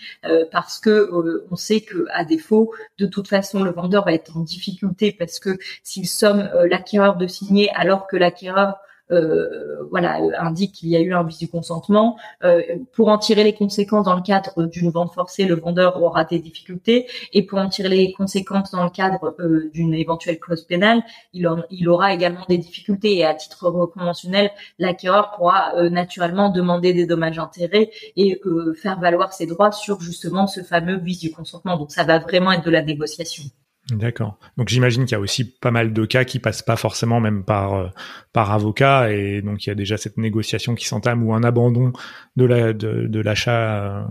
parce 0.50 0.78
que 0.78 1.10
on 1.50 1.56
sait 1.56 1.80
que 1.80 2.06
à 2.12 2.24
défaut, 2.24 2.72
de 2.98 3.06
toute 3.06 3.28
façon, 3.28 3.62
le 3.62 3.70
vendeur 3.70 4.04
va 4.04 4.12
être 4.12 4.36
en 4.36 4.40
difficulté 4.40 5.12
parce 5.12 5.38
que 5.38 5.58
s'il 5.82 6.06
somme 6.06 6.48
l'acquéreur 6.68 7.16
de 7.16 7.26
signer 7.26 7.70
alors 7.74 8.06
que 8.06 8.16
l'acquéreur 8.16 8.76
voilà, 9.10 10.20
indique 10.38 10.72
qu'il 10.72 10.88
y 10.88 10.96
a 10.96 11.00
eu 11.00 11.12
un 11.14 11.22
vice 11.22 11.38
du 11.38 11.48
consentement. 11.48 12.16
Euh, 12.44 12.62
pour 12.92 13.08
en 13.08 13.18
tirer 13.18 13.44
les 13.44 13.54
conséquences 13.54 14.06
dans 14.06 14.16
le 14.16 14.22
cadre 14.22 14.66
d'une 14.66 14.90
vente 14.90 15.12
forcée, 15.12 15.44
le 15.44 15.54
vendeur 15.54 16.02
aura 16.02 16.24
des 16.24 16.38
difficultés, 16.38 17.06
et 17.32 17.44
pour 17.44 17.58
en 17.58 17.68
tirer 17.68 17.88
les 17.88 18.12
conséquences 18.12 18.70
dans 18.70 18.84
le 18.84 18.90
cadre 18.90 19.34
euh, 19.38 19.70
d'une 19.72 19.94
éventuelle 19.94 20.38
clause 20.38 20.64
pénale, 20.64 21.02
il, 21.32 21.48
il 21.70 21.88
aura 21.88 22.12
également 22.12 22.44
des 22.48 22.58
difficultés. 22.58 23.16
Et 23.16 23.24
à 23.24 23.34
titre 23.34 23.70
conventionnel, 23.94 24.50
l'acquéreur 24.78 25.32
pourra 25.32 25.72
naturellement 25.90 26.50
demander 26.50 26.92
des 26.92 27.06
dommages-intérêts 27.06 27.90
et 28.16 28.40
faire 28.74 28.98
valoir 29.00 29.32
ses 29.32 29.46
droits 29.46 29.72
sur 29.72 30.00
justement 30.00 30.46
ce 30.46 30.62
fameux 30.62 30.98
vice 30.98 31.20
du 31.20 31.30
consentement. 31.30 31.76
Donc 31.76 31.92
ça 31.92 32.04
va 32.04 32.18
vraiment 32.18 32.52
être 32.52 32.64
de 32.64 32.70
la 32.70 32.82
négociation. 32.82 33.44
D'accord. 33.92 34.36
Donc 34.56 34.68
j'imagine 34.68 35.04
qu'il 35.04 35.12
y 35.12 35.14
a 35.14 35.20
aussi 35.20 35.44
pas 35.44 35.70
mal 35.70 35.92
de 35.92 36.04
cas 36.06 36.24
qui 36.24 36.40
passent 36.40 36.62
pas 36.62 36.74
forcément 36.74 37.20
même 37.20 37.44
par 37.44 37.74
euh, 37.74 37.88
par 38.32 38.50
avocat 38.50 39.12
et 39.12 39.42
donc 39.42 39.64
il 39.64 39.68
y 39.68 39.72
a 39.72 39.76
déjà 39.76 39.96
cette 39.96 40.16
négociation 40.16 40.74
qui 40.74 40.86
s'entame 40.86 41.22
ou 41.22 41.34
un 41.34 41.44
abandon 41.44 41.92
de 42.34 42.44
la 42.44 42.72
de, 42.72 43.06
de 43.06 43.20
l'achat 43.20 44.00
euh, 44.00 44.04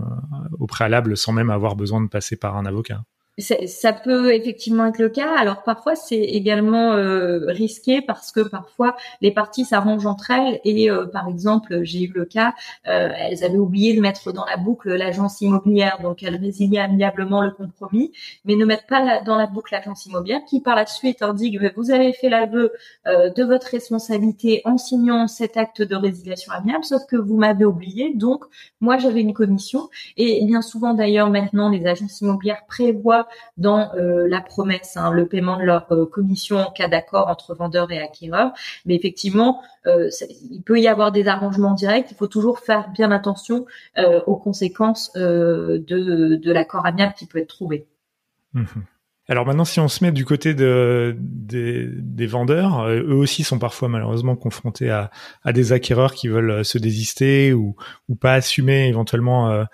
au 0.60 0.66
préalable 0.66 1.18
sans 1.18 1.34
même 1.34 1.50
avoir 1.50 1.76
besoin 1.76 2.00
de 2.00 2.08
passer 2.08 2.38
par 2.38 2.56
un 2.56 2.66
avocat 2.66 3.04
ça 3.38 3.91
peut 3.91 4.34
effectivement 4.34 4.86
être 4.86 5.00
le 5.00 5.10
cas. 5.10 5.36
Alors 5.38 5.63
parfois 5.63 5.95
c'est 5.95 6.15
également 6.15 6.93
euh, 6.93 7.45
risqué 7.48 8.02
parce 8.02 8.32
que 8.32 8.39
parfois 8.39 8.95
les 9.21 9.32
parties 9.32 9.65
s'arrangent 9.65 10.06
entre 10.06 10.32
elles 10.32 10.62
et 10.63 10.89
euh, 10.89 11.06
par 11.06 11.28
exemple 11.28 11.84
j'ai 11.84 12.04
eu 12.04 12.13
le 12.15 12.26
cas, 12.26 12.54
euh, 12.88 13.10
elles 13.17 13.43
avaient 13.43 13.58
oublié 13.58 13.93
de 13.93 14.00
mettre 14.00 14.32
dans 14.32 14.45
la 14.45 14.56
boucle 14.56 14.93
l'agence 14.95 15.41
immobilière, 15.41 16.00
donc 16.02 16.24
elles 16.24 16.38
résiliaient 16.38 16.80
amiablement 16.80 17.41
le 17.41 17.52
compromis, 17.52 18.13
mais 18.45 18.56
ne 18.56 18.63
mettent 18.63 18.88
pas 18.88 19.21
dans 19.21 19.36
la 19.36 19.48
boucle 19.48 19.74
l'agence 19.74 20.06
immobilière 20.06 20.39
qui 20.48 20.62
par 20.62 20.76
la 20.76 20.86
suite 20.86 21.21
indique 21.21 21.60
vous 21.76 21.91
avez 21.91 22.13
fait 22.13 22.30
l'aveu 22.30 22.71
de 23.06 23.43
votre 23.43 23.67
responsabilité 23.67 24.62
en 24.65 24.78
signant 24.78 25.28
cet 25.28 25.58
acte 25.58 25.82
de 25.82 25.95
résiliation 25.95 26.54
amiable, 26.54 26.86
sauf 26.86 27.06
que 27.06 27.17
vous 27.17 27.36
m'avez 27.36 27.65
oublié, 27.65 28.13
donc 28.13 28.45
moi 28.80 28.98
j'avais 28.98 29.21
une 29.21 29.34
commission 29.34 29.89
et 30.15 30.45
bien 30.45 30.62
souvent 30.62 30.93
d'ailleurs 30.93 31.30
maintenant 31.30 31.69
les 31.69 31.86
agences 31.86 32.21
immobilières 32.21 32.65
prévoient 32.67 33.25
dans 33.58 33.94
euh, 33.96 34.28
la 34.28 34.42
promesse, 34.42 34.98
hein, 34.98 35.12
le 35.12 35.28
paiement 35.28 35.58
de 35.58 35.64
leur 35.64 35.92
euh, 35.92 36.06
commission 36.06 36.58
en 36.58 36.72
cas 36.72 36.88
d'accord 36.88 37.28
entre 37.28 37.56
vendeur 37.56 37.92
et 37.92 38.00
acquéreur. 38.00 38.52
Mais 38.86 38.96
effectivement, 38.96 39.62
euh, 39.88 40.10
il 40.52 40.62
peut 40.62 40.80
y 40.80 40.88
avoir 40.88 41.12
des 41.12 41.28
arrangements 41.28 41.74
directs. 41.74 42.08
Il 42.12 42.18
faut 42.18 42.28
toujours 42.28 42.60
faire 42.60 42.90
bien 42.90 43.12
attention 43.12 43.66
aux 44.26 44.36
conséquences 44.36 45.12
de, 45.14 46.52
l'accord 46.52 46.86
amiable 46.86 47.14
qui 47.18 47.26
peut 47.26 47.40
être 47.40 47.48
trouvé. 47.48 47.86
Mmh 48.54 48.66
Alors 49.28 49.46
maintenant, 49.46 49.66
si 49.66 49.80
on 49.80 49.88
se 49.88 50.04
met 50.04 50.12
du 50.12 50.26
côté 50.26 50.54
de, 50.54 51.16
des, 51.20 52.28
vendeurs, 52.28 52.88
eux 52.88 53.16
aussi 53.16 53.44
sont 53.44 53.60
parfois 53.60 53.90
malheureusement 53.90 54.36
confrontés 54.36 54.90
à, 54.90 55.12
des 55.52 55.72
acquéreurs 55.72 56.14
qui 56.14 56.28
veulent 56.28 56.64
se 56.64 56.78
désister 56.78 57.54
ou 57.54 57.76
pas 58.20 58.34
assumer 58.34 58.88
éventuellement 58.88 59.66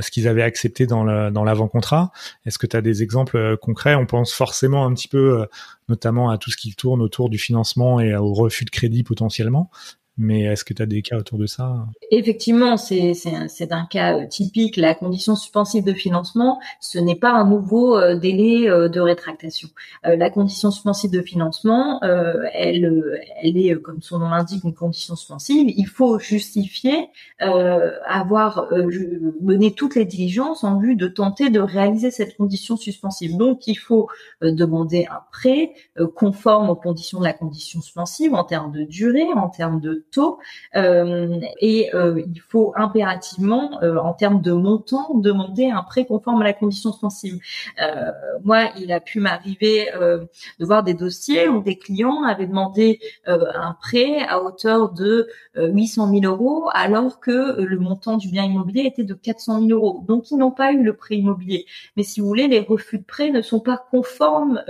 ce 0.00 0.10
qu'ils 0.10 0.28
avaient 0.28 0.42
accepté 0.42 0.86
dans 0.86 1.04
l'avant-contrat. 1.04 2.12
Est-ce 2.46 2.58
que 2.58 2.66
tu 2.66 2.76
as 2.76 2.82
des 2.82 3.02
exemples 3.02 3.56
concrets? 3.56 3.94
On 3.94 4.06
pense 4.06 4.32
forcément 4.32 4.86
un 4.86 4.94
petit 4.94 5.08
peu 5.08 5.46
notamment 5.88 6.30
à 6.30 6.38
tout 6.38 6.50
ce 6.50 6.56
qui 6.56 6.74
tourne 6.74 7.02
autour 7.02 7.28
du 7.28 7.38
financement 7.38 8.00
et 8.00 8.14
au 8.14 8.32
refus 8.32 8.64
de 8.64 8.70
crédit 8.70 9.02
potentiellement. 9.02 9.70
Mais 10.18 10.42
est-ce 10.42 10.64
que 10.64 10.74
tu 10.74 10.82
as 10.82 10.86
des 10.86 11.00
cas 11.00 11.16
autour 11.16 11.38
de 11.38 11.46
ça? 11.46 11.86
Effectivement, 12.10 12.76
c'est 12.76 13.72
un 13.72 13.86
cas 13.86 14.18
euh, 14.18 14.26
typique. 14.26 14.76
La 14.76 14.94
condition 14.94 15.34
suspensive 15.36 15.84
de 15.84 15.94
financement, 15.94 16.60
ce 16.80 16.98
n'est 16.98 17.16
pas 17.16 17.32
un 17.32 17.48
nouveau 17.48 17.96
euh, 17.96 18.18
délai 18.18 18.68
euh, 18.68 18.90
de 18.90 19.00
rétractation. 19.00 19.68
la 20.04 20.28
condition 20.28 20.70
suspensive 20.70 21.10
de 21.10 21.22
financement, 21.22 22.00
elle, 22.02 23.20
elle 23.42 23.56
est, 23.56 23.80
comme 23.80 24.02
son 24.02 24.18
nom 24.18 24.28
l'indique, 24.28 24.64
une 24.64 24.74
condition 24.74 25.16
suspensive. 25.16 25.72
Il 25.74 25.86
faut 25.86 26.18
justifier 26.18 27.08
avoir 27.38 28.68
mené 29.40 29.72
toutes 29.72 29.94
les 29.94 30.04
diligences 30.04 30.64
en 30.64 30.78
vue 30.78 30.96
de 30.96 31.08
tenter 31.08 31.50
de 31.50 31.60
réaliser 31.60 32.10
cette 32.10 32.36
condition 32.36 32.76
suspensive. 32.76 33.36
Donc, 33.36 33.66
il 33.66 33.76
faut 33.76 34.08
demander 34.42 35.06
un 35.10 35.20
prêt 35.30 35.72
conforme 36.14 36.70
aux 36.70 36.76
conditions 36.76 37.20
de 37.20 37.24
la 37.24 37.32
condition 37.32 37.80
suspensive 37.80 38.34
en 38.34 38.44
termes 38.44 38.72
de 38.72 38.82
durée, 38.84 39.26
en 39.34 39.48
termes 39.48 39.80
de 39.80 40.01
taux 40.10 40.38
euh, 40.76 41.40
et 41.60 41.94
euh, 41.94 42.22
il 42.26 42.40
faut 42.40 42.72
impérativement, 42.76 43.82
euh, 43.82 43.96
en 43.96 44.12
termes 44.12 44.40
de 44.40 44.52
montant, 44.52 45.14
demander 45.14 45.70
un 45.70 45.82
prêt 45.82 46.04
conforme 46.04 46.42
à 46.42 46.44
la 46.44 46.52
condition 46.52 46.92
sensible. 46.92 47.38
moi, 48.44 48.70
il 48.78 48.92
a 48.92 49.00
pu 49.00 49.20
m'arriver 49.20 49.88
de 50.58 50.64
voir 50.64 50.82
des 50.82 50.94
dossiers 50.94 51.48
où 51.48 51.62
des 51.62 51.76
clients 51.76 52.22
avaient 52.24 52.46
demandé 52.46 53.00
un 53.26 53.76
prêt 53.80 54.22
à 54.28 54.42
hauteur 54.42 54.92
de 54.92 55.28
800 55.56 56.10
000 56.20 56.32
euros 56.32 56.68
alors 56.72 57.20
que 57.20 57.60
le 57.60 57.78
montant 57.78 58.16
du 58.16 58.28
bien 58.28 58.44
immobilier 58.44 58.84
était 58.86 59.04
de 59.04 59.14
400 59.14 59.66
000 59.66 59.70
euros. 59.70 60.04
Donc, 60.06 60.30
ils 60.30 60.36
n'ont 60.36 60.50
pas 60.50 60.72
eu 60.72 60.82
le 60.82 60.94
prêt 60.94 61.16
immobilier. 61.16 61.66
Mais 61.96 62.02
si 62.02 62.20
vous 62.20 62.26
voulez, 62.26 62.48
les 62.48 62.60
refus 62.60 62.98
de 62.98 63.04
prêt 63.04 63.30
ne 63.30 63.42
sont 63.42 63.60
pas 63.60 63.84
conformes 63.90 64.62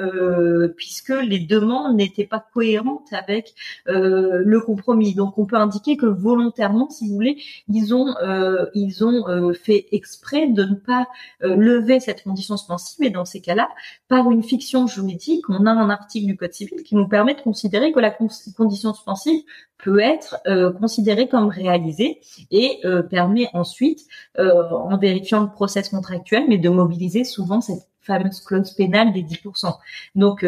puisque 0.76 1.10
les 1.10 1.40
demandes 1.40 1.96
n'étaient 1.96 2.26
pas 2.26 2.44
cohérentes 2.52 3.12
avec 3.12 3.54
le 3.86 4.60
compromis. 4.60 5.14
Donc 5.14 5.21
on 5.36 5.46
peut 5.46 5.56
indiquer 5.56 5.96
que 5.96 6.06
volontairement, 6.06 6.90
si 6.90 7.08
vous 7.08 7.14
voulez, 7.14 7.42
ils 7.68 7.94
ont 7.94 8.14
euh, 8.22 8.66
ils 8.74 9.04
ont 9.04 9.28
euh, 9.28 9.52
fait 9.52 9.86
exprès 9.92 10.48
de 10.48 10.64
ne 10.64 10.74
pas 10.74 11.06
euh, 11.42 11.56
lever 11.56 12.00
cette 12.00 12.22
condition 12.22 12.56
suspensive. 12.56 13.04
Et 13.04 13.10
dans 13.10 13.24
ces 13.24 13.40
cas-là, 13.40 13.68
par 14.08 14.30
une 14.30 14.42
fiction 14.42 14.86
juridique, 14.86 15.48
on 15.48 15.66
a 15.66 15.70
un 15.70 15.90
article 15.90 16.26
du 16.26 16.36
Code 16.36 16.52
civil 16.52 16.82
qui 16.82 16.94
nous 16.94 17.08
permet 17.08 17.34
de 17.34 17.40
considérer 17.40 17.92
que 17.92 18.00
la 18.00 18.10
condition 18.10 18.94
suspensive 18.94 19.42
peut 19.78 19.98
être 19.98 20.40
considérée 20.78 21.28
comme 21.28 21.48
réalisée 21.48 22.20
et 22.52 22.80
permet 23.10 23.48
ensuite, 23.52 24.06
en 24.38 24.96
vérifiant 24.96 25.40
le 25.40 25.50
process 25.50 25.88
contractuel, 25.88 26.44
mais 26.48 26.58
de 26.58 26.68
mobiliser 26.68 27.24
souvent 27.24 27.60
cette 27.60 27.88
fameuse 28.00 28.40
clause 28.40 28.70
pénale 28.72 29.12
des 29.12 29.24
10%. 29.24 29.74
Donc 30.14 30.46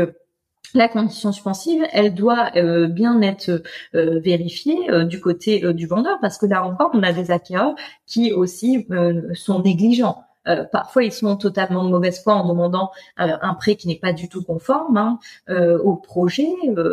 la 0.75 0.89
condition 0.89 1.33
suspensive, 1.33 1.85
elle 1.93 2.15
doit 2.15 2.51
euh, 2.57 2.89
bien 2.89 3.21
être 3.23 3.63
euh, 3.95 4.19
vérifiée 4.19 4.91
euh, 4.91 5.05
du 5.05 5.21
côté 5.21 5.73
du 5.73 5.87
vendeur 5.87 6.19
parce 6.21 6.37
que 6.37 6.47
là 6.47 6.65
encore, 6.65 6.91
on 6.95 7.03
a 7.03 7.13
des 7.13 7.31
acquéreurs 7.31 7.75
qui 8.07 8.33
aussi 8.33 8.87
sont 9.35 9.63
négligents. 9.63 10.25
Euh, 10.49 10.65
parfois, 10.65 11.05
ils 11.05 11.13
sont 11.13 11.37
totalement 11.37 11.85
de 11.85 11.91
mauvaise 11.91 12.23
foi 12.23 12.35
en 12.35 12.49
demandant 12.49 12.91
euh, 13.21 13.37
un 13.41 13.55
prêt 13.55 13.77
qui 13.77 13.89
n'est 13.89 13.99
pas 13.99 14.13
du 14.13 14.29
tout 14.29 14.43
conforme 14.43 14.97
hein, 14.97 15.19
euh, 15.49 15.79
au 15.79 15.97
projet, 15.97 16.49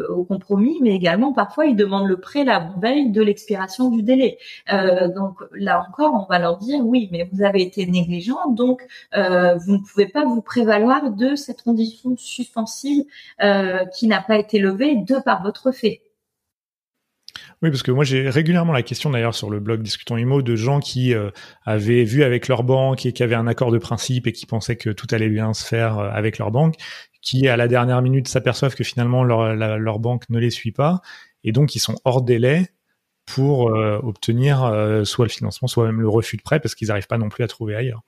au 0.10 0.24
compromis, 0.24 0.80
mais 0.82 0.96
également 0.96 1.34
parfois 1.34 1.66
ils 1.66 1.76
demandent 1.76 2.08
le 2.08 2.18
prêt 2.18 2.44
la 2.44 2.72
veille 2.82 3.12
de 3.12 3.22
l'expiration 3.22 3.90
du 3.90 4.04
délai. 4.04 4.38
donc 5.16 5.40
là 5.54 5.86
encore, 5.88 6.14
on 6.14 6.32
va 6.32 6.40
leur 6.40 6.58
dire 6.58 6.86
oui, 6.86 7.10
mais 7.12 7.28
vous 7.32 7.44
avez 7.44 7.62
été 7.62 7.86
négligent, 7.86 8.50
donc 8.50 8.82
vous 9.14 9.74
ne 9.74 9.80
pouvez 9.80 10.08
pas 10.08 10.26
vous 10.26 10.42
prévaloir 10.42 11.12
de 11.12 11.36
cette 11.36 11.64
condition 11.64 12.16
suspensive 12.18 13.04
qui 13.94 14.08
n'a 14.08 14.22
pas 14.22 14.38
été 14.38 14.60
levée 14.60 14.96
de 14.96 15.20
par 15.20 15.44
votre 15.44 15.72
fait. 15.72 16.02
Oui, 17.62 17.70
parce 17.70 17.84
que 17.84 17.92
moi 17.92 18.04
j'ai 18.04 18.28
régulièrement 18.28 18.74
la 18.74 18.82
question 18.82 19.12
d'ailleurs 19.12 19.36
sur 19.36 19.52
le 19.52 19.60
blog 19.60 19.84
Discutons 19.84 20.18
Imo 20.18 20.42
de 20.42 20.56
gens 20.56 20.80
qui 20.80 21.14
euh, 21.14 21.30
avaient 21.64 22.04
vu 22.06 22.24
avec 22.24 22.48
leur 22.48 22.64
banque 22.64 23.06
et 23.06 23.14
qui 23.14 23.22
avaient 23.22 23.36
un 23.36 23.46
accord 23.46 23.72
de 23.72 23.78
principe 23.78 24.26
et 24.26 24.32
qui 24.32 24.48
pensaient 24.48 24.78
que 24.78 24.90
tout 24.90 25.06
allait 25.12 25.30
bien 25.30 25.54
se 25.54 25.64
faire 25.64 26.00
euh, 26.00 26.10
avec 26.10 26.40
leur 26.40 26.50
banque, 26.50 26.76
qui 27.22 27.48
à 27.48 27.58
la 27.58 27.68
dernière 27.68 28.02
minute 28.02 28.28
s'aperçoivent 28.28 28.74
que 28.74 28.84
finalement 28.84 29.24
leur, 29.24 29.56
leur 29.56 30.00
banque 30.00 30.28
ne 30.30 30.40
les 30.40 30.50
suit 30.50 30.72
pas 30.72 31.02
et 31.44 31.52
donc 31.52 31.76
ils 31.76 31.80
sont 31.80 31.96
hors 32.04 32.24
délai 32.24 32.72
pour 33.34 33.70
euh, 33.70 34.00
obtenir 34.04 34.64
euh, 34.64 35.06
soit 35.06 35.26
le 35.26 35.30
financement, 35.30 35.68
soit 35.68 35.86
même 35.86 36.02
le 36.02 36.10
refus 36.10 36.38
de 36.38 36.42
prêt, 36.42 36.60
parce 36.60 36.76
qu'ils 36.76 36.90
n'arrivent 36.90 37.08
pas 37.08 37.18
non 37.18 37.30
plus 37.30 37.44
à 37.44 37.48
trouver 37.48 37.76
ailleurs. 37.76 38.02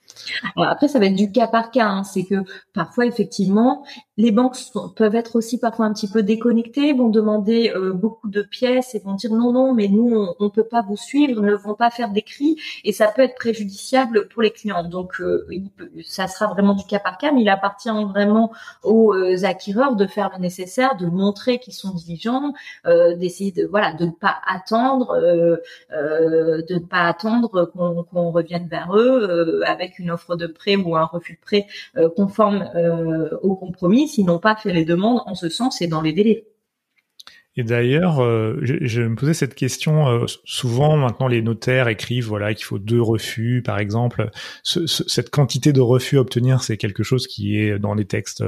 après, 0.57 0.87
ça 0.87 0.99
va 0.99 1.05
être 1.05 1.15
du 1.15 1.31
cas 1.31 1.47
par 1.47 1.71
cas. 1.71 1.87
Hein. 1.87 2.03
C'est 2.03 2.25
que 2.25 2.35
parfois, 2.73 3.05
effectivement, 3.05 3.85
les 4.17 4.31
banques 4.31 4.57
peuvent 4.95 5.15
être 5.15 5.37
aussi 5.37 5.59
parfois 5.59 5.85
un 5.85 5.93
petit 5.93 6.09
peu 6.09 6.23
déconnectées, 6.23 6.93
vont 6.93 7.09
demander 7.09 7.71
euh, 7.73 7.93
beaucoup 7.93 8.29
de 8.29 8.41
pièces 8.41 8.95
et 8.95 8.99
vont 8.99 9.13
dire 9.13 9.31
non, 9.31 9.53
non, 9.53 9.73
mais 9.73 9.87
nous, 9.87 10.27
on 10.39 10.43
ne 10.43 10.49
peut 10.49 10.65
pas 10.65 10.81
vous 10.81 10.97
suivre, 10.97 11.41
ne 11.41 11.53
vont 11.53 11.75
pas 11.75 11.89
faire 11.89 12.09
d'écrit, 12.09 12.57
et 12.83 12.91
ça 12.91 13.07
peut 13.07 13.21
être 13.21 13.35
préjudiciable 13.35 14.27
pour 14.27 14.41
les 14.41 14.51
clients. 14.51 14.83
Donc, 14.83 15.21
ça 16.05 16.27
sera 16.27 16.47
vraiment 16.47 16.73
du 16.73 16.83
cas 16.83 16.99
par 16.99 17.17
cas, 17.17 17.31
mais 17.31 17.41
il 17.41 17.49
appartient 17.49 17.89
vraiment 18.09 18.51
aux 18.83 19.13
acquéreurs 19.45 19.95
de 19.95 20.05
faire 20.05 20.31
le 20.35 20.41
nécessaire, 20.41 20.97
de 20.97 21.05
montrer 21.05 21.59
qu'ils 21.59 21.73
sont 21.73 21.93
diligents, 21.93 22.53
d'essayer 22.85 23.51
de 23.51 23.65
voilà, 23.65 23.93
de 23.93 24.05
ne 24.05 24.11
pas 24.11 24.35
attendre 24.45 25.12
euh, 25.13 25.57
euh, 25.91 26.61
de 26.67 26.75
ne 26.75 26.79
pas 26.79 27.07
attendre 27.07 27.71
qu'on 27.73 28.31
revienne 28.31 28.67
vers 28.67 28.95
eux 28.95 29.23
euh, 29.23 29.61
avec 29.65 29.99
une 29.99 30.11
offre 30.11 30.35
de 30.35 30.47
prêt 30.47 30.75
ou 30.75 30.95
un 30.95 31.05
refus 31.05 31.33
de 31.33 31.39
prêt 31.39 31.67
conforme 32.15 32.69
au 33.41 33.55
compromis, 33.55 34.07
s'ils 34.07 34.25
n'ont 34.25 34.39
pas 34.39 34.55
fait 34.55 34.73
les 34.73 34.85
demandes 34.85 35.21
en 35.25 35.35
ce 35.35 35.49
sens 35.49 35.81
et 35.81 35.87
dans 35.87 36.01
les 36.01 36.13
délais. 36.13 36.45
Et 37.55 37.63
d'ailleurs, 37.63 38.15
je, 38.61 39.01
me 39.01 39.15
posais 39.15 39.35
cette 39.35 39.53
question. 39.53 40.25
souvent, 40.43 40.97
maintenant, 40.97 41.27
les 41.27 41.43
notaires 41.43 41.87
écrivent 41.87 42.25
voilà 42.25 42.53
qu'il 42.53 42.65
faut 42.65 42.79
deux 42.79 43.01
refus, 43.01 43.61
par 43.63 43.77
exemple. 43.77 44.31
cette 44.63 45.29
quantité 45.29 45.71
de 45.71 45.81
refus 45.81 46.17
à 46.17 46.21
obtenir, 46.21 46.63
c'est 46.63 46.77
quelque 46.77 47.03
chose 47.03 47.27
qui 47.27 47.57
est 47.57 47.77
dans 47.77 47.93
les 47.93 48.05
textes 48.05 48.43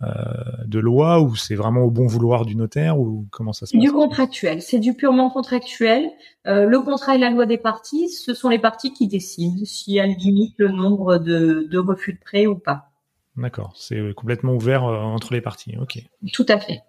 de 0.00 0.78
loi 0.80 1.20
ou 1.20 1.34
c'est 1.34 1.54
vraiment 1.54 1.82
au 1.82 1.90
bon 1.90 2.06
vouloir 2.06 2.44
du 2.44 2.56
notaire 2.56 2.98
ou 2.98 3.26
comment 3.30 3.52
ça 3.52 3.64
se 3.64 3.72
passe? 3.72 3.80
Du 3.80 3.92
contractuel, 3.92 4.60
c'est 4.60 4.78
du 4.78 4.94
purement 4.94 5.30
contractuel. 5.30 6.10
Euh, 6.46 6.66
le 6.66 6.80
contrat 6.80 7.14
et 7.14 7.18
la 7.18 7.30
loi 7.30 7.46
des 7.46 7.56
parties, 7.56 8.10
ce 8.10 8.34
sont 8.34 8.50
les 8.50 8.58
parties 8.58 8.92
qui 8.92 9.08
décident 9.08 9.64
si 9.64 9.96
elles 9.96 10.16
limitent 10.16 10.58
le 10.58 10.68
nombre 10.68 11.18
de, 11.18 11.66
de 11.70 11.78
refus 11.78 12.12
de 12.12 12.18
prêt 12.18 12.46
ou 12.46 12.56
pas. 12.56 12.90
D'accord, 13.36 13.72
c'est 13.76 14.14
complètement 14.14 14.52
ouvert 14.52 14.84
euh, 14.84 14.98
entre 14.98 15.32
les 15.32 15.40
parties. 15.40 15.76
Ok. 15.80 15.98
Tout 16.32 16.46
à 16.48 16.58
fait. 16.58 16.82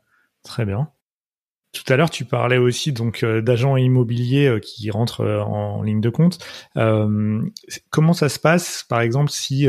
Très 0.43 0.65
bien. 0.65 0.89
Tout 1.75 1.91
à 1.91 1.97
l'heure, 1.97 2.09
tu 2.09 2.23
parlais 2.23 2.57
aussi 2.57 2.93
donc 2.93 3.21
euh, 3.21 3.41
d'agents 3.41 3.75
immobiliers 3.75 4.47
euh, 4.47 4.59
qui 4.59 4.89
rentrent 4.91 5.25
euh, 5.25 5.41
en 5.41 5.83
ligne 5.83 5.99
de 5.99 6.09
compte. 6.09 6.39
comment 7.89 8.13
ça 8.13 8.29
se 8.29 8.39
passe, 8.39 8.85
par 8.87 9.01
exemple, 9.01 9.29
si 9.29 9.67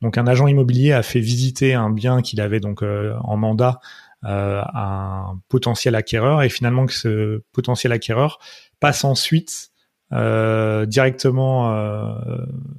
donc 0.00 0.16
un 0.16 0.26
agent 0.26 0.46
immobilier 0.46 0.92
a 0.92 1.02
fait 1.02 1.20
visiter 1.20 1.74
un 1.74 1.90
bien 1.90 2.22
qu'il 2.22 2.40
avait 2.40 2.60
donc 2.60 2.82
en 2.82 3.36
mandat 3.36 3.80
à 4.22 5.30
un 5.30 5.40
potentiel 5.48 5.94
acquéreur 5.94 6.42
et 6.42 6.48
finalement 6.48 6.86
que 6.86 6.94
ce 6.94 7.42
potentiel 7.52 7.92
acquéreur 7.92 8.38
passe 8.80 9.04
ensuite 9.04 9.72
directement 10.10 11.96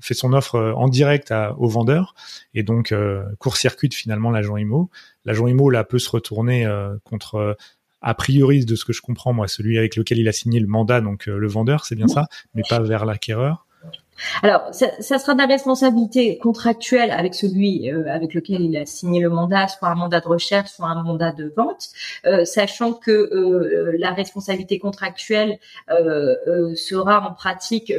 fait 0.01 0.13
son 0.13 0.33
offre 0.33 0.73
en 0.75 0.88
direct 0.88 1.33
au 1.57 1.67
vendeur 1.67 2.15
et 2.53 2.63
donc 2.63 2.93
court-circuite 3.39 3.93
finalement 3.93 4.31
l'agent 4.31 4.57
IMO. 4.57 4.89
L'agent 5.25 5.47
IMO 5.47 5.69
là 5.69 5.83
peut 5.83 5.99
se 5.99 6.09
retourner 6.09 6.67
contre 7.03 7.55
a 8.04 8.13
priori, 8.13 8.66
de 8.66 8.76
ce 8.76 8.86
que 8.86 8.94
je 8.94 9.02
comprends, 9.02 9.34
moi, 9.34 9.48
celui 9.48 9.78
avec 9.78 9.96
lequel 9.96 10.20
il 10.20 10.28
a 10.28 10.34
signé 10.34 10.60
le 10.60 10.68
mandat, 10.68 11.02
donc 11.02 11.28
euh, 11.28 11.38
le 11.38 11.48
vendeur, 11.48 11.86
c'est 11.86 11.96
bien 11.96 12.08
ça, 12.08 12.28
mais 12.54 12.62
pas 12.70 12.80
vers 12.80 13.06
l'acquéreur. 13.06 13.66
Alors, 14.41 14.69
ça, 14.71 15.19
sera 15.19 15.34
de 15.34 15.39
la 15.39 15.47
responsabilité 15.47 16.38
contractuelle 16.38 17.12
avec 17.12 17.34
celui 17.34 17.91
euh, 17.91 18.04
avec 18.12 18.34
lequel 18.34 18.62
il 18.62 18.78
a 18.78 18.86
signé 18.86 19.21
le 19.21 19.30
mandat, 19.30 19.67
soit 19.67 19.89
un 19.89 19.95
mandat 19.95 20.19
de 20.19 20.28
recherche, 20.28 20.69
soit 20.71 20.88
un 20.88 21.02
mandat 21.04 21.32
de 21.32 21.52
vente, 21.56 21.89
euh, 22.26 22.45
sachant 22.45 22.93
que 22.93 23.12
euh, 23.12 23.95
la 23.97 24.12
responsabilité 24.12 24.80
contractuelle 24.80 25.60
sera 26.76 27.28
en 27.28 27.34
pratique 27.34 27.91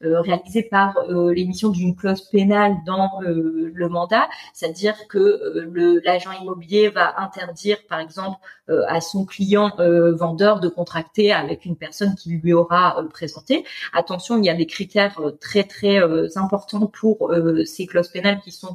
réalisée 0.00 0.62
par 0.62 0.96
l'émission 1.08 1.70
d'une 1.70 1.94
clause 1.94 2.22
pénale 2.22 2.76
dans 2.86 3.20
le 3.22 3.88
mandat, 3.88 4.28
c'est-à-dire 4.52 4.94
que 5.08 6.00
l'agent 6.04 6.32
immobilier 6.32 6.88
va 6.88 7.20
interdire, 7.20 7.78
par 7.88 8.00
exemple, 8.00 8.38
à 8.68 9.00
son 9.00 9.24
client 9.24 9.72
vendeur 9.78 10.60
de 10.60 10.68
contracter 10.68 11.32
avec 11.32 11.64
une 11.64 11.76
personne 11.76 12.14
qui 12.14 12.30
lui 12.30 12.52
aura 12.52 12.96
présenté. 13.12 13.64
Attention, 13.92 14.38
il 14.38 14.44
y 14.44 14.50
a 14.50 14.54
des 14.54 14.66
critères 14.66 14.83
euh, 15.20 15.30
très 15.40 15.64
très 15.64 15.98
euh, 16.02 16.28
importants 16.36 16.86
pour 16.86 17.32
euh, 17.32 17.64
ces 17.64 17.86
clauses 17.86 18.08
pénales 18.08 18.40
qui 18.42 18.52
sont 18.52 18.74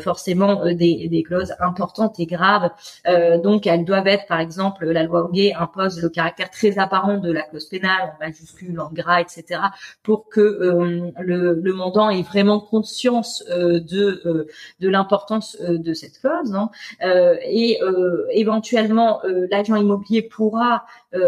forcément 0.00 0.64
des, 0.64 1.08
des, 1.08 1.22
clauses 1.22 1.54
importantes 1.60 2.18
et 2.18 2.26
graves. 2.26 2.70
donc 3.42 3.66
elles 3.66 3.84
doivent 3.84 4.06
être, 4.06 4.26
par 4.26 4.40
exemple, 4.40 4.86
la 4.86 5.02
loi 5.02 5.24
Hoguet 5.24 5.52
impose 5.54 6.00
le 6.02 6.08
caractère 6.08 6.50
très 6.50 6.78
apparent 6.78 7.18
de 7.18 7.30
la 7.30 7.42
clause 7.42 7.66
pénale 7.66 8.14
en 8.14 8.24
majuscule, 8.24 8.80
en 8.80 8.90
gras, 8.90 9.20
etc., 9.20 9.60
pour 10.02 10.28
que 10.28 11.12
le, 11.20 11.54
le 11.54 11.72
mandant 11.72 12.10
ait 12.10 12.22
vraiment 12.22 12.60
conscience 12.60 13.44
de 13.48 14.46
de 14.80 14.88
l'importance 14.88 15.56
de 15.60 15.94
cette 15.94 16.18
clause. 16.20 16.54
Hein. 16.54 16.70
et 17.42 17.78
éventuellement, 18.30 19.20
l'agent 19.50 19.76
immobilier 19.76 20.22
pourra 20.22 20.84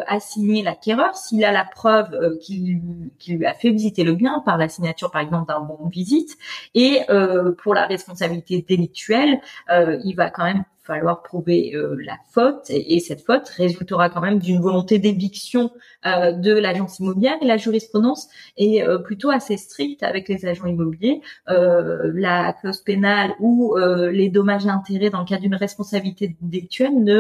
assigner 0.07 0.63
l'acquéreur 0.63 1.17
s'il 1.17 1.45
a 1.45 1.53
la 1.53 1.65
preuve 1.65 2.39
qu'il 2.39 2.81
lui 3.29 3.47
a 3.47 3.55
fait 3.55 3.71
visiter 3.71 4.05
le 4.05 4.15
bien 4.15 4.43
par 4.45 4.59
la 4.59 4.69
signature, 4.69 5.11
par 5.11 5.21
exemple, 5.21 5.49
d'un 5.49 5.61
bon 5.61 5.89
visite. 5.89 6.37
Et 6.75 7.01
euh, 7.11 7.53
pour 7.53 7.75
la 7.75 7.87
responsabilité 7.87 8.38
délictuelle, 8.41 9.41
euh, 9.71 9.99
il 10.05 10.15
va 10.15 10.31
quand 10.31 10.45
même 10.45 10.65
falloir 10.89 11.23
prouver 11.23 11.73
euh, 11.75 11.97
la 12.03 12.17
faute 12.31 12.71
et, 12.71 12.99
cette 12.99 13.21
faute 13.21 13.49
résultera 13.51 14.09
quand 14.09 14.23
même 14.23 14.39
d'une 14.39 14.61
volonté 14.61 14.99
d'éviction 14.99 15.71
euh, 16.07 16.33
de 16.33 16.53
l'agence 16.53 16.99
immobilière 16.99 17.37
et 17.43 17.47
la 17.47 17.59
jurisprudence 17.59 18.29
est 18.57 18.83
euh, 18.83 18.99
plutôt 18.99 19.31
assez 19.31 19.59
stricte 19.59 20.03
avec 20.03 20.29
les 20.29 20.47
agents 20.47 20.67
immobiliers. 20.67 21.21
la 21.47 22.55
clause 22.55 22.81
pénale 22.81 23.33
ou 23.41 23.77
les 23.77 24.31
dommages 24.31 24.67
et 24.67 24.71
intérêts 24.71 25.11
dans 25.11 25.21
le 25.21 25.27
cas 25.27 25.39
d'une 25.39 25.55
responsabilité 25.55 26.37
délictuelle 26.41 26.95
ne 27.03 27.19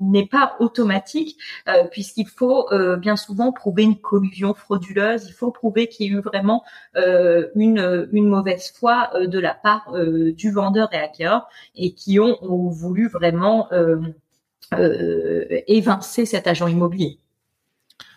n'est 0.00 0.26
pas 0.26 0.56
automatique 0.58 1.38
puisqu'il 1.90 2.26
faut 2.26 2.68
bien 2.98 3.16
souvent 3.16 3.52
prouver 3.52 3.84
une 3.84 3.96
collusion 3.96 4.54
frauduleuse. 4.54 5.26
Il 5.28 5.32
faut 5.32 5.50
prouver 5.50 5.86
qu'il 5.88 6.06
y 6.06 6.14
a 6.14 6.18
eu 6.18 6.20
vraiment 6.20 6.64
une 6.96 8.08
une 8.12 8.28
mauvaise 8.28 8.72
foi 8.72 9.10
de 9.20 9.38
la 9.38 9.54
part 9.54 9.92
du 10.42 10.50
vendeur 10.50 10.88
et 10.92 10.98
acquéreur 10.98 11.48
et 11.76 11.94
qui 11.94 12.18
ont 12.18 12.38
voulu 12.70 13.08
vraiment 13.08 13.70
euh, 13.72 13.96
euh, 14.72 15.44
évincer 15.66 16.26
cet 16.26 16.46
agent 16.46 16.68
immobilier. 16.68 17.18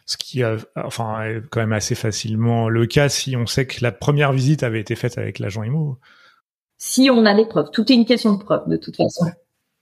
Ce 0.06 0.18
qui 0.18 0.44
a, 0.44 0.56
enfin, 0.76 1.24
est 1.24 1.42
quand 1.50 1.60
même 1.60 1.74
assez 1.74 1.96
facilement 1.96 2.70
le 2.70 2.86
cas 2.86 3.10
si 3.10 3.36
on 3.36 3.46
sait 3.46 3.68
que 3.68 3.84
la 3.84 3.92
première 3.92 4.32
visite 4.32 4.64
avait 4.64 4.80
été 4.80 4.96
faite 4.96 5.18
avec 5.18 5.40
l'agent 5.40 5.64
immo. 5.64 6.00
Si 6.78 7.10
on 7.12 7.26
a 7.26 7.34
les 7.34 7.46
preuves, 7.46 7.72
tout 7.72 7.92
est 7.92 7.96
une 7.96 8.06
question 8.06 8.34
de 8.34 8.44
preuve 8.44 8.70
de 8.70 8.78
toute 8.78 8.96
façon. 8.96 9.26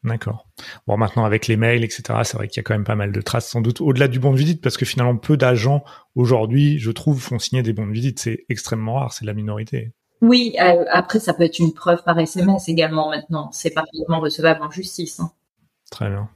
D'accord. 0.05 0.47
Bon, 0.85 0.97
maintenant 0.97 1.25
avec 1.25 1.47
les 1.47 1.57
mails, 1.57 1.83
etc., 1.83 2.19
c'est 2.23 2.37
vrai 2.37 2.47
qu'il 2.47 2.57
y 2.57 2.59
a 2.59 2.63
quand 2.63 2.75
même 2.75 2.83
pas 2.83 2.95
mal 2.95 3.11
de 3.11 3.21
traces, 3.21 3.49
sans 3.49 3.61
doute, 3.61 3.81
au-delà 3.81 4.07
du 4.07 4.19
bon 4.19 4.31
de 4.31 4.37
visite, 4.37 4.61
parce 4.61 4.77
que 4.77 4.85
finalement, 4.85 5.17
peu 5.17 5.35
d'agents 5.35 5.83
aujourd'hui, 6.13 6.77
je 6.77 6.91
trouve, 6.91 7.19
font 7.19 7.39
signer 7.39 7.63
des 7.63 7.73
bons 7.73 7.87
de 7.87 7.91
visite. 7.91 8.19
C'est 8.19 8.45
extrêmement 8.47 8.95
rare, 8.95 9.13
c'est 9.13 9.25
la 9.25 9.33
minorité. 9.33 9.93
Oui, 10.21 10.55
euh, 10.59 10.85
après, 10.89 11.19
ça 11.19 11.33
peut 11.33 11.43
être 11.43 11.59
une 11.59 11.73
preuve 11.73 12.03
par 12.03 12.17
SMS 12.19 12.67
également 12.69 13.09
maintenant. 13.09 13.49
C'est 13.51 13.71
parfaitement 13.71 14.19
recevable 14.19 14.61
en 14.63 14.71
justice. 14.71 15.19
Hein. 15.19 15.31
Très 15.91 16.09
bien. 16.09 16.29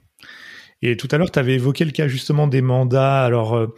Et 0.82 0.96
tout 0.96 1.08
à 1.10 1.18
l'heure, 1.18 1.30
tu 1.30 1.38
avais 1.38 1.54
évoqué 1.54 1.84
le 1.84 1.90
cas 1.90 2.08
justement 2.08 2.46
des 2.46 2.62
mandats, 2.62 3.22
alors 3.22 3.54
euh, 3.54 3.74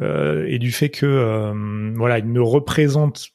euh 0.00 0.46
et 0.48 0.58
du 0.58 0.72
fait 0.72 0.88
que 0.88 1.04
euh, 1.04 1.92
voilà, 1.96 2.18
ils 2.18 2.32
ne 2.32 2.40
représentent 2.40 3.28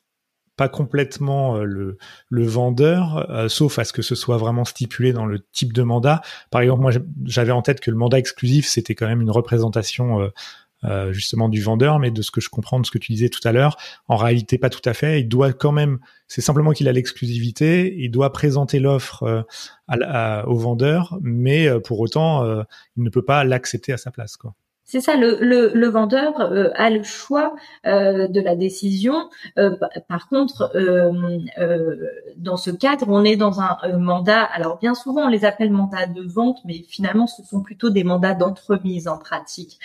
pas 0.58 0.70
complètement 0.70 1.58
le, 1.58 1.98
le 2.30 2.46
vendeur, 2.46 3.26
sauf 3.48 3.80
à 3.80 3.84
ce 3.84 3.94
que 3.94 4.04
ce 4.04 4.14
soit 4.14 4.38
vraiment 4.38 4.66
stipulé 4.66 5.12
dans 5.12 5.26
le 5.26 5.40
type 5.40 5.74
de 5.74 5.82
mandat. 5.82 6.22
Par 6.52 6.62
exemple, 6.62 6.82
moi, 6.82 6.92
j'avais 7.24 7.52
en 7.52 7.64
tête 7.64 7.80
que 7.80 7.90
le 7.90 7.98
mandat 7.98 8.20
exclusif, 8.20 8.68
c'était 8.68 8.94
quand 8.94 9.08
même 9.08 9.22
une 9.22 9.32
représentation 9.32 10.30
euh, 10.84 11.14
justement 11.14 11.50
du 11.50 11.62
vendeur, 11.62 12.00
mais 12.00 12.10
de 12.10 12.22
ce 12.22 12.32
que 12.32 12.42
je 12.42 12.50
comprends 12.50 12.80
de 12.80 12.86
ce 12.86 12.92
que 12.92 12.98
tu 12.98 13.12
disais 13.12 13.30
tout 13.30 13.46
à 13.48 13.52
l'heure, 13.52 13.78
en 14.08 14.16
réalité 14.16 14.58
pas 14.58 14.70
tout 14.70 14.82
à 14.86 14.94
fait. 14.94 15.22
Il 15.22 15.28
doit 15.28 15.54
quand 15.54 15.72
même, 15.72 16.00
c'est 16.28 16.42
simplement 16.42 16.72
qu'il 16.72 16.88
a 16.88 16.92
l'exclusivité, 16.92 17.96
il 17.98 18.10
doit 18.10 18.32
présenter 18.32 18.80
l'offre 18.80 19.24
euh, 19.24 20.44
au 20.44 20.58
vendeur, 20.58 21.20
mais 21.22 21.68
euh, 21.68 21.80
pour 21.80 22.00
autant, 22.00 22.44
il 22.98 23.04
ne 23.04 23.10
peut 23.10 23.24
pas 23.24 23.44
l'accepter 23.44 23.94
à 23.94 23.98
sa 23.98 24.12
place. 24.12 24.38
Quoi. 24.38 24.56
C'est 24.92 25.00
ça, 25.00 25.16
le, 25.16 25.38
le, 25.74 25.88
vendeur 25.88 26.42
euh, 26.42 26.70
a 26.76 26.90
le 26.90 27.02
choix 27.02 27.56
euh, 27.86 28.28
de 28.28 28.42
la 28.42 28.58
décision. 28.58 29.30
Euh, 29.58 29.74
par 30.10 30.28
contre, 30.28 30.70
dans 32.36 32.58
ce 32.58 32.72
cadre, 32.72 33.06
on 33.08 33.24
est 33.24 33.38
dans 33.38 33.62
un 33.62 33.78
mandat. 33.98 34.44
Alors 34.44 34.80
bien 34.80 34.94
souvent, 34.94 35.28
on 35.28 35.30
les 35.30 35.46
appelle 35.46 35.72
mandats 35.72 36.08
de 36.08 36.22
vente, 36.22 36.58
mais 36.66 36.84
finalement, 36.90 37.26
ce 37.26 37.42
sont 37.42 37.62
plutôt 37.62 37.90
des 37.90 38.04
mandats 38.04 38.34
d'entremise 38.34 39.08
en 39.08 39.18
pratique. 39.18 39.80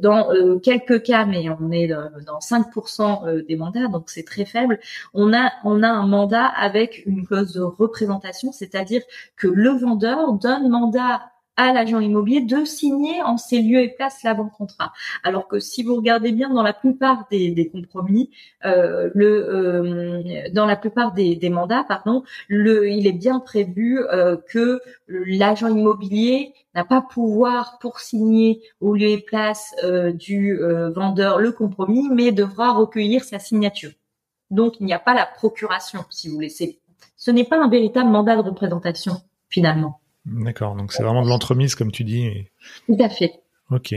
dans 0.00 0.28
quelques 0.62 1.02
cas, 1.02 1.24
mais 1.24 1.48
on 1.60 1.72
est 1.72 1.88
dans 1.88 2.38
5% 2.38 3.44
des 3.44 3.56
mandats, 3.56 3.88
donc 3.88 4.04
c'est 4.08 4.24
très 4.24 4.44
faible. 4.44 4.78
On 5.14 5.34
a 5.34 5.50
on 5.64 5.82
a 5.82 5.88
un 5.88 6.06
mandat 6.06 6.46
avec 6.46 7.04
une 7.06 7.26
clause 7.26 7.54
de 7.54 7.62
représentation, 7.62 8.52
c'est-à-dire 8.52 9.02
que 9.36 9.48
le 9.48 9.70
vendeur 9.70 10.32
donne 10.34 10.68
mandat 10.68 11.22
à 11.56 11.72
l'agent 11.72 12.00
immobilier 12.00 12.42
de 12.42 12.64
signer 12.64 13.22
en 13.22 13.36
ces 13.36 13.60
lieux 13.60 13.80
et 13.80 13.88
places 13.88 14.22
l'avant-contrat. 14.22 14.92
Alors 15.24 15.48
que 15.48 15.58
si 15.58 15.82
vous 15.82 15.96
regardez 15.96 16.32
bien 16.32 16.50
dans 16.50 16.62
la 16.62 16.72
plupart 16.72 17.26
des, 17.30 17.70
compromis, 17.72 18.30
euh, 18.64 19.10
le, 19.14 19.26
euh, 19.26 20.48
dans 20.52 20.66
la 20.66 20.76
plupart 20.76 21.12
des, 21.12 21.48
mandats, 21.48 21.84
pardon, 21.88 22.22
le, 22.48 22.88
il 22.90 23.06
est 23.06 23.12
bien 23.12 23.40
prévu 23.40 24.00
euh, 24.00 24.36
que 24.48 24.80
l'agent 25.08 25.68
immobilier 25.68 26.52
n'a 26.74 26.84
pas 26.84 27.00
pouvoir 27.00 27.78
pour 27.80 28.00
signer 28.00 28.62
au 28.80 28.94
lieu 28.94 29.08
et 29.08 29.18
place 29.18 29.74
du 30.14 30.58
vendeur 30.94 31.38
le 31.38 31.52
compromis, 31.52 32.08
mais 32.10 32.32
devra 32.32 32.72
recueillir 32.72 33.24
sa 33.24 33.38
signature. 33.38 33.92
Donc 34.50 34.78
il 34.80 34.86
n'y 34.86 34.92
a 34.92 34.98
pas 34.98 35.14
la 35.14 35.24
procuration, 35.24 36.04
si 36.10 36.28
vous 36.28 36.34
voulez. 36.34 36.52
Ce 37.16 37.30
n'est 37.30 37.44
pas 37.44 37.58
un 37.58 37.68
véritable 37.68 38.10
mandat 38.10 38.36
de 38.36 38.42
représentation 38.42 39.14
finalement. 39.48 40.00
D'accord, 40.26 40.74
donc 40.74 40.92
c'est 40.92 41.02
vraiment 41.02 41.22
de 41.22 41.28
l'entremise, 41.28 41.74
comme 41.74 41.92
tu 41.92 42.04
dis. 42.04 42.48
Tout 42.86 42.96
à 43.00 43.08
fait. 43.08 43.40
Ok. 43.70 43.94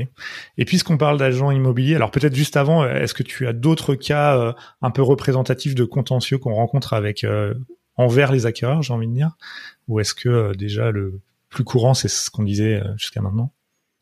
Et 0.57 0.65
puisqu'on 0.65 0.97
parle 0.97 1.17
d'agents 1.17 1.51
immobiliers, 1.51 1.95
alors 1.95 2.11
peut-être 2.11 2.35
juste 2.35 2.57
avant, 2.57 2.85
est-ce 2.85 3.13
que 3.13 3.23
tu 3.23 3.47
as 3.47 3.53
d'autres 3.53 3.95
cas 3.95 4.37
euh, 4.37 4.53
un 4.81 4.89
peu 4.89 5.01
représentatifs 5.01 5.75
de 5.75 5.83
contentieux 5.83 6.37
qu'on 6.39 6.55
rencontre 6.55 6.93
avec 6.93 7.23
euh, 7.23 7.53
envers 7.95 8.31
les 8.31 8.45
acquéreurs, 8.45 8.81
j'ai 8.81 8.93
envie 8.93 9.07
de 9.07 9.13
dire, 9.13 9.35
ou 9.87 9.99
est-ce 9.99 10.15
que 10.15 10.29
euh, 10.29 10.53
déjà 10.53 10.91
le 10.91 11.19
plus 11.49 11.63
courant, 11.63 11.93
c'est 11.93 12.07
ce 12.07 12.31
qu'on 12.31 12.43
disait 12.43 12.81
jusqu'à 12.97 13.21
maintenant? 13.21 13.51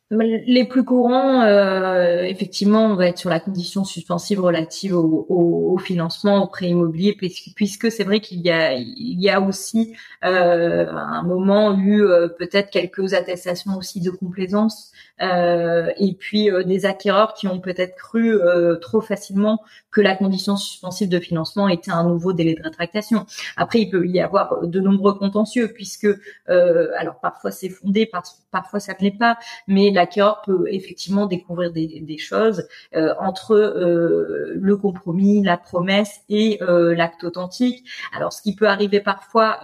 Les 0.09 0.63
plus 0.65 0.85
courants, 0.85 1.41
euh, 1.41 2.21
effectivement, 2.23 2.85
on 2.85 2.95
va 2.95 3.07
être 3.07 3.17
sur 3.17 3.29
la 3.29 3.41
condition 3.41 3.83
suspensive 3.83 4.39
relative 4.39 4.95
au, 4.95 5.25
au, 5.27 5.77
financement, 5.77 6.43
au 6.43 6.47
prêt 6.47 6.69
immobilier, 6.69 7.13
puisque 7.13 7.91
c'est 7.91 8.05
vrai 8.05 8.21
qu'il 8.21 8.39
y 8.39 8.49
a, 8.49 8.73
il 8.73 9.19
y 9.21 9.29
a 9.29 9.41
aussi 9.41 9.95
euh, 10.23 10.87
un 10.89 11.23
moment 11.23 11.77
eu 11.77 12.03
euh, 12.03 12.29
peut-être 12.29 12.69
quelques 12.69 13.13
attestations 13.13 13.75
aussi 13.77 13.99
de 13.99 14.09
complaisance 14.09 14.93
euh, 15.21 15.91
et 15.97 16.13
puis 16.13 16.51
euh, 16.51 16.63
des 16.63 16.85
acquéreurs 16.85 17.33
qui 17.33 17.47
ont 17.47 17.59
peut-être 17.59 17.95
cru 17.95 18.35
euh, 18.35 18.75
trop 18.75 19.01
facilement 19.01 19.63
que 19.91 19.99
la 20.01 20.15
condition 20.15 20.57
suspensive 20.57 21.09
de 21.09 21.19
financement 21.19 21.67
était 21.67 21.91
un 21.91 22.03
nouveau 22.03 22.33
délai 22.33 22.53
de 22.53 22.61
rétractation. 22.61 23.25
Après, 23.55 23.81
il 23.81 23.89
peut 23.89 24.05
y 24.05 24.19
avoir 24.19 24.67
de 24.67 24.79
nombreux 24.79 25.15
contentieux 25.15 25.71
puisque, 25.73 26.07
alors 26.47 27.19
parfois 27.19 27.49
c'est 27.49 27.69
fondé, 27.69 28.09
parfois 28.51 28.79
ça 28.79 28.93
ne 28.93 29.05
l'est 29.05 29.17
pas, 29.17 29.39
mais 29.67 29.91
l'acquéreur 29.97 30.41
peut 30.41 30.65
effectivement 30.69 31.25
découvrir 31.25 31.71
des, 31.71 32.01
des 32.01 32.17
choses 32.17 32.67
entre 33.19 33.55
le 34.55 34.77
compromis, 34.77 35.43
la 35.43 35.57
promesse 35.57 36.21
et 36.29 36.60
l'acte 36.62 37.23
authentique. 37.23 37.83
Alors, 38.15 38.33
ce 38.33 38.41
qui 38.41 38.55
peut 38.55 38.67
arriver 38.67 38.99
parfois, 38.99 39.60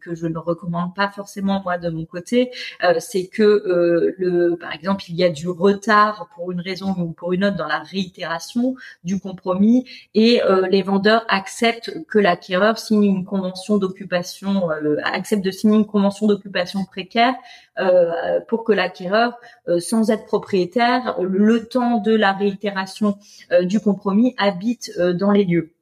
que 0.00 0.14
je 0.14 0.26
ne 0.26 0.38
recommande 0.38 0.94
pas 0.94 1.08
forcément 1.08 1.60
moi 1.62 1.78
de 1.78 1.90
mon 1.90 2.04
côté, 2.04 2.50
c'est 2.98 3.26
que 3.26 4.14
le, 4.18 4.56
par 4.56 4.72
exemple 4.72 5.04
il 5.08 5.16
y 5.16 5.24
a 5.24 5.30
du 5.30 5.48
retard 5.48 6.28
pour 6.34 6.52
une 6.52 6.60
raison 6.60 6.94
ou 6.98 7.12
pour 7.12 7.32
une 7.32 7.44
autre 7.44 7.56
dans 7.56 7.66
la 7.66 7.80
réitération 7.80 8.74
du 9.04 9.20
compromis 9.20 9.84
et 10.14 10.42
euh, 10.42 10.66
les 10.68 10.82
vendeurs 10.82 11.24
acceptent 11.28 12.04
que 12.06 12.18
l'acquéreur 12.18 12.78
signe 12.78 13.04
une 13.04 13.24
convention 13.24 13.78
d'occupation, 13.78 14.70
euh, 14.70 14.96
accepte 15.04 15.44
de 15.44 15.50
signer 15.50 15.76
une 15.76 15.86
convention 15.86 16.26
d'occupation 16.26 16.84
précaire 16.84 17.34
euh, 17.78 18.40
pour 18.48 18.64
que 18.64 18.72
l'acquéreur, 18.72 19.38
sans 19.78 20.10
être 20.10 20.26
propriétaire, 20.26 21.16
le 21.20 21.66
temps 21.66 21.98
de 21.98 22.14
la 22.14 22.32
réitération 22.32 23.18
du 23.62 23.80
compromis 23.80 24.34
habite 24.38 24.92
dans 24.98 25.30
les 25.30 25.44
lieux. 25.44 25.74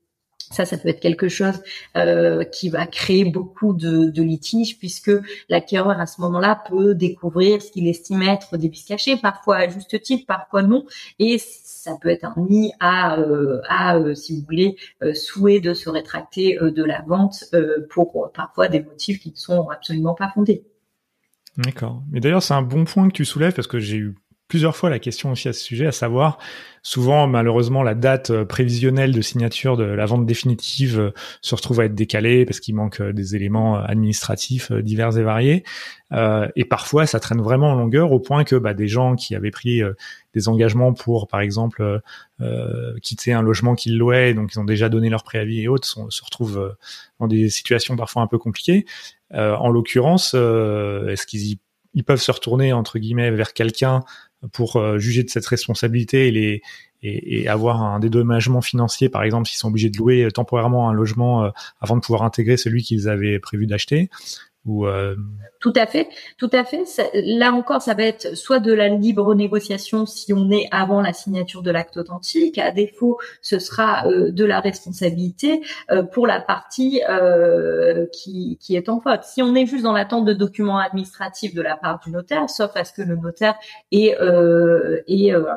Ça, 0.52 0.66
ça 0.66 0.76
peut 0.76 0.88
être 0.88 1.00
quelque 1.00 1.28
chose 1.28 1.62
euh, 1.96 2.44
qui 2.44 2.68
va 2.68 2.86
créer 2.86 3.24
beaucoup 3.24 3.72
de, 3.72 4.10
de 4.10 4.22
litiges 4.22 4.78
puisque 4.78 5.10
l'acquéreur 5.48 5.98
à 5.98 6.06
ce 6.06 6.20
moment-là 6.20 6.62
peut 6.68 6.94
découvrir 6.94 7.62
ce 7.62 7.72
qu'il 7.72 7.88
estime 7.88 8.22
être 8.22 8.58
des 8.58 8.68
vices 8.68 8.84
cachés, 8.84 9.16
parfois 9.16 9.56
à 9.56 9.68
juste 9.68 10.00
titre, 10.02 10.26
parfois 10.26 10.62
non, 10.62 10.84
et 11.18 11.38
ça 11.38 11.92
peut 12.00 12.10
être 12.10 12.24
un 12.24 12.34
nid 12.36 12.72
à, 12.80 13.18
euh, 13.18 13.62
à 13.66 13.96
euh, 13.96 14.14
si 14.14 14.36
vous 14.36 14.44
voulez, 14.44 14.76
souhait 15.14 15.60
de 15.60 15.72
se 15.72 15.88
rétracter 15.88 16.58
de 16.60 16.84
la 16.84 17.00
vente 17.02 17.44
pour 17.90 18.30
parfois 18.32 18.68
des 18.68 18.80
motifs 18.80 19.20
qui 19.20 19.30
ne 19.30 19.36
sont 19.36 19.68
absolument 19.70 20.14
pas 20.14 20.30
fondés. 20.34 20.64
D'accord. 21.56 22.02
Mais 22.10 22.20
d'ailleurs, 22.20 22.42
c'est 22.42 22.54
un 22.54 22.62
bon 22.62 22.84
point 22.84 23.08
que 23.08 23.14
tu 23.14 23.24
soulèves 23.24 23.52
parce 23.54 23.68
que 23.68 23.78
j'ai 23.78 23.98
eu 23.98 24.14
plusieurs 24.52 24.76
fois 24.76 24.90
la 24.90 24.98
question 24.98 25.32
aussi 25.32 25.48
à 25.48 25.54
ce 25.54 25.62
sujet, 25.62 25.86
à 25.86 25.92
savoir 25.92 26.38
souvent 26.82 27.26
malheureusement 27.26 27.82
la 27.82 27.94
date 27.94 28.30
euh, 28.30 28.44
prévisionnelle 28.44 29.12
de 29.12 29.22
signature 29.22 29.78
de 29.78 29.84
la 29.84 30.04
vente 30.04 30.26
définitive 30.26 31.00
euh, 31.00 31.10
se 31.40 31.54
retrouve 31.54 31.80
à 31.80 31.86
être 31.86 31.94
décalée 31.94 32.44
parce 32.44 32.60
qu'il 32.60 32.74
manque 32.74 33.00
euh, 33.00 33.14
des 33.14 33.34
éléments 33.34 33.76
administratifs 33.76 34.70
divers 34.72 35.16
et 35.16 35.22
variés. 35.22 35.64
et 36.54 36.64
parfois 36.66 37.06
ça 37.06 37.18
traîne 37.18 37.40
vraiment 37.40 37.70
en 37.70 37.76
longueur 37.76 38.12
au 38.12 38.20
point 38.20 38.44
que 38.44 38.56
bah, 38.56 38.74
des 38.74 38.88
gens 38.88 39.16
qui 39.16 39.34
avaient 39.34 39.50
pris 39.50 39.80
des 40.34 40.48
engagements 40.48 40.92
pour 40.92 41.26
par 41.26 41.40
exemple 41.40 42.02
quitter 43.02 43.32
un 43.32 43.40
logement 43.40 43.74
qu'ils 43.74 43.96
louaient, 43.96 44.34
donc 44.34 44.52
ils 44.52 44.60
ont 44.60 44.64
déjà 44.64 44.90
donné 44.90 45.08
leur 45.08 45.24
préavis 45.24 45.62
et 45.62 45.68
autres, 45.68 45.86
se 45.86 46.22
retrouvent 46.22 46.76
dans 47.18 47.28
des 47.28 47.48
situations 47.48 47.96
parfois 47.96 48.20
un 48.20 48.26
peu 48.26 48.36
compliquées. 48.36 48.84
En 49.34 49.68
l'occurrence, 49.70 50.34
est-ce 50.34 51.26
qu'ils 51.26 51.58
ils 51.94 52.04
peuvent 52.04 52.20
se 52.20 52.30
retourner 52.30 52.72
entre 52.72 52.98
guillemets 52.98 53.30
vers 53.30 53.52
quelqu'un 53.52 54.00
pour 54.52 54.76
euh, 54.76 54.98
juger 54.98 55.22
de 55.22 55.30
cette 55.30 55.46
responsabilité 55.46 56.28
et, 56.34 56.62
avoir 57.48 57.82
un 57.82 57.98
dédommagement 57.98 58.60
financier, 58.60 59.08
par 59.08 59.24
exemple, 59.24 59.48
s'ils 59.48 59.58
sont 59.58 59.66
obligés 59.66 59.90
de 59.90 59.98
louer 59.98 60.22
euh, 60.22 60.30
temporairement 60.30 60.88
un 60.88 60.92
logement 60.92 61.44
euh, 61.44 61.50
avant 61.80 61.96
de 61.96 62.00
pouvoir 62.00 62.22
intégrer 62.22 62.56
celui 62.56 62.84
qu'ils 62.84 63.08
avaient 63.08 63.40
prévu 63.40 63.66
d'acheter? 63.66 64.08
Ou 64.64 64.86
tout 65.62 65.72
à 65.76 65.86
fait, 65.86 66.08
tout 66.38 66.50
à 66.52 66.64
fait. 66.64 66.84
là 67.14 67.52
encore, 67.52 67.80
ça 67.80 67.94
va 67.94 68.02
être 68.02 68.36
soit 68.36 68.58
de 68.58 68.72
la 68.72 68.88
libre 68.88 69.32
négociation 69.36 70.06
si 70.06 70.32
on 70.32 70.50
est 70.50 70.66
avant 70.72 71.00
la 71.00 71.12
signature 71.12 71.62
de 71.62 71.70
l'acte 71.70 71.96
authentique. 71.96 72.58
À 72.58 72.72
défaut, 72.72 73.18
ce 73.42 73.60
sera 73.60 74.04
euh, 74.08 74.32
de 74.32 74.44
la 74.44 74.58
responsabilité 74.58 75.62
euh, 75.92 76.02
pour 76.02 76.26
la 76.26 76.40
partie 76.40 77.00
euh, 77.08 78.06
qui, 78.12 78.58
qui 78.60 78.74
est 78.74 78.88
en 78.88 79.00
faute. 79.00 79.22
Si 79.22 79.40
on 79.40 79.54
est 79.54 79.64
juste 79.64 79.84
dans 79.84 79.92
l'attente 79.92 80.24
de 80.24 80.32
documents 80.32 80.80
administratifs 80.80 81.54
de 81.54 81.62
la 81.62 81.76
part 81.76 82.00
du 82.04 82.10
notaire, 82.10 82.50
sauf 82.50 82.72
à 82.74 82.82
ce 82.82 82.92
que 82.92 83.02
le 83.02 83.14
notaire 83.14 83.54
est, 83.92 84.16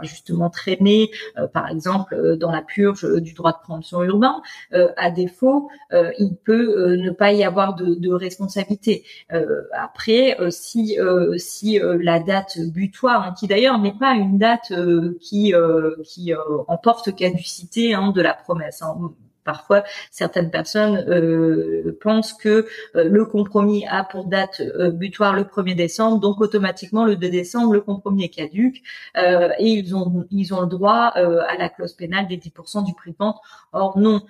justement 0.03 0.51
traîné, 0.51 1.09
par 1.51 1.69
exemple, 1.69 2.37
dans 2.37 2.51
la 2.51 2.61
purge 2.61 3.11
du 3.21 3.33
droit 3.33 3.53
de 3.53 3.57
préemption 3.63 4.03
urbain, 4.03 4.41
à 4.71 5.09
défaut, 5.09 5.69
il 5.91 6.35
peut 6.43 6.95
ne 6.95 7.09
pas 7.09 7.33
y 7.33 7.43
avoir 7.43 7.73
de 7.75 8.13
responsabilité. 8.13 8.94
Après, 9.73 10.39
euh, 10.39 10.49
si 10.51 10.99
euh, 10.99 11.37
si 11.37 11.79
euh, 11.79 11.97
la 12.01 12.19
date 12.19 12.59
butoir, 12.59 13.23
hein, 13.23 13.33
qui 13.37 13.47
d'ailleurs 13.47 13.79
n'est 13.79 13.97
pas 13.97 14.13
une 14.13 14.37
date 14.37 14.73
qui 15.21 15.53
qui 16.03 16.33
emporte 16.67 17.15
caducité 17.15 17.93
hein, 17.93 18.11
de 18.11 18.21
la 18.21 18.33
promesse. 18.33 18.81
Hein, 18.81 19.13
parfois 19.45 19.83
certaines 20.11 20.51
personnes 20.51 21.05
euh, 21.07 21.97
pensent 22.01 22.33
que 22.33 22.65
euh, 22.95 23.03
le 23.05 23.25
compromis 23.25 23.85
a 23.87 24.03
pour 24.03 24.25
date 24.25 24.61
euh, 24.61 24.91
butoir 24.91 25.33
le 25.33 25.43
1er 25.43 25.75
décembre, 25.75 26.19
donc 26.19 26.41
automatiquement 26.41 27.05
le 27.05 27.15
2 27.15 27.29
décembre 27.29 27.71
le 27.71 27.81
compromis 27.81 28.25
est 28.25 28.29
caduque 28.29 28.81
et 29.15 29.69
ils 29.69 29.95
ont 29.95 30.25
ils 30.31 30.53
ont 30.53 30.61
le 30.61 30.67
droit 30.67 31.13
à 31.13 31.57
la 31.57 31.69
clause 31.69 31.93
pénale 31.93 32.27
des 32.27 32.37
10% 32.37 32.83
du 32.85 32.93
prix 32.93 33.11
de 33.11 33.17
vente. 33.17 33.37
Or 33.71 33.97
non, 33.97 34.21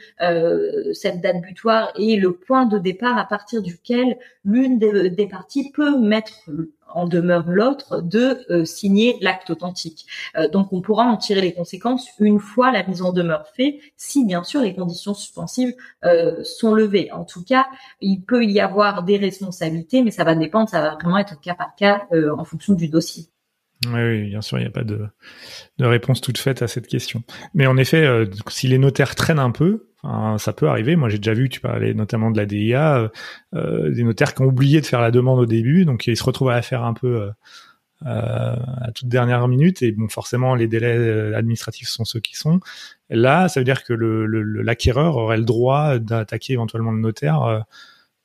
cette 0.93 1.21
date 1.21 1.41
butoir 1.41 1.91
est 1.95 2.19
le 2.19 2.33
point 2.33 2.65
de 2.65 2.77
départ 2.77 3.17
à 3.17 3.25
partir 3.25 3.61
duquel 3.61 4.17
l'une 4.43 4.77
des, 4.77 5.09
des 5.09 5.27
parties 5.27 5.71
peut 5.71 5.97
mettre 5.97 6.49
en 6.95 7.07
demeure 7.07 7.43
l'autre 7.47 8.01
de 8.01 8.45
euh, 8.49 8.65
signer 8.65 9.17
l'acte 9.21 9.49
authentique. 9.49 10.07
Euh, 10.37 10.47
donc 10.47 10.73
on 10.73 10.81
pourra 10.81 11.03
en 11.03 11.17
tirer 11.17 11.41
les 11.41 11.53
conséquences 11.53 12.07
une 12.19 12.39
fois 12.39 12.71
la 12.71 12.83
mise 12.85 13.01
en 13.01 13.11
demeure 13.11 13.47
faite, 13.55 13.75
si 13.97 14.25
bien 14.25 14.43
sûr 14.43 14.61
les 14.61 14.73
conditions 14.73 15.13
suspensives 15.13 15.73
euh, 16.03 16.43
sont 16.43 16.73
levées. 16.73 17.11
En 17.11 17.25
tout 17.25 17.43
cas, 17.43 17.67
il 18.01 18.21
peut 18.21 18.45
y 18.45 18.59
avoir 18.59 19.03
des 19.03 19.17
responsabilités, 19.17 20.03
mais 20.03 20.11
ça 20.11 20.23
va 20.23 20.35
dépendre, 20.35 20.69
ça 20.69 20.81
va 20.81 20.95
vraiment 20.95 21.17
être 21.17 21.39
cas 21.39 21.55
par 21.55 21.75
cas 21.75 22.07
en 22.37 22.45
fonction 22.45 22.73
du 22.73 22.87
dossier. 22.87 23.29
Oui, 23.87 24.29
bien 24.29 24.41
sûr, 24.41 24.57
il 24.57 24.61
n'y 24.61 24.67
a 24.67 24.71
pas 24.71 24.83
de, 24.83 25.05
de, 25.77 25.85
réponse 25.85 26.21
toute 26.21 26.37
faite 26.37 26.61
à 26.61 26.67
cette 26.67 26.87
question. 26.87 27.23
Mais 27.53 27.67
en 27.67 27.77
effet, 27.77 28.25
si 28.47 28.67
les 28.67 28.77
notaires 28.77 29.15
traînent 29.15 29.39
un 29.39 29.51
peu, 29.51 29.85
ça 30.37 30.53
peut 30.53 30.67
arriver. 30.67 30.95
Moi, 30.95 31.09
j'ai 31.09 31.17
déjà 31.17 31.33
vu, 31.33 31.49
tu 31.49 31.59
parlais 31.59 31.93
notamment 31.93 32.31
de 32.31 32.37
la 32.37 32.45
DIA, 32.45 32.97
euh, 32.97 33.09
euh, 33.55 33.91
des 33.91 34.03
notaires 34.03 34.33
qui 34.33 34.41
ont 34.41 34.45
oublié 34.45 34.81
de 34.81 34.85
faire 34.85 35.01
la 35.01 35.11
demande 35.11 35.39
au 35.39 35.45
début, 35.45 35.85
donc 35.85 36.07
ils 36.07 36.17
se 36.17 36.23
retrouvent 36.23 36.49
à 36.49 36.55
la 36.55 36.61
faire 36.61 36.83
un 36.83 36.93
peu 36.93 37.29
euh, 38.05 38.55
à 38.81 38.91
toute 38.93 39.07
dernière 39.07 39.47
minute. 39.47 39.81
Et 39.81 39.91
bon, 39.91 40.07
forcément, 40.09 40.55
les 40.55 40.67
délais 40.67 41.33
administratifs 41.33 41.87
sont 41.87 42.05
ceux 42.05 42.19
qui 42.19 42.35
sont. 42.35 42.59
Là, 43.09 43.47
ça 43.47 43.59
veut 43.59 43.65
dire 43.65 43.83
que 43.83 43.93
l'acquéreur 43.93 45.17
aurait 45.17 45.37
le 45.37 45.43
droit 45.43 45.99
d'attaquer 45.99 46.53
éventuellement 46.53 46.91
le 46.91 47.01
notaire 47.01 47.65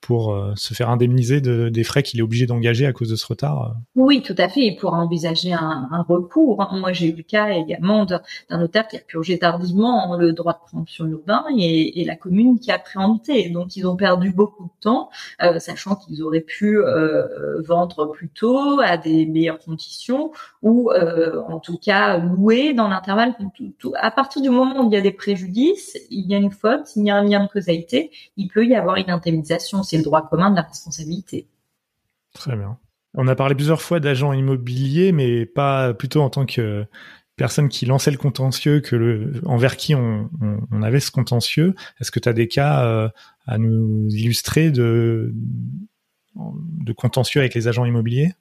pour 0.00 0.32
euh, 0.32 0.52
se 0.56 0.74
faire 0.74 0.88
indemniser 0.90 1.40
de, 1.40 1.68
des 1.68 1.84
frais 1.84 2.02
qu'il 2.02 2.20
est 2.20 2.22
obligé 2.22 2.46
d'engager 2.46 2.86
à 2.86 2.92
cause 2.92 3.10
de 3.10 3.16
ce 3.16 3.26
retard. 3.26 3.62
Euh. 3.62 3.74
Oui, 3.96 4.22
tout 4.22 4.34
à 4.38 4.48
fait. 4.48 4.60
Il 4.60 4.76
pourra 4.76 4.98
envisager 4.98 5.52
un, 5.52 5.88
recours. 6.08 6.66
Moi, 6.72 6.92
j'ai 6.92 7.08
eu 7.08 7.16
le 7.16 7.22
cas 7.22 7.50
également 7.50 8.06
d'un 8.06 8.22
notaire 8.50 8.88
qui 8.88 8.96
a 8.96 9.00
purgé 9.00 9.38
tardivement 9.38 10.16
le 10.16 10.32
droit 10.32 10.54
de 10.54 10.58
préemption 10.66 11.06
urbain 11.06 11.44
et, 11.56 12.00
et, 12.00 12.04
la 12.04 12.16
commune 12.16 12.58
qui 12.58 12.72
a 12.72 12.78
préempté. 12.78 13.50
Donc, 13.50 13.76
ils 13.76 13.86
ont 13.86 13.96
perdu 13.96 14.32
beaucoup 14.32 14.64
de 14.64 14.80
temps, 14.80 15.10
euh, 15.42 15.58
sachant 15.58 15.96
qu'ils 15.96 16.22
auraient 16.22 16.40
pu 16.40 16.78
vendre 17.66 18.06
plus 18.06 18.28
tôt 18.28 18.80
à 18.80 18.96
des 18.96 19.26
meilleures 19.26 19.58
conditions 19.58 20.32
ou, 20.62 20.90
en 20.92 21.58
tout 21.60 21.78
cas, 21.78 22.18
louer 22.18 22.72
dans 22.72 22.88
l'intervalle. 22.88 23.34
À 23.96 24.10
partir 24.10 24.40
du 24.40 24.50
moment 24.50 24.84
où 24.84 24.90
il 24.90 24.94
y 24.94 24.96
a 24.96 25.00
des 25.00 25.12
préjudices, 25.12 25.98
il 26.10 26.26
y 26.26 26.34
a 26.34 26.38
une 26.38 26.50
faute, 26.50 26.96
il 26.96 27.04
y 27.04 27.10
a 27.10 27.16
un 27.16 27.24
lien 27.24 27.44
de 27.44 27.48
causalité, 27.48 28.10
il 28.36 28.48
peut 28.48 28.66
y 28.66 28.74
avoir 28.74 28.96
une 28.96 29.10
indemnisation 29.10 29.82
c'est 29.90 29.96
le 29.96 30.04
droit 30.04 30.28
commun 30.28 30.50
de 30.50 30.56
la 30.56 30.62
responsabilité. 30.62 31.48
Très 32.32 32.54
bien. 32.54 32.78
On 33.14 33.26
a 33.26 33.34
parlé 33.34 33.56
plusieurs 33.56 33.82
fois 33.82 33.98
d'agents 33.98 34.32
immobiliers, 34.32 35.10
mais 35.10 35.46
pas 35.46 35.92
plutôt 35.94 36.22
en 36.22 36.30
tant 36.30 36.46
que 36.46 36.86
personne 37.34 37.68
qui 37.68 37.86
lançait 37.86 38.12
le 38.12 38.16
contentieux, 38.16 38.80
que 38.80 39.32
envers 39.46 39.76
qui 39.76 39.96
on, 39.96 40.28
avait 40.82 41.00
ce 41.00 41.10
contentieux. 41.10 41.74
Est-ce 42.00 42.12
que 42.12 42.20
tu 42.20 42.28
as 42.28 42.32
des 42.32 42.46
cas 42.46 42.84
euh, 42.84 43.08
à 43.46 43.58
nous 43.58 44.06
illustrer 44.10 44.70
de, 44.70 45.34
de 46.36 46.92
contentieux 46.92 47.40
avec 47.40 47.54
les 47.54 47.66
agents 47.66 47.84
immobiliers? 47.84 48.32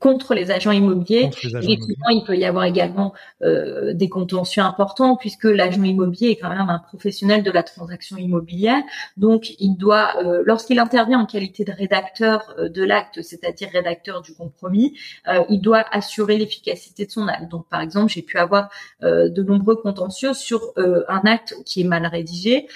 Contre 0.00 0.34
les 0.34 0.50
agents 0.50 0.72
immobiliers. 0.72 1.30
Effectivement, 1.42 2.08
il 2.10 2.24
peut 2.26 2.36
y 2.36 2.44
avoir 2.44 2.64
également 2.64 3.14
euh, 3.42 3.92
des 3.94 4.08
contentieux 4.08 4.62
importants 4.62 5.16
puisque 5.16 5.44
l'agent 5.44 5.82
immobilier 5.82 6.30
est 6.30 6.36
quand 6.36 6.48
même 6.48 6.68
un 6.68 6.78
professionnel 6.78 7.42
de 7.42 7.50
la 7.50 7.62
transaction 7.62 8.16
immobilière. 8.16 8.82
Donc, 9.16 9.54
il 9.60 9.76
doit, 9.76 10.14
euh, 10.24 10.42
lorsqu'il 10.44 10.78
intervient 10.78 11.20
en 11.20 11.26
qualité 11.26 11.64
de 11.64 11.72
rédacteur 11.72 12.54
euh, 12.58 12.68
de 12.68 12.82
l'acte, 12.82 13.22
c'est-à-dire 13.22 13.68
rédacteur 13.72 14.22
du 14.22 14.34
compromis, 14.34 14.98
euh, 15.28 15.44
il 15.48 15.60
doit 15.60 15.84
assurer 15.92 16.36
l'efficacité 16.38 17.06
de 17.06 17.10
son 17.10 17.28
acte. 17.28 17.48
Donc, 17.50 17.68
par 17.68 17.80
exemple, 17.80 18.12
j'ai 18.12 18.22
pu 18.22 18.38
avoir 18.38 18.68
de 19.02 19.42
nombreux 19.42 19.76
contentieux 19.76 20.34
sur 20.34 20.72
un 20.76 21.20
acte 21.24 21.54
qui 21.64 21.82
est 21.82 21.84
mal 21.84 22.06
rédigé, 22.06 22.66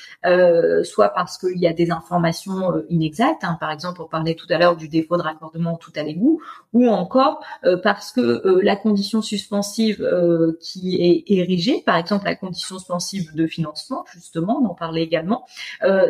soit 0.84 1.08
parce 1.08 1.38
qu'il 1.38 1.58
y 1.58 1.66
a 1.66 1.72
des 1.72 1.90
informations 1.90 2.82
inexactes, 2.88 3.42
hein, 3.44 3.56
par 3.58 3.70
exemple, 3.70 4.02
on 4.02 4.06
parlait 4.06 4.34
tout 4.34 4.46
à 4.50 4.58
l'heure 4.58 4.76
du 4.76 4.88
défaut 4.88 5.16
de 5.16 5.22
raccordement 5.22 5.76
tout 5.76 5.92
à 5.96 6.02
l'égout, 6.02 6.40
ou 6.72 6.88
en 6.88 6.99
encore 7.00 7.42
euh, 7.64 7.76
parce 7.76 8.12
que 8.12 8.20
euh, 8.20 8.60
la 8.62 8.76
condition 8.76 9.22
suspensive 9.22 10.02
euh, 10.02 10.58
qui 10.60 10.96
est 11.00 11.24
érigée, 11.32 11.82
par 11.84 11.96
exemple 11.96 12.26
la 12.26 12.36
condition 12.36 12.76
suspensive 12.76 13.34
de 13.34 13.46
financement, 13.46 14.04
justement, 14.12 14.60
on 14.62 14.66
en 14.66 14.74
parlait 14.74 15.02
également, 15.02 15.46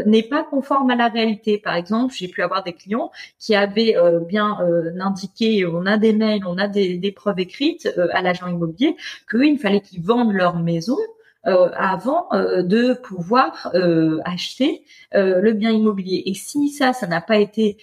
n'est 0.06 0.22
pas 0.22 0.42
conforme 0.42 0.90
à 0.90 0.96
la 0.96 1.08
réalité. 1.08 1.58
Par 1.58 1.74
exemple, 1.74 2.14
j'ai 2.16 2.28
pu 2.28 2.42
avoir 2.42 2.62
des 2.62 2.72
clients 2.72 3.10
qui 3.38 3.54
avaient 3.54 3.96
bien 4.26 4.58
indiqué, 5.00 5.64
on 5.66 5.86
a 5.86 5.96
des 5.96 6.12
mails, 6.12 6.44
on 6.46 6.58
a 6.58 6.68
des, 6.68 6.98
des 6.98 7.12
preuves 7.12 7.38
écrites 7.38 7.88
à 8.12 8.22
l'agent 8.22 8.48
immobilier 8.48 8.96
qu'il 9.30 9.58
fallait 9.58 9.80
qu'ils 9.80 10.02
vendent 10.02 10.32
leur 10.32 10.56
maison 10.56 10.96
avant 11.44 12.26
euh, 12.32 12.62
de 12.62 12.92
pouvoir 12.92 13.70
euh, 13.74 14.20
acheter 14.24 14.84
le 15.12 15.52
bien 15.52 15.70
immobilier. 15.70 16.22
Et 16.26 16.34
si 16.34 16.68
ça, 16.68 16.92
ça 16.92 17.08
n'a 17.08 17.20
pas 17.20 17.38
été 17.38 17.78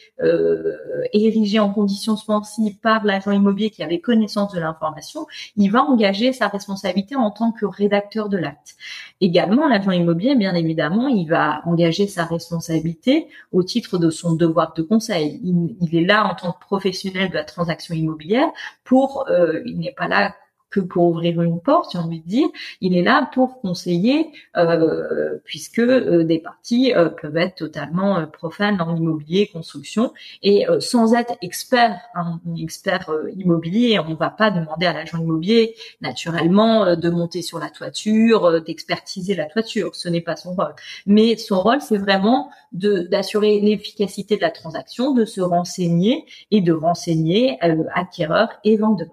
érigé 1.12 1.60
en 1.60 1.74
conditions 1.74 2.15
suspensives 2.15 2.78
par 2.80 3.04
l'agent 3.04 3.32
immobilier 3.32 3.70
qui 3.70 3.84
avait 3.84 4.00
connaissance 4.00 4.54
de 4.54 4.62
l'information, 4.62 5.26
il 5.58 5.70
va 5.70 5.84
engager 5.84 6.32
sa 6.32 6.48
responsabilité 6.48 7.17
en 7.17 7.30
tant 7.32 7.52
que 7.52 7.65
rédacteur 7.65 8.30
de 8.30 8.38
l'acte. 8.38 8.78
Également, 9.20 9.67
l'agent 9.67 9.91
immobilier, 9.91 10.36
bien 10.36 10.56
évidemment, 10.56 11.10
il 11.10 11.28
va 11.28 11.62
engager 11.65 12.08
sa 12.08 12.24
responsabilité 12.24 13.28
au 13.52 13.62
titre 13.62 13.98
de 13.98 14.10
son 14.10 14.36
devoir 14.36 14.74
de 14.74 14.84
conseil. 14.84 15.41
Il, 15.43 15.76
il 15.82 15.96
est 16.02 16.06
là 16.06 16.26
en 16.26 16.36
tant 16.36 16.54
que 16.54 16.62
professionnel 16.62 17.30
de 17.30 17.36
la 17.36 17.43
transaction 17.43 17.93
immobilière 17.93 18.48
pour, 18.86 19.28
il 19.65 19.80
n'est 19.80 19.93
pas 19.98 20.08
là 20.08 20.34
que 20.69 20.80
pour 20.80 21.06
ouvrir 21.06 21.41
une 21.41 21.62
porte, 21.62 21.91
j'ai 21.93 21.97
envie 21.97 22.21
de 22.21 22.27
dire. 22.27 22.47
Il 22.82 22.97
est 22.97 23.03
là 23.03 23.30
pour 23.34 23.62
conseiller, 23.62 24.32
euh, 24.58 25.38
puisque 25.45 25.80
euh, 25.80 26.23
des 26.23 26.39
parties 26.39 26.93
euh, 26.93 27.10
peuvent 27.10 27.38
être 27.38 27.56
totalement 27.56 28.25
profanes 28.27 28.82
en 28.82 28.95
immobilier, 28.95 29.47
construction, 29.47 30.13
et 30.43 30.65
sans 30.80 31.13
être 31.13 31.36
expert, 31.41 31.99
un 32.15 32.39
expert 32.58 33.10
immobilier, 33.36 33.99
on 33.99 34.10
ne 34.10 34.15
va 34.15 34.30
pas 34.30 34.51
demander 34.51 34.86
à 34.86 34.93
l'agent 34.93 35.19
immobilier 35.19 35.75
naturellement 36.01 36.95
de 36.95 37.10
monter 37.10 37.41
sur 37.41 37.60
la 37.60 37.69
toiture, 37.69 38.62
d'expertiser 38.62 39.36
la 39.36 39.45
toiture. 39.45 39.95
Ce 39.95 40.10
n'est 40.10 40.21
pas 40.21 40.36
son 40.36 40.53
rôle. 40.53 40.73
Mais 41.06 41.38
son 41.38 41.62
rôle, 41.62 41.82
c'est 41.82 41.97
vraiment 41.97 42.49
d'assurer 42.71 43.60
l'efficacité 43.60 44.36
de 44.36 44.41
la 44.41 44.51
transaction, 44.51 45.13
de 45.13 45.25
se 45.25 45.41
renseigner 45.41 46.25
et 46.51 46.62
de 46.62 46.73
renseigner 46.73 47.58
acquéreurs 47.95 48.49
et 48.63 48.77
vendeurs. 48.77 49.08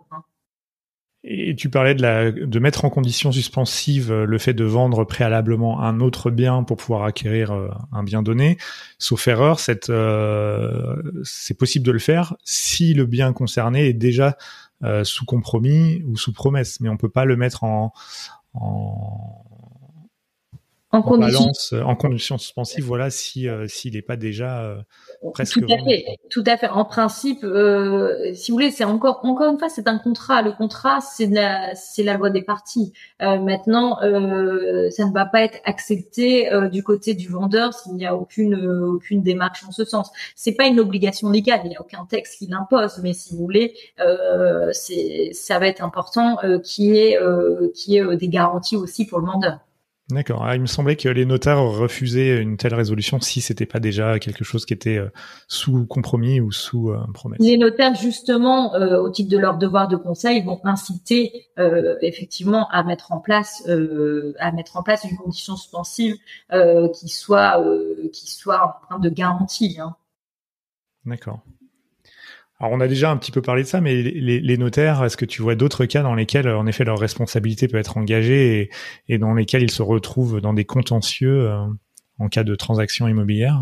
Et 1.27 1.57
tu 1.57 1.71
parlais 1.71 1.95
de, 1.95 2.03
la, 2.03 2.31
de 2.31 2.59
mettre 2.59 2.85
en 2.85 2.91
condition 2.91 3.33
suspensive 3.33 4.13
euh, 4.13 4.27
le 4.27 4.37
fait 4.37 4.53
de 4.53 4.65
vendre 4.65 5.05
préalablement 5.05 5.81
un 5.81 6.01
autre 6.01 6.31
bien 6.31 6.63
pour 6.65 6.77
pouvoir 6.77 7.05
acquérir 7.05 7.51
euh, 7.53 7.71
un 7.93 8.03
bien 8.03 8.23
donné. 8.23 8.59
Sauf 8.99 9.27
erreur, 9.27 9.59
euh, 9.89 11.03
c'est 11.23 11.57
possible 11.57 11.87
de 11.87 11.93
le 11.93 11.99
faire 11.99 12.37
si 12.45 12.93
le 12.93 13.07
bien 13.07 13.33
concerné 13.33 13.89
est 13.89 13.95
déjà 13.95 14.37
sous 15.03 15.25
compromis 15.25 16.03
ou 16.05 16.19
sous 16.19 16.35
promesse, 16.35 16.79
mais 16.81 16.91
on 16.91 16.99
peut 16.99 17.09
pas 17.09 17.25
le 17.25 17.37
mettre 17.37 17.65
en, 17.65 17.95
en, 18.53 19.45
en, 20.95 21.03
condition... 21.03 21.51
en 21.85 21.97
condition 21.97 22.39
suspensive, 22.39 22.85
voilà, 22.85 23.11
si 23.11 23.49
s'il 23.69 23.95
n'est 23.95 24.03
pas 24.03 24.17
déjà 24.17 24.77
presque. 25.33 25.61
Tout 25.61 25.73
à 25.73 25.79
fait, 25.79 26.05
tout 26.31 26.45
à 26.47 26.57
fait. 26.57 26.69
En 26.69 26.85
principe, 26.85 27.45
euh, 27.45 28.33
si 28.35 28.51
vous 28.51 28.57
voulez, 28.57 28.71
c'est 28.71 28.85
encore 28.85 29.21
encore 29.23 29.51
une 29.51 29.59
fois, 29.59 29.69
c'est 29.69 29.89
un 29.89 29.99
contrat. 29.99 30.43
Le 30.43 30.53
contrat, 30.53 31.01
c'est 31.01 31.27
la 31.27 31.75
c'est 31.75 32.03
la 32.03 32.15
loi 32.15 32.31
des 32.31 32.43
parties. 32.43 32.93
Euh, 33.23 33.39
maintenant, 33.39 34.01
euh, 34.03 34.91
ça 34.91 35.07
ne 35.07 35.13
va 35.13 35.27
pas 35.27 35.43
être 35.43 35.61
accepté 35.65 36.53
euh, 36.53 36.69
du 36.69 36.83
côté 36.83 37.15
du 37.15 37.29
vendeur 37.29 37.73
s'il 37.73 37.95
n'y 37.95 38.07
a 38.07 38.15
aucune 38.15 38.55
aucune 38.55 39.23
démarche 39.23 39.65
en 39.67 39.73
ce 39.73 39.85
sens. 39.85 40.11
C'est 40.35 40.55
pas 40.55 40.67
une 40.67 40.81
obligation 40.81 41.31
légale. 41.31 41.61
Il 41.65 41.71
n'y 41.71 41.77
a 41.77 41.81
aucun 41.81 42.05
texte 42.07 42.39
qui 42.39 42.47
l'impose, 42.47 43.01
mais 43.03 43.13
si 43.13 43.35
vous 43.35 43.43
voulez, 43.43 43.75
euh, 44.01 44.69
c'est 44.73 45.31
ça 45.33 45.59
va 45.59 45.69
être 45.69 45.83
important 45.83 46.39
qu'il 46.63 46.85
y 46.87 46.99
ait 46.99 47.19
qui 47.75 47.97
ait 47.97 48.17
des 48.17 48.29
garanties 48.29 48.77
aussi 48.77 49.07
pour 49.07 49.21
le 49.21 49.27
vendeur. 49.27 49.59
D'accord. 50.11 50.45
Ah, 50.45 50.55
il 50.55 50.61
me 50.61 50.67
semblait 50.67 50.97
que 50.97 51.09
les 51.09 51.25
notaires 51.25 51.63
refusaient 51.63 52.43
une 52.43 52.59
telle 52.59 52.75
résolution 52.75 53.21
si 53.21 53.41
c'était 53.41 53.65
pas 53.65 53.81
déjà 53.81 54.19
quelque 54.19 54.45
chose 54.45 54.67
qui 54.67 54.75
était 54.75 54.99
euh, 54.99 55.09
sous 55.49 55.87
compromis 55.87 56.43
ou 56.43 56.53
sous 56.53 56.91
euh, 56.91 56.99
promesse. 57.15 57.41
Les 57.41 57.57
notaires, 57.57 57.95
justement, 57.95 58.75
euh, 58.75 59.01
au 59.01 59.09
titre 59.09 59.31
de 59.31 59.39
leur 59.39 59.57
devoir 59.57 59.89
de 59.89 59.97
conseil, 59.97 60.43
vont 60.43 60.61
inciter 60.65 61.49
effectivement 62.03 62.69
à 62.69 62.83
mettre 62.83 63.13
en 63.13 63.21
place, 63.21 63.67
à 64.39 64.53
mettre 64.53 64.77
en 64.77 64.83
place 64.83 65.05
une 65.05 65.17
condition 65.17 65.57
suspensive 65.57 66.17
qui 66.93 67.09
soit, 67.09 67.65
qui 68.13 68.31
soit 68.31 68.81
train 68.89 68.99
de 68.99 69.09
garantie. 69.09 69.79
Hein. 69.81 69.95
D'accord. 71.07 71.41
Alors 72.65 72.79
on 72.79 72.81
a 72.81 72.89
déjà 72.89 73.11
un 73.11 73.19
petit 73.19 73.31
peu 73.31 73.43
parlé 73.43 73.63
de 73.63 73.69
ça, 73.69 73.83
mais 73.83 74.01
les, 74.01 74.57
notaires, 74.57 75.05
est-ce 75.05 75.19
que 75.19 75.27
tu 75.27 75.43
vois 75.43 75.55
d'autres 75.55 75.85
cas 75.85 76.03
dans 76.03 76.15
lesquels, 76.15 76.49
en 76.49 76.67
effet, 76.67 76.83
leur 76.83 76.99
responsabilité 76.99 77.69
peut 77.69 77.77
être 77.77 77.99
engagée 77.99 78.71
et, 79.07 79.19
dans 79.19 79.35
lesquels 79.35 79.63
ils 79.63 79.71
se 79.71 79.83
retrouvent 79.83 80.41
dans 80.41 80.55
des 80.55 80.65
contentieux 80.65 81.51
euh, 81.51 81.59
en 82.19 82.29
cas 82.31 82.43
de 82.43 82.55
transaction 82.55 83.07
immobilière? 83.07 83.61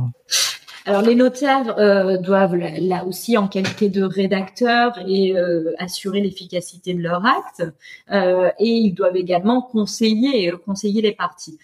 Alors 0.85 1.03
les 1.03 1.15
notaires 1.15 1.79
euh, 1.79 2.19
doivent 2.19 2.57
là 2.57 3.05
aussi 3.07 3.39
en 3.39 3.47
qualité 3.47 3.89
de 3.89 4.03
rédacteur 4.03 4.99
et 5.07 5.37
euh, 5.37 5.73
assurer 5.79 6.21
l'efficacité 6.21 6.93
de 6.93 7.01
leur 7.01 7.25
acte 7.25 7.63
euh, 8.11 8.51
et 8.59 8.69
ils 8.69 8.93
doivent 8.93 9.17
également 9.17 9.63
conseiller 9.63 10.53
conseiller 10.65 11.01
les 11.01 11.13
parties. 11.13 11.59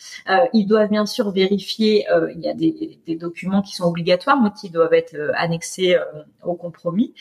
ils 0.52 0.66
doivent 0.66 0.90
bien 0.90 1.06
sûr 1.06 1.30
vérifier 1.32 2.06
il 2.34 2.40
y 2.40 2.48
a 2.48 2.54
des, 2.54 2.98
des, 3.06 3.16
documents 3.16 3.62
qui 3.62 3.74
sont 3.74 3.84
obligatoires 3.84 4.40
mais 4.40 4.50
qui 4.58 4.70
doivent 4.70 4.94
être 4.94 5.16
annexés 5.34 5.96
au 6.44 6.54
compromis 6.54 7.12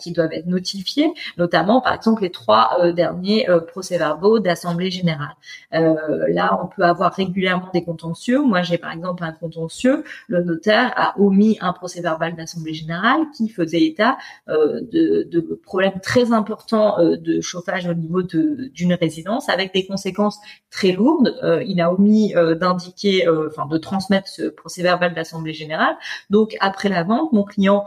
qui 0.00 0.12
doivent 0.12 0.32
être 0.32 0.46
notifiés 0.46 1.12
notamment 1.36 1.80
par 1.80 1.94
exemple 1.94 2.22
les 2.22 2.30
trois 2.30 2.92
derniers 2.92 3.46
procès-verbaux 3.68 4.38
d'assemblée 4.40 4.90
générale. 4.90 5.36
là 5.70 6.58
on 6.62 6.66
peut 6.66 6.82
avoir 6.82 7.12
régulièrement 7.14 7.70
des 7.72 7.84
contentieux. 7.84 8.42
Moi 8.42 8.62
j'ai 8.62 8.78
par 8.78 8.92
exemple 8.92 9.22
un 9.24 9.32
contentieux, 9.32 10.04
le 10.28 10.42
notaire 10.42 10.92
a 10.96 11.14
mis 11.30 11.58
un 11.60 11.72
procès 11.72 12.00
verbal 12.00 12.34
d'assemblée 12.34 12.74
générale 12.74 13.22
qui 13.36 13.48
faisait 13.48 13.84
état 13.84 14.18
euh, 14.48 14.80
de, 14.82 15.60
problèmes 15.62 16.00
très 16.02 16.32
importants 16.32 16.98
euh, 16.98 17.16
de 17.16 17.40
chauffage 17.40 17.86
au 17.86 17.94
niveau 17.94 18.22
d'une 18.22 18.94
résidence 18.94 19.48
avec 19.48 19.74
des 19.74 19.86
conséquences 19.86 20.38
très 20.70 20.92
lourdes. 20.92 21.36
Euh, 21.42 21.62
il 21.66 21.80
a 21.80 21.92
omis 21.92 22.34
d'indiquer, 22.60 23.28
enfin 23.28 23.66
de 23.66 23.78
transmettre 23.78 24.28
ce 24.28 24.48
procès 24.48 24.82
verbal 24.82 25.14
d'assemblée 25.14 25.52
générale. 25.52 25.96
Donc 26.30 26.56
après 26.60 26.88
la 26.88 27.02
vente, 27.02 27.32
mon 27.32 27.44
client 27.44 27.84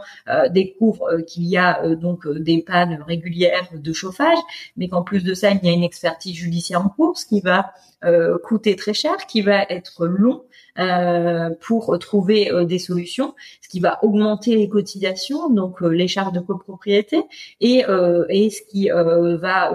découvre 0.50 1.20
qu'il 1.26 1.44
y 1.44 1.56
a 1.56 1.94
donc 1.96 2.28
des 2.28 2.62
pannes 2.62 3.02
régulières 3.06 3.68
de 3.74 3.92
chauffage, 3.92 4.38
mais 4.76 4.88
qu'en 4.88 5.02
plus 5.02 5.24
de 5.24 5.34
ça, 5.34 5.50
il 5.50 5.64
y 5.64 5.68
a 5.68 5.72
une 5.72 5.82
expertise 5.82 6.34
judiciaire 6.34 6.84
en 6.84 6.88
cours, 6.88 7.16
qui 7.28 7.40
va 7.40 7.72
coûter 8.42 8.76
très 8.76 8.94
cher, 8.94 9.16
qui 9.28 9.42
va 9.42 9.62
être 9.68 10.06
long 10.06 10.42
euh, 10.78 11.50
pour 11.60 11.98
trouver 11.98 12.50
euh, 12.50 12.64
des 12.64 12.78
solutions, 12.78 13.34
ce 13.60 13.68
qui 13.68 13.78
va 13.78 14.02
augmenter 14.02 14.56
les 14.56 14.70
cotisations, 14.70 15.50
donc 15.50 15.82
euh, 15.82 15.88
les 15.88 16.08
charges 16.08 16.32
de 16.32 16.40
copropriété, 16.40 17.24
et, 17.60 17.84
et 18.30 18.48
ce 18.48 18.62
qui 18.70 18.88
va 18.88 19.74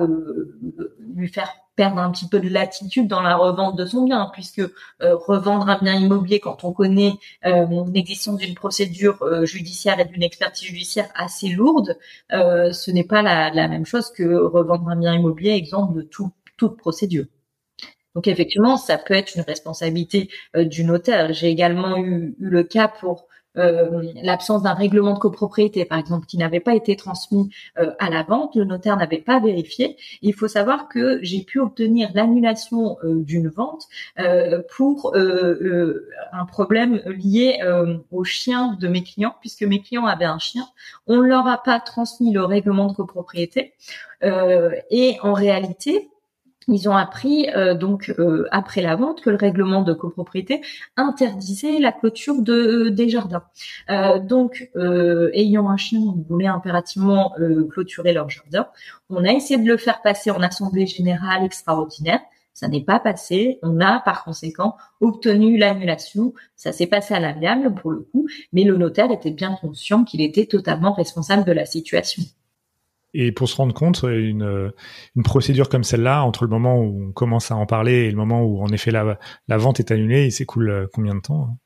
lui 1.15 1.28
faire 1.28 1.51
perdre 1.75 1.99
un 1.99 2.09
petit 2.09 2.28
peu 2.28 2.39
de 2.39 2.49
latitude 2.49 3.07
dans 3.07 3.21
la 3.21 3.36
revente 3.36 3.78
de 3.78 3.86
son 3.86 4.05
bien, 4.05 4.32
puisque 4.34 4.63
revendre 4.99 5.69
un 5.69 5.78
bien 5.78 5.93
immobilier 5.93 6.39
quand 6.39 6.63
on 6.63 6.73
connaît 6.73 7.13
l'existence 7.43 8.38
d'une 8.38 8.55
procédure 8.55 9.45
judiciaire 9.45 9.99
et 9.99 10.05
d'une 10.05 10.23
expertise 10.23 10.67
judiciaire 10.67 11.09
assez 11.15 11.49
lourde, 11.49 11.97
ce 12.32 12.91
n'est 12.91 13.03
pas 13.03 13.21
la, 13.21 13.51
la, 13.51 13.67
même 13.67 13.86
chose 13.86 14.11
que 14.11 14.23
revendre 14.23 14.89
un 14.89 14.95
bien 14.95 15.13
immobilier, 15.13 15.51
exemple 15.51 15.93
de 15.95 16.01
tout, 16.01 16.32
toute 16.57 16.78
procédure. 16.78 17.25
Donc 18.18 18.28
effectivement, 18.28 18.78
ça 18.78 18.97
peut 18.97 19.13
être 19.13 19.36
une 19.36 19.43
responsabilité 19.43 20.32
euh, 20.55 20.65
du 20.65 20.84
notaire. 20.84 21.34
J'ai 21.34 21.49
également 21.49 21.99
eu, 21.99 22.36
le 22.39 22.63
cas 22.63 22.88
pour 22.88 23.28
euh, 23.57 24.11
l'absence 24.24 24.63
d'un 24.63 24.74
règlement 24.74 25.13
de 25.13 25.20
copropriété, 25.20 25.86
par 25.86 25.99
exemple, 25.99 26.26
qui 26.26 26.39
n'avait 26.39 26.59
pas 26.59 26.74
été 26.74 26.95
transmis 26.95 27.51
euh, 27.78 27.91
à 27.99 28.09
la 28.09 28.24
vente, 28.24 28.55
le 28.55 28.63
notaire 28.63 28.97
n'avait 28.97 29.20
pas 29.20 29.39
vérifié. 29.39 29.97
Il 30.24 30.34
faut 30.34 30.47
savoir 30.47 30.89
que 30.89 31.20
j'ai 31.22 31.43
pu 31.43 31.59
obtenir 31.59 32.09
l'annulation 32.15 32.97
d'une 33.03 33.49
vente 33.49 33.88
pour 34.76 35.15
un 35.15 36.45
problème 36.47 36.99
lié 37.05 37.59
au 38.09 38.24
chien 38.24 38.76
de 38.80 38.88
mes 38.88 39.03
clients, 39.03 39.36
puisque 39.41 39.61
mes 39.61 39.80
clients 39.80 40.07
avaient 40.07 40.26
un 40.26 40.39
chien. 40.39 40.65
On 41.05 41.18
ne 41.18 41.28
leur 41.28 41.45
a 41.45 41.61
pas 41.61 41.80
transmis 41.80 42.34
le 42.34 42.43
règlement 42.43 42.88
de 42.88 42.95
copropriété. 42.95 43.74
et 44.24 45.18
en 45.22 45.34
réalité, 45.34 46.09
ils 46.68 46.89
ont 46.89 46.95
appris 46.95 47.49
euh, 47.55 47.74
donc 47.74 48.13
euh, 48.20 48.45
après 48.51 48.82
la 48.82 48.95
vente 48.95 49.22
que 49.22 49.30
le 49.30 49.38
règlement 49.38 49.84
de 49.84 49.93
copropriété 49.93 50.61
interdisait 50.97 51.80
la 51.80 51.91
clôture 51.91 52.41
de 52.41 52.89
des 52.89 53.09
jardins. 53.09 53.43
Euh, 53.89 54.20
donc, 54.20 54.70
ayant 55.34 55.70
un 55.70 55.78
chien, 55.78 55.99
ils 55.99 56.26
voulaient 56.28 56.47
impérativement 56.47 57.34
clôturer 57.70 58.13
leur 58.13 58.30
jardin. 58.30 58.68
On 59.09 59.24
a 59.24 59.32
essayé 59.32 59.59
de 59.59 59.68
le 59.68 59.78
faire 59.78 60.01
passer 60.01 60.32
en 60.32 60.41
assemblée 60.41 60.86
générale 60.86 61.43
extraordinaire. 61.43 62.20
Ça 62.53 62.68
n'est 62.68 62.84
pas 62.84 62.99
passé. 62.99 63.59
On 63.61 63.80
a 63.80 63.99
par 63.99 64.24
conséquent 64.24 64.76
obtenu 64.99 65.57
l'annulation. 65.57 66.34
Ça 66.55 66.72
s'est 66.72 66.88
passé 66.88 67.13
à 67.13 67.20
l'amiable 67.20 67.74
pour 67.76 67.91
le 67.91 67.99
coup, 67.99 68.28
mais 68.51 68.63
le 68.63 68.78
notaire 68.78 69.11
était 69.11 69.32
bien 69.32 69.55
conscient 69.61 70.03
qu'il 70.03 70.22
était 70.22 70.47
totalement 70.47 70.93
responsable 70.93 71.45
de 71.45 71.51
la 71.51 71.65
situation. 71.65 72.24
Et 73.20 73.32
pour 73.32 73.49
se 73.49 73.55
rendre 73.55 73.74
compte, 73.74 74.03
une, 74.03 74.72
une 75.15 75.24
procédure 75.24 75.70
comme 75.70 75.84
celle-là, 75.84 76.24
entre 76.24 76.43
le 76.43 76.49
moment 76.49 76.78
où 76.78 77.07
on 77.09 77.11
commence 77.11 77.51
à 77.51 77.55
en 77.55 77.65
parler 77.65 78.05
et 78.05 78.11
le 78.11 78.18
moment 78.18 78.43
où 78.43 78.61
en 78.61 78.68
effet 78.68 78.91
la, 78.91 79.18
la 79.47 79.57
vente 79.57 79.80
est 79.80 79.91
annulée, 79.91 80.26
il 80.26 80.32
s'écoule 80.32 80.70
euh, 80.70 80.88
combien 80.93 81.15
de 81.15 81.22
temps 81.22 81.49
hein? 81.49 81.57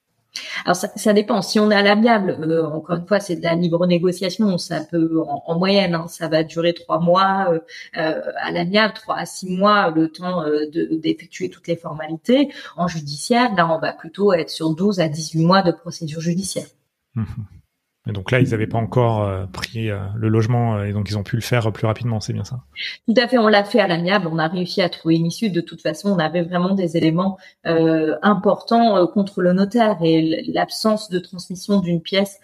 Alors 0.66 0.76
ça, 0.76 0.90
ça, 0.96 1.14
dépend. 1.14 1.42
Si 1.42 1.60
on 1.60 1.70
est 1.72 1.76
à 1.76 1.82
l'amiable, 1.82 2.38
euh, 2.42 2.66
encore 2.66 2.96
une 2.96 3.08
fois, 3.08 3.20
c'est 3.20 3.36
de 3.36 3.44
la 3.44 3.56
libre 3.56 3.86
négociation. 3.86 4.58
Ça 4.58 4.82
peut, 4.90 5.22
en, 5.28 5.58
moyenne, 5.58 5.94
hein, 5.94 6.08
ça 6.08 6.30
va 6.30 6.44
durer 6.44 6.74
trois 6.74 7.00
mois 7.00 7.48
euh, 7.52 7.60
euh, 7.98 8.22
à 8.42 8.52
l'amiable, 8.52 8.94
trois 8.94 9.18
à 9.18 9.26
six 9.26 9.50
mois, 9.50 9.92
le 9.92 10.10
temps 10.10 10.44
d'effectuer 11.02 11.50
toutes 11.50 11.68
les 11.68 11.76
formalités. 11.76 12.50
En 12.78 12.88
judiciaire, 12.88 13.54
là, 13.56 13.68
on 13.74 13.80
va 13.80 13.94
plutôt 13.94 14.34
être 14.34 14.50
sur 14.50 14.74
12 14.74 15.00
à 15.00 15.10
18 15.10 15.46
mois 15.46 15.62
de 15.64 15.72
procédure 15.72 16.22
judiciaire. 16.22 16.68
Mmh 17.16 17.24
et 18.08 18.14
donc 18.14 18.32
là, 18.32 18.40
ils 18.40 18.50
n'avaient 18.50 18.68
pas 18.68 18.80
encore 18.80 19.22
euh, 19.22 19.46
pris 19.46 19.92
euh, 19.92 20.00
le 20.16 20.28
logement 20.28 20.78
euh, 20.78 20.86
et 20.86 20.92
donc 20.92 21.08
ils 21.12 21.20
ont 21.20 21.24
pu 21.24 21.36
le 21.36 21.42
faire 21.44 21.72
plus 21.72 21.86
rapidement, 21.86 22.20
c'est 22.20 22.34
bien 22.34 22.44
ça 22.44 22.64
Tout 23.08 23.14
à 23.16 23.28
fait, 23.28 23.38
on 23.38 23.48
l'a 23.48 23.64
fait 23.64 23.80
à 23.80 23.88
l'amiable, 23.88 24.28
on 24.32 24.40
a 24.40 24.48
réussi 24.48 24.82
à 24.82 24.90
trouver 24.90 25.18
une 25.18 25.28
issue. 25.28 25.52
De 25.52 25.62
toute 25.62 25.82
façon, 25.82 26.10
on 26.10 26.18
avait 26.18 26.42
vraiment 26.42 26.74
des 26.74 26.98
éléments 26.98 27.38
importants 27.64 29.06
contre 29.08 29.42
le 29.42 29.54
notaire 29.54 29.98
et 30.02 30.44
l'absence 30.52 31.10
de 31.10 31.20
transmission 31.20 31.80
d'une 31.80 32.02
pièce 32.02 32.40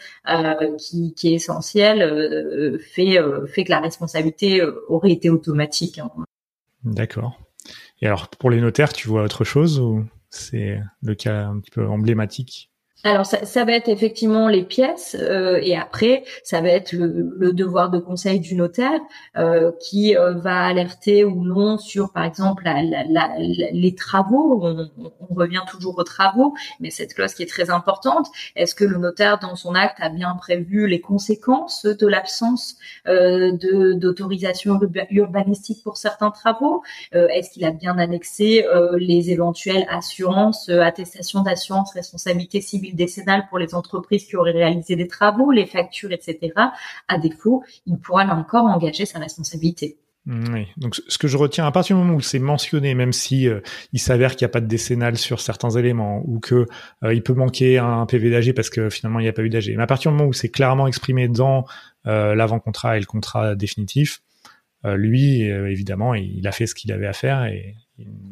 qui, 0.78 1.14
qui, 1.16 1.30
est 1.30 1.36
essentielle 1.36 2.80
fait, 2.94 3.18
fait 3.48 3.64
que 3.64 3.72
la 3.72 3.80
responsabilité 3.80 4.62
aurait 4.88 5.12
été 5.12 5.30
automatique. 5.30 6.00
Hein. 6.00 6.12
D'accord. 6.84 7.40
Et 8.02 8.08
alors 8.08 8.28
pour 8.28 8.52
les 8.52 8.62
notaires, 8.62 8.94
tu 8.94 9.08
vois 9.08 9.24
autre 9.24 9.44
chose 9.44 9.80
ou 9.80 10.06
c'est 10.30 10.80
le 11.02 11.16
cas 11.16 11.48
un 11.48 11.60
petit 11.60 11.72
peu 11.72 11.88
emblématique? 11.88 12.70
Alors 13.04 13.28
ça, 13.28 13.46
ça, 13.46 13.64
va 13.64 13.74
être 13.74 13.90
effectivement 13.90 14.48
les 14.48 14.64
pièces 14.64 15.16
euh, 15.20 15.60
et 15.62 15.78
après 15.78 16.24
ça 16.44 16.62
va 16.62 16.70
être 16.70 16.94
le, 16.94 17.32
le, 17.38 17.54
devoir 17.54 17.92
de 17.92 18.00
conseil 18.00 18.40
du 18.40 18.56
notaire 18.56 19.00
euh, 19.38 19.72
qui 19.80 20.18
euh, 20.18 20.34
va 20.34 20.66
alerter 20.66 21.24
ou 21.24 21.44
non 21.46 21.78
sur 21.78 22.12
par 22.12 22.24
exemple 22.24 22.64
la, 22.66 22.82
la, 22.82 23.36
les 23.38 23.94
travaux. 23.94 24.60
On, 24.64 24.90
on, 24.98 25.36
revient 25.36 25.62
toujours 25.70 26.00
aux 26.00 26.04
travaux, 26.04 26.56
mais 26.80 26.90
cette 26.90 27.14
clause 27.14 27.36
qui 27.36 27.44
est 27.44 27.48
très 27.48 27.70
importante. 27.70 28.28
Est-ce 28.56 28.74
que 28.74 28.84
le 28.84 28.98
notaire 28.98 29.38
dans 29.38 29.56
son 29.56 29.76
acte 29.76 29.98
a 30.02 30.10
bien 30.10 30.34
prévu 30.34 30.88
les 30.88 31.00
conséquences 31.00 31.86
de 31.86 32.08
l'absence 32.08 32.78
euh, 33.08 33.52
de 33.52 33.94
d'autorisation 33.94 34.80
urbanistique 35.12 35.84
pour 35.84 35.98
certains 35.98 36.32
travaux? 36.32 36.82
Euh, 37.14 37.28
Est-ce 37.28 37.52
qu'il 37.52 37.64
a 37.66 37.72
bien 37.72 38.00
annexé 38.00 38.66
les 38.98 39.30
éventuelles 39.30 39.86
assurances, 39.90 40.70
attestations 40.70 41.44
d'assurance, 41.44 41.94
responsabilité 41.94 42.60
civile 42.62 42.87
décennale 42.96 43.48
pour 43.50 43.60
les 43.60 43.76
entreprises 43.76 44.26
qui 44.26 44.36
auraient 44.36 44.52
réalisé 44.52 44.96
des 44.96 45.08
travaux, 45.08 45.52
les 45.52 45.66
factures, 45.66 46.12
etc. 46.12 46.54
À 47.08 47.18
défaut, 47.18 47.64
il 47.86 47.98
pourra 47.98 48.26
là 48.26 48.36
encore 48.36 48.66
engager 48.66 49.06
sa 49.06 49.20
responsabilité. 49.20 49.98
Mmh, 50.28 50.54
oui. 50.54 50.68
Donc, 50.76 50.96
ce 51.08 51.18
que 51.18 51.30
je 51.30 51.38
retiens, 51.38 51.66
à 51.66 51.72
partir 51.72 51.96
du 51.96 52.04
moment 52.04 52.18
où 52.18 52.22
c'est 52.22 52.40
mentionné, 52.40 52.94
même 52.96 53.14
si 53.14 53.48
euh, 53.48 53.62
il 53.94 54.00
s'avère 54.00 54.36
qu'il 54.36 54.46
n'y 54.46 54.50
a 54.50 54.52
pas 54.52 54.60
de 54.60 54.68
décennale 54.68 55.18
sur 55.18 55.40
certains 55.40 55.70
éléments 55.70 56.22
ou 56.26 56.42
que 56.42 56.66
euh, 57.04 57.14
il 57.14 57.24
peut 57.24 57.34
manquer 57.34 57.78
un 57.78 58.06
PV 58.06 58.30
d'AG 58.30 58.54
parce 58.54 58.70
que 58.70 58.90
finalement 58.90 59.20
il 59.20 59.24
n'y 59.24 59.30
a 59.30 59.34
pas 59.34 59.44
eu 59.44 59.50
d'AG, 59.50 59.74
mais 59.76 59.84
à 59.84 59.88
partir 59.88 60.12
du 60.12 60.18
moment 60.18 60.30
où 60.30 60.34
c'est 60.34 60.50
clairement 60.50 60.86
exprimé 60.86 61.30
dans 61.30 61.64
euh, 62.08 62.36
l'avant-contrat 62.36 62.98
et 62.98 63.00
le 63.00 63.06
contrat 63.06 63.56
définitif, 63.56 64.22
lui, 64.84 65.42
évidemment, 65.42 66.14
il 66.14 66.48
a 66.48 66.54
fait 66.54 66.66
ce 66.66 66.74
qu'il 66.74 66.94
avait 66.94 67.08
à 67.08 67.12
faire 67.12 67.44
et. 67.44 67.76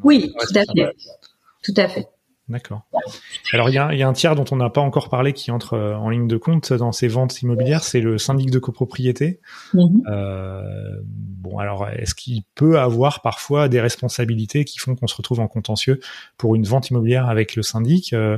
oui, 0.05 0.31
tout 0.39 0.57
à 0.57 0.61
fait. 0.61 0.95
Tout 1.63 1.73
à 1.75 1.89
fait. 1.89 2.07
D'accord. 2.47 2.83
Alors 3.53 3.69
il 3.69 3.73
y 3.73 3.79
a, 3.79 3.93
y 3.95 4.03
a, 4.03 4.07
un 4.07 4.13
tiers 4.13 4.35
dont 4.35 4.45
on 4.51 4.55
n'a 4.55 4.69
pas 4.69 4.81
encore 4.81 5.09
parlé 5.09 5.33
qui 5.33 5.49
entre 5.49 5.73
euh, 5.73 5.95
en 5.95 6.09
ligne 6.09 6.27
de 6.27 6.37
compte 6.37 6.73
dans 6.73 6.91
ces 6.91 7.07
ventes 7.07 7.41
immobilières, 7.41 7.83
c'est 7.83 8.01
le 8.01 8.19
syndic 8.19 8.51
de 8.51 8.59
copropriété. 8.59 9.39
Mhm. 9.73 10.03
Euh, 10.07 10.61
bon 11.03 11.57
alors 11.57 11.87
est-ce 11.89 12.13
qu'il 12.13 12.43
peut 12.53 12.79
avoir 12.79 13.21
parfois 13.23 13.67
des 13.67 13.81
responsabilités 13.81 14.63
qui 14.63 14.77
font 14.77 14.95
qu'on 14.95 15.07
se 15.07 15.15
retrouve 15.15 15.39
en 15.39 15.47
contentieux 15.47 15.99
pour 16.37 16.55
une 16.55 16.65
vente 16.65 16.89
immobilière 16.91 17.29
avec 17.29 17.55
le 17.55 17.63
syndic? 17.63 18.13
Euh, 18.13 18.37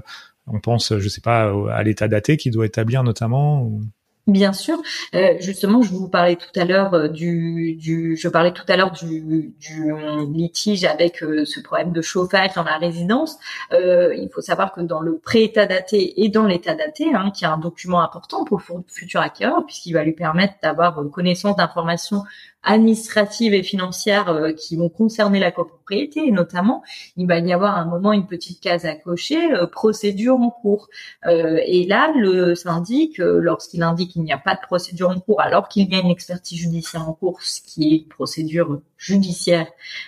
On 0.50 0.62
pense, 0.62 0.98
je 0.98 1.10
sais 1.10 1.20
pas, 1.20 1.52
à 1.74 1.84
l'état 1.84 2.08
daté 2.08 2.38
qui 2.38 2.52
doit 2.52 2.66
établir 2.66 3.04
notamment. 3.04 3.64
Ou... 3.64 3.82
Bien 4.28 4.52
sûr. 4.52 4.82
Euh, 5.16 5.36
justement, 5.40 5.82
je 5.82 5.94
vous 5.94 6.10
parlais 6.10 6.36
tout 6.36 6.60
à 6.60 6.66
l'heure 6.66 6.94
euh, 6.94 7.08
du, 7.08 7.76
du, 7.76 8.18
je 8.18 8.28
parlais 8.28 8.52
tout 8.52 8.66
à 8.68 8.76
l'heure 8.76 8.92
du, 8.92 9.54
du 9.58 9.94
litige 10.34 10.84
avec 10.84 11.24
euh, 11.24 11.46
ce 11.46 11.62
problème 11.62 11.94
de 11.94 12.02
chauffage 12.02 12.54
dans 12.54 12.64
la 12.64 12.78
résidence. 12.78 13.38
Euh, 13.72 14.14
il 14.16 14.30
faut 14.30 14.42
savoir 14.42 14.74
que 14.74 14.82
dans 14.82 15.00
le 15.00 15.18
pré-état 15.18 15.66
daté 15.66 16.22
et 16.22 16.28
dans 16.28 16.46
l'état 16.46 16.76
daté, 16.76 17.16
hein, 17.16 17.32
qui 17.34 17.46
est 17.46 17.48
un 17.48 17.58
document 17.58 18.02
important 18.02 18.44
pour 18.44 18.58
le 18.58 18.84
futur 18.90 19.22
acquéreur, 19.22 19.66
puisqu'il 19.66 19.94
va 19.94 20.04
lui 20.04 20.12
permettre 20.12 20.56
d'avoir 20.62 21.02
connaissance 21.10 21.56
d'informations 21.56 22.24
administratives 22.68 23.54
et 23.54 23.64
financières 23.64 24.28
euh, 24.28 24.52
qui 24.52 24.76
vont 24.76 24.90
concerner 24.90 25.40
la 25.40 25.52
copropriété 25.52 26.28
et 26.28 26.32
notamment 26.32 26.84
il 27.16 27.26
va 27.26 27.40
y 27.40 27.54
avoir 27.54 27.78
un 27.78 27.86
moment 27.86 28.12
une 28.12 28.28
petite 28.28 28.60
case 28.60 28.86
à 28.86 28.94
cocher 28.94 29.54
euh, 29.54 29.66
procédure 29.66 30.36
en 30.36 30.50
cours. 30.50 30.90
Euh, 31.26 31.60
et 31.66 31.86
là 31.86 32.12
le 32.14 32.56
syndic 32.56 33.18
lorsqu'il 33.20 33.84
indique 33.84 34.12
qu'il 34.12 34.24
n'y 34.24 34.34
a 34.34 34.38
pas 34.38 34.56
de 34.56 34.60
procédure 34.60 35.10
en 35.10 35.20
cours 35.20 35.42
alors 35.42 35.70
qu'il 35.70 35.90
y 35.90 35.96
a 35.96 36.02
une 36.02 36.12
expertise 36.12 36.60
judiciaire 36.60 37.08
en 37.08 37.14
cours 37.14 37.42
ce 37.42 37.62
qui 37.62 37.94
est 37.94 37.98
une 38.00 38.08
procédure 38.08 38.82
judiciaire 38.98 39.68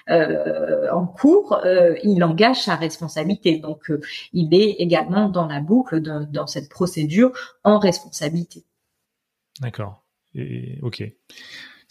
en 0.09 1.05
cours 1.05 1.61
il 2.03 2.23
engage 2.23 2.63
sa 2.63 2.75
responsabilité. 2.75 3.59
Donc 3.59 3.91
il 4.33 4.53
est 4.53 4.71
également 4.79 5.29
dans 5.29 5.47
la 5.47 5.61
boucle 5.61 6.01
dans 6.01 6.47
cette 6.47 6.69
procédure 6.69 7.31
en 7.63 7.79
responsabilité. 7.79 8.63
D'accord. 9.61 10.03
ok 10.81 11.03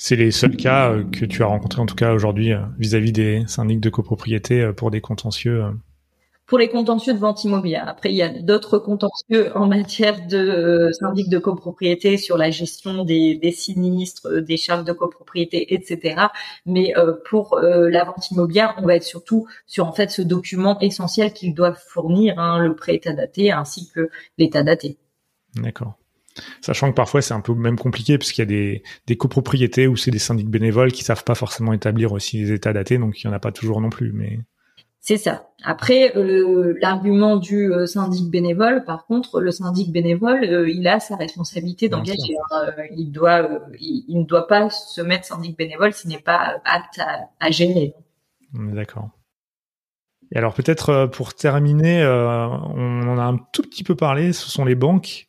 c'est 0.01 0.15
les 0.15 0.31
seuls 0.31 0.57
cas 0.57 0.93
euh, 0.93 1.05
que 1.05 1.25
tu 1.25 1.43
as 1.43 1.47
rencontrés 1.47 1.83
en 1.83 1.87
tout 1.87 1.97
cas 1.97 2.15
aujourd'hui 2.15 2.53
euh, 2.53 2.61
vis-à-vis 2.79 3.13
des 3.13 3.43
syndics 3.49 3.81
de 3.81 3.91
copropriété 3.91 4.63
euh, 4.63 4.73
pour 4.73 4.91
des 4.91 5.01
contentieux 5.01 5.65
pour 6.47 6.57
les 6.57 6.71
contentieux 6.71 7.13
de 7.13 7.19
vente 7.19 7.45
immobilière. 7.45 7.87
Après, 7.89 8.11
il 8.11 8.17
y 8.17 8.23
a 8.23 8.31
d'autres 8.31 8.79
contentieux 8.79 9.55
en 9.55 9.67
matière 9.67 10.27
de 10.27 10.89
syndic 10.99 11.29
de 11.29 11.39
copropriété 11.39 12.17
sur 12.17 12.39
la 12.39 12.51
gestion 12.51 13.05
des, 13.05 13.35
des, 13.35 13.53
sinistres, 13.53 14.41
des 14.41 14.57
charges 14.57 14.85
de 14.85 14.95
copropriété, 14.95 15.75
etc. 15.75 16.29
Mais 16.65 16.95
pour 17.29 17.61
la 17.61 18.05
vente 18.05 18.31
immobilière, 18.31 18.77
on 18.79 18.87
va 18.87 18.97
être 18.97 19.03
surtout 19.03 19.47
sur 19.67 19.87
en 19.87 19.93
fait 19.93 20.11
ce 20.11 20.23
document 20.23 20.79
essentiel 20.81 21.35
qu'ils 21.35 21.53
doivent 21.53 21.83
fournir, 21.87 22.39
hein, 22.39 22.61
le 22.61 22.75
pré-état 22.75 23.13
daté 23.13 23.53
ainsi 23.53 23.91
que 23.95 24.09
l'état 24.39 24.63
daté. 24.63 24.97
D'accord. 25.55 25.98
Sachant 26.61 26.91
que 26.91 26.95
parfois 26.95 27.23
c'est 27.23 27.35
un 27.35 27.41
peu 27.41 27.55
même 27.55 27.79
compliqué 27.79 28.19
puisqu'il 28.19 28.41
y 28.41 28.43
a 28.43 28.47
des, 28.47 28.83
des 29.07 29.17
copropriétés 29.17 29.87
ou 29.87 29.97
c'est 29.97 30.11
des 30.11 30.19
syndics 30.19 30.49
bénévoles 30.49 30.93
qui 30.93 31.05
savent 31.05 31.25
pas 31.25 31.35
forcément 31.35 31.73
établir 31.73 32.13
aussi 32.13 32.39
les 32.39 32.53
états 32.53 32.73
datés, 32.73 32.99
donc 32.99 33.21
il 33.23 33.27
y 33.27 33.31
en 33.31 33.33
a 33.33 33.39
pas 33.39 33.53
toujours 33.53 33.81
non 33.81 33.91
plus. 33.91 34.13
Mais 34.13 34.41
c'est 35.01 35.17
ça. 35.17 35.49
Après, 35.65 36.17
euh, 36.17 36.75
l'argument 36.83 37.37
du 37.37 37.73
euh, 37.73 37.87
syndic 37.87 38.31
bénévole, 38.31 38.85
par 38.85 39.07
contre, 39.07 39.41
le 39.41 39.51
syndic 39.51 39.91
bénévole, 39.91 40.45
euh, 40.45 40.69
il 40.69 40.87
a 40.87 41.01
sa 41.01 41.17
responsabilité 41.17 41.89
d'engager. 41.89 42.37
Hein. 42.51 42.67
il 42.95 43.11
doit, 43.11 43.49
il, 43.81 44.19
ne 44.19 44.25
doit 44.25 44.47
pas 44.47 44.69
se 44.71 45.01
mettre 45.01 45.25
syndic 45.25 45.57
bénévole 45.57 45.93
s'il 45.93 46.11
n'est 46.11 46.19
pas 46.19 46.61
apte 46.65 46.99
à, 46.99 47.31
à 47.41 47.51
gêner. 47.51 47.95
D'accord. 48.53 49.09
Et 50.31 50.37
alors 50.37 50.53
peut-être 50.53 51.07
pour 51.07 51.33
terminer, 51.33 52.05
on 52.05 53.09
en 53.09 53.19
a 53.19 53.23
un 53.23 53.39
tout 53.53 53.63
petit 53.63 53.85
peu 53.85 53.95
parlé. 53.95 54.35
Ce 54.35 54.51
sont 54.51 54.67
les 54.67 54.75
banques. 54.75 55.28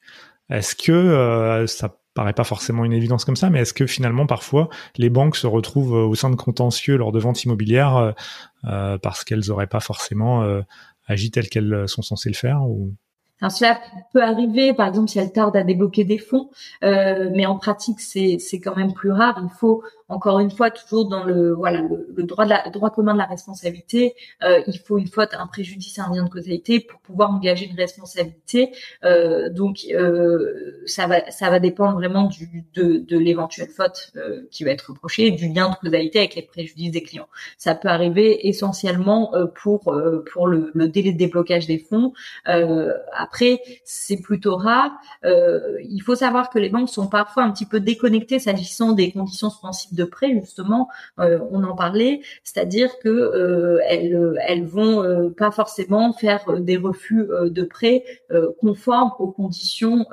Est-ce 0.50 0.76
que 0.76 0.92
euh, 0.92 1.68
ça 1.68 1.96
paraît 2.14 2.34
pas 2.34 2.44
forcément 2.44 2.86
une 2.86 2.94
évidence 2.94 3.24
comme 3.24 3.36
ça, 3.36 3.50
mais 3.50 3.60
est-ce 3.60 3.74
que 3.74 3.86
finalement 3.86 4.26
parfois 4.26 4.70
les 4.98 5.10
banques 5.10 5.36
se 5.36 5.48
retrouvent 5.48 5.96
euh, 5.96 6.08
au 6.08 6.16
sein 6.16 6.30
de 6.30 6.36
contentieux 6.36 6.98
lors 6.98 7.12
de 7.12 7.20
ventes 7.20 7.44
immobilières 7.44 8.14
euh, 8.66 8.98
parce 8.98 9.24
qu'elles 9.24 9.44
n'auraient 9.48 9.68
pas 9.68 9.80
forcément 9.80 10.44
agi 11.08 11.32
telles 11.32 11.50
qu'elles 11.50 11.88
sont 11.88 12.02
censées 12.02 12.30
le 12.30 12.36
faire 12.36 12.64
ou? 12.64 12.94
Alors 13.42 13.54
cela 13.54 13.80
peut 14.12 14.22
arriver, 14.22 14.74
par 14.74 14.90
exemple, 14.90 15.10
si 15.10 15.18
elles 15.18 15.32
tardent 15.32 15.56
à 15.56 15.64
débloquer 15.64 16.04
des 16.04 16.18
fonds, 16.18 16.50
mais 16.82 17.46
en 17.46 17.58
pratique, 17.58 18.02
c'est 18.02 18.60
quand 18.62 18.76
même 18.76 18.94
plus 18.94 19.12
rare. 19.12 19.40
Il 19.42 19.58
faut 19.58 19.82
encore 20.10 20.40
une 20.40 20.50
fois, 20.50 20.72
toujours 20.72 21.08
dans 21.08 21.24
le 21.24 21.54
voilà 21.54 21.82
le, 21.82 22.24
droit 22.24 22.46
de 22.46 22.50
la, 22.50 22.70
droit 22.70 22.90
commun 22.90 23.14
de 23.14 23.20
la 23.20 23.26
responsabilité, 23.26 24.16
euh, 24.44 24.62
il 24.68 24.80
faut 24.80 24.98
une 24.98 25.08
faute, 25.08 25.30
un 25.34 25.48
préjudice, 25.48 26.00
un 26.00 26.14
lien 26.14 26.24
de 26.24 26.30
causalité 26.30 26.80
pour 26.80 27.00
pouvoir 27.00 27.32
engager 27.32 27.68
une 27.68 27.78
responsabilité. 27.78 28.72
Euh, 29.04 29.50
donc 29.50 29.86
euh, 29.92 30.82
ça 30.88 31.06
va 31.06 31.30
ça 31.30 31.50
va 31.52 31.60
dépendre 31.60 31.94
vraiment 31.94 32.24
du 32.24 32.66
de, 32.74 32.98
de 32.98 33.18
l'éventuelle 33.18 33.70
faute 33.70 34.12
euh, 34.16 34.42
qui 34.50 34.64
va 34.64 34.72
être 34.72 34.90
reprochée, 34.90 35.30
du 35.32 35.48
lien 35.48 35.70
de 35.70 35.76
causalité 35.76 36.20
avec 36.20 36.36
les 36.36 36.42
préjudices 36.42 36.92
des 36.92 37.04
clients. 37.04 37.28
Ça 37.58 37.76
peut 37.76 37.88
arriver 37.88 38.48
essentiellement 38.48 39.36
euh, 39.36 39.46
pour 39.46 39.94
euh, 39.94 40.24
pour 40.34 40.48
le, 40.48 40.72
le, 40.74 40.88
délai 40.88 41.14
de 41.14 41.18
déblocage 41.18 41.68
des 41.68 41.78
fonds. 41.78 42.14
après, 42.46 43.62
c'est 43.84 44.18
plutôt 44.18 44.56
rare. 44.56 44.92
il 45.24 46.02
faut 46.04 46.16
savoir 46.16 46.50
que 46.50 46.58
les 46.58 46.70
banques 46.70 46.90
sont 46.90 47.08
parfois 47.08 47.44
un 47.44 47.52
petit 47.52 47.66
peu 47.66 47.80
déconnectées 47.80 48.40
s'agissant 48.40 48.94
des 48.94 49.12
conditions 49.12 49.50
sensibles 49.50 49.99
de 50.00 50.06
prêt 50.06 50.32
justement, 50.40 50.88
euh, 51.20 51.40
on 51.52 51.64
en 51.64 51.76
parlait, 51.76 52.22
c'est-à-dire 52.44 52.98
que 53.00 53.10
euh, 53.10 53.80
elles, 53.88 54.38
elles 54.48 54.66
vont 54.66 55.04
euh, 55.04 55.30
pas 55.30 55.52
forcément 55.52 56.14
faire 56.14 56.60
des 56.60 56.78
refus 56.78 57.28
de 57.28 57.64
prêt 57.64 58.04
conformes 58.62 59.12
aux 59.20 59.32
conditions 59.32 60.06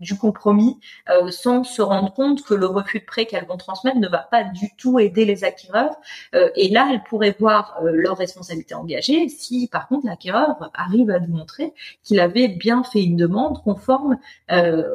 du 0.00 0.16
compromis 0.16 0.78
euh, 1.10 1.30
sans 1.30 1.64
se 1.64 1.82
rendre 1.82 2.12
compte 2.12 2.42
que 2.42 2.54
le 2.54 2.66
refus 2.66 3.00
de 3.00 3.04
prêt 3.04 3.26
qu'elles 3.26 3.46
vont 3.46 3.56
transmettre 3.56 3.98
ne 3.98 4.08
va 4.08 4.18
pas 4.18 4.44
du 4.44 4.74
tout 4.76 4.98
aider 4.98 5.24
les 5.24 5.44
acquéreurs. 5.44 5.94
Euh, 6.34 6.50
et 6.56 6.68
là, 6.68 6.88
elles 6.92 7.02
pourraient 7.02 7.36
voir 7.38 7.78
euh, 7.82 7.90
leur 7.92 8.16
responsabilité 8.16 8.74
engagée 8.74 9.28
si, 9.28 9.68
par 9.68 9.88
contre, 9.88 10.06
l'acquéreur 10.06 10.70
arrive 10.74 11.10
à 11.10 11.18
démontrer 11.18 11.72
qu'il 12.02 12.20
avait 12.20 12.48
bien 12.48 12.82
fait 12.84 13.02
une 13.02 13.16
demande 13.16 13.62
conforme 13.62 14.18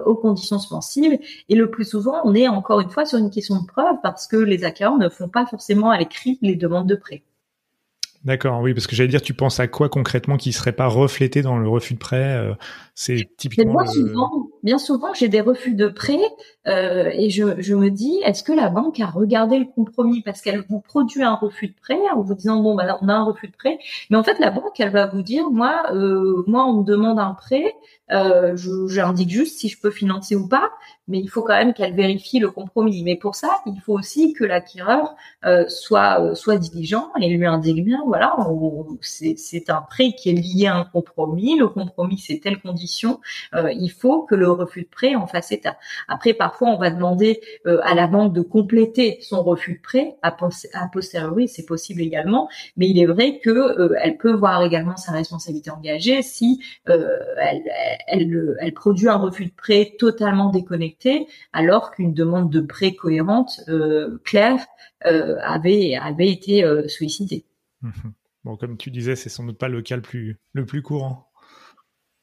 aux 0.05 0.15
conditions 0.15 0.59
suspensives. 0.59 1.19
Et 1.49 1.55
le 1.55 1.69
plus 1.69 1.85
souvent, 1.85 2.21
on 2.23 2.33
est 2.35 2.47
encore 2.47 2.79
une 2.79 2.89
fois 2.89 3.05
sur 3.05 3.17
une 3.17 3.29
question 3.29 3.61
de 3.61 3.65
preuve 3.65 3.97
parce 4.03 4.27
que 4.27 4.37
les 4.37 4.63
acquéreurs 4.63 4.97
ne 4.97 5.09
font 5.09 5.29
pas 5.29 5.45
forcément 5.45 5.89
à 5.89 5.97
l'écrit 5.97 6.37
les 6.41 6.55
demandes 6.55 6.87
de 6.87 6.95
prêt. 6.95 7.23
D'accord, 8.23 8.61
oui, 8.61 8.75
parce 8.75 8.85
que 8.85 8.95
j'allais 8.95 9.09
dire, 9.09 9.21
tu 9.23 9.33
penses 9.33 9.59
à 9.59 9.67
quoi 9.67 9.89
concrètement 9.89 10.37
qui 10.37 10.53
serait 10.53 10.73
pas 10.73 10.85
reflété 10.85 11.41
dans 11.41 11.57
le 11.57 11.67
refus 11.67 11.95
de 11.95 11.99
prêt 11.99 12.37
euh, 12.37 12.53
C'est 12.93 13.27
typiquement. 13.35 13.81
Bien 13.81 13.91
souvent, 13.91 14.31
bien 14.61 14.77
souvent, 14.77 15.13
j'ai 15.15 15.27
des 15.27 15.41
refus 15.41 15.73
de 15.73 15.87
prêt 15.87 16.21
euh, 16.67 17.09
et 17.13 17.31
je, 17.31 17.59
je, 17.59 17.73
me 17.73 17.89
dis, 17.89 18.19
est-ce 18.23 18.43
que 18.43 18.51
la 18.51 18.69
banque 18.69 18.99
a 18.99 19.07
regardé 19.07 19.57
le 19.57 19.65
compromis? 19.65 20.21
Parce 20.21 20.41
qu'elle 20.41 20.63
vous 20.69 20.79
produit 20.79 21.23
un 21.23 21.33
refus 21.33 21.69
de 21.69 21.73
prêt 21.81 21.99
en 22.15 22.21
vous 22.21 22.35
disant 22.35 22.61
bon, 22.61 22.75
bah, 22.75 22.99
on 23.01 23.09
a 23.09 23.13
un 23.13 23.23
refus 23.23 23.47
de 23.47 23.55
prêt, 23.55 23.79
mais 24.11 24.17
en 24.17 24.23
fait 24.23 24.37
la 24.37 24.51
banque, 24.51 24.79
elle 24.79 24.91
va 24.91 25.07
vous 25.07 25.23
dire, 25.23 25.49
moi, 25.49 25.85
euh, 25.91 26.43
moi, 26.45 26.65
on 26.67 26.81
me 26.81 26.83
demande 26.83 27.17
un 27.17 27.33
prêt, 27.33 27.73
euh, 28.11 28.55
j'indique 28.87 29.29
juste 29.29 29.59
si 29.59 29.69
je 29.69 29.79
peux 29.79 29.91
financer 29.91 30.35
ou 30.35 30.47
pas, 30.47 30.71
mais 31.07 31.19
il 31.19 31.27
faut 31.27 31.41
quand 31.41 31.57
même 31.57 31.73
qu'elle 31.73 31.93
vérifie 31.93 32.39
le 32.39 32.51
compromis. 32.51 33.03
Mais 33.03 33.15
pour 33.15 33.35
ça, 33.35 33.61
il 33.65 33.79
faut 33.81 33.93
aussi 33.93 34.33
que 34.33 34.43
l'acquéreur 34.43 35.15
euh, 35.45 35.67
soit 35.67 36.21
euh, 36.21 36.35
soit 36.35 36.57
diligent 36.57 37.11
et 37.19 37.29
lui 37.29 37.45
indique 37.45 37.83
bien, 37.83 38.01
voilà, 38.05 38.35
c'est 39.01 39.69
un 39.69 39.81
prêt 39.81 40.13
qui 40.17 40.29
est 40.29 40.33
lié 40.33 40.67
à 40.67 40.75
un 40.75 40.85
compromis. 40.85 41.57
Le 41.57 41.67
compromis, 41.67 42.17
c'est 42.17 42.39
telle 42.39 42.59
condition. 42.59 43.19
Euh, 43.53 43.71
il 43.71 43.89
faut 43.89 44.23
que 44.23 44.35
le 44.35 44.49
refus 44.49 44.83
de 44.83 44.87
prêt 44.87 45.15
en 45.15 45.27
fasse 45.27 45.51
état. 45.51 45.77
Après, 46.07 46.33
parfois, 46.33 46.69
on 46.69 46.77
va 46.77 46.89
demander 46.89 47.41
euh, 47.67 47.79
à 47.83 47.95
la 47.95 48.07
banque 48.07 48.33
de 48.33 48.41
compléter 48.41 49.19
son 49.21 49.43
refus 49.43 49.75
de 49.75 49.81
prêt. 49.81 50.15
À, 50.21 50.31
posteriori, 50.31 51.47
c'est 51.47 51.65
possible 51.65 52.01
également. 52.01 52.49
Mais 52.77 52.89
il 52.89 52.99
est 52.99 53.05
vrai 53.05 53.39
que 53.39 53.49
euh, 53.49 53.95
elle 54.01 54.17
peut 54.17 54.33
voir 54.33 54.63
également 54.63 54.97
sa 54.97 55.11
responsabilité 55.11 55.71
engagée 55.71 56.21
si 56.21 56.61
elle, 56.85 57.21
elle, 57.37 57.63
elle 58.07 58.73
produit 58.73 59.07
un 59.07 59.17
refus 59.17 59.45
de 59.45 59.51
prêt 59.51 59.93
totalement 59.97 60.49
déconnecté 60.49 61.27
alors 61.53 61.91
qu'une 61.91 62.13
demande 62.13 62.51
de 62.51 62.61
prêt 62.61 62.93
cohérente, 62.93 63.61
euh, 63.69 64.19
claire, 64.23 64.65
euh, 65.05 65.37
avait 65.43 65.95
avait 65.95 66.29
été 66.29 66.63
euh, 66.63 66.87
sollicitée. 66.87 67.45
Mhm. 67.81 68.13
Bon, 68.43 68.57
comme 68.57 68.77
tu 68.77 68.91
disais, 68.91 69.15
c'est 69.15 69.29
sans 69.29 69.43
doute 69.45 69.57
pas 69.57 69.67
le 69.67 69.81
cas 69.81 69.95
le 69.95 70.01
plus 70.01 70.39
le 70.53 70.65
plus 70.65 70.81
courant. 70.81 71.27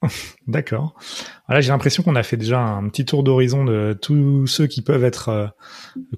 D'accord. 0.47 0.99
Voilà, 1.47 1.61
j'ai 1.61 1.71
l'impression 1.71 2.03
qu'on 2.03 2.17
a 2.17 2.23
fait 2.23 2.37
déjà 2.37 2.61
un 2.61 2.89
petit 2.89 3.05
tour 3.05 3.25
d'horizon 3.25 3.65
de 3.65 3.99
tous 4.01 4.47
ceux 4.47 4.67
qui 4.67 4.83
peuvent 4.83 5.05
être 5.05 5.55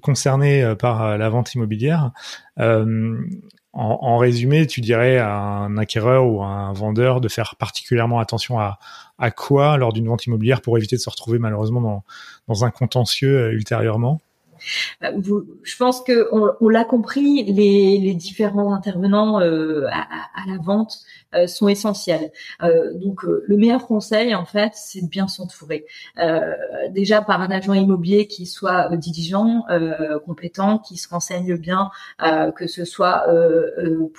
concernés 0.01 0.75
par 0.77 1.17
la 1.17 1.29
vente 1.29 1.55
immobilière. 1.55 2.11
En, 3.73 4.17
résumé, 4.17 4.67
tu 4.67 4.81
dirais 4.81 5.17
à 5.17 5.33
un 5.33 5.77
acquéreur 5.77 6.25
ou 6.27 6.43
à 6.43 6.47
un 6.47 6.73
vendeur 6.73 7.21
de 7.21 7.29
faire 7.29 7.55
particulièrement 7.55 8.19
attention 8.19 8.59
à, 8.59 8.77
quoi 9.31 9.77
lors 9.77 9.93
d'une 9.93 10.07
vente 10.07 10.25
immobilière 10.25 10.61
pour 10.61 10.77
éviter 10.77 10.97
de 10.97 11.01
se 11.01 11.09
retrouver 11.09 11.39
malheureusement 11.39 12.03
dans, 12.47 12.65
un 12.65 12.71
contentieux 12.71 13.53
ultérieurement? 13.53 14.19
Bah, 15.01 15.11
je 15.63 15.77
pense 15.77 16.01
que 16.01 16.27
on, 16.31 16.69
l'a 16.69 16.85
compris, 16.85 17.43
les, 17.43 18.13
différents 18.13 18.73
intervenants 18.73 19.41
euh, 19.41 19.87
à, 19.91 20.47
la 20.47 20.57
vente 20.57 21.03
euh, 21.33 21.47
sont 21.47 21.69
essentiels. 21.69 22.29
Euh, 22.61 22.93
donc 22.93 23.23
euh, 23.23 23.45
le 23.47 23.55
meilleur 23.55 23.87
conseil 23.87 24.35
en 24.35 24.43
fait, 24.43 24.73
c'est 24.75 25.01
de 25.01 25.07
bien 25.07 25.29
s'entourer. 25.29 25.85
déjà 26.89 27.21
par 27.21 27.41
un 27.41 27.49
agent 27.51 27.73
immobilier 27.73 28.27
qui 28.27 28.45
soit 28.45 28.95
diligent, 28.97 29.63
compétent, 30.25 30.79
qui 30.79 30.97
se 30.97 31.07
renseigne 31.09 31.55
bien, 31.57 31.89
que 32.55 32.67
ce 32.67 32.85
soit 32.85 33.25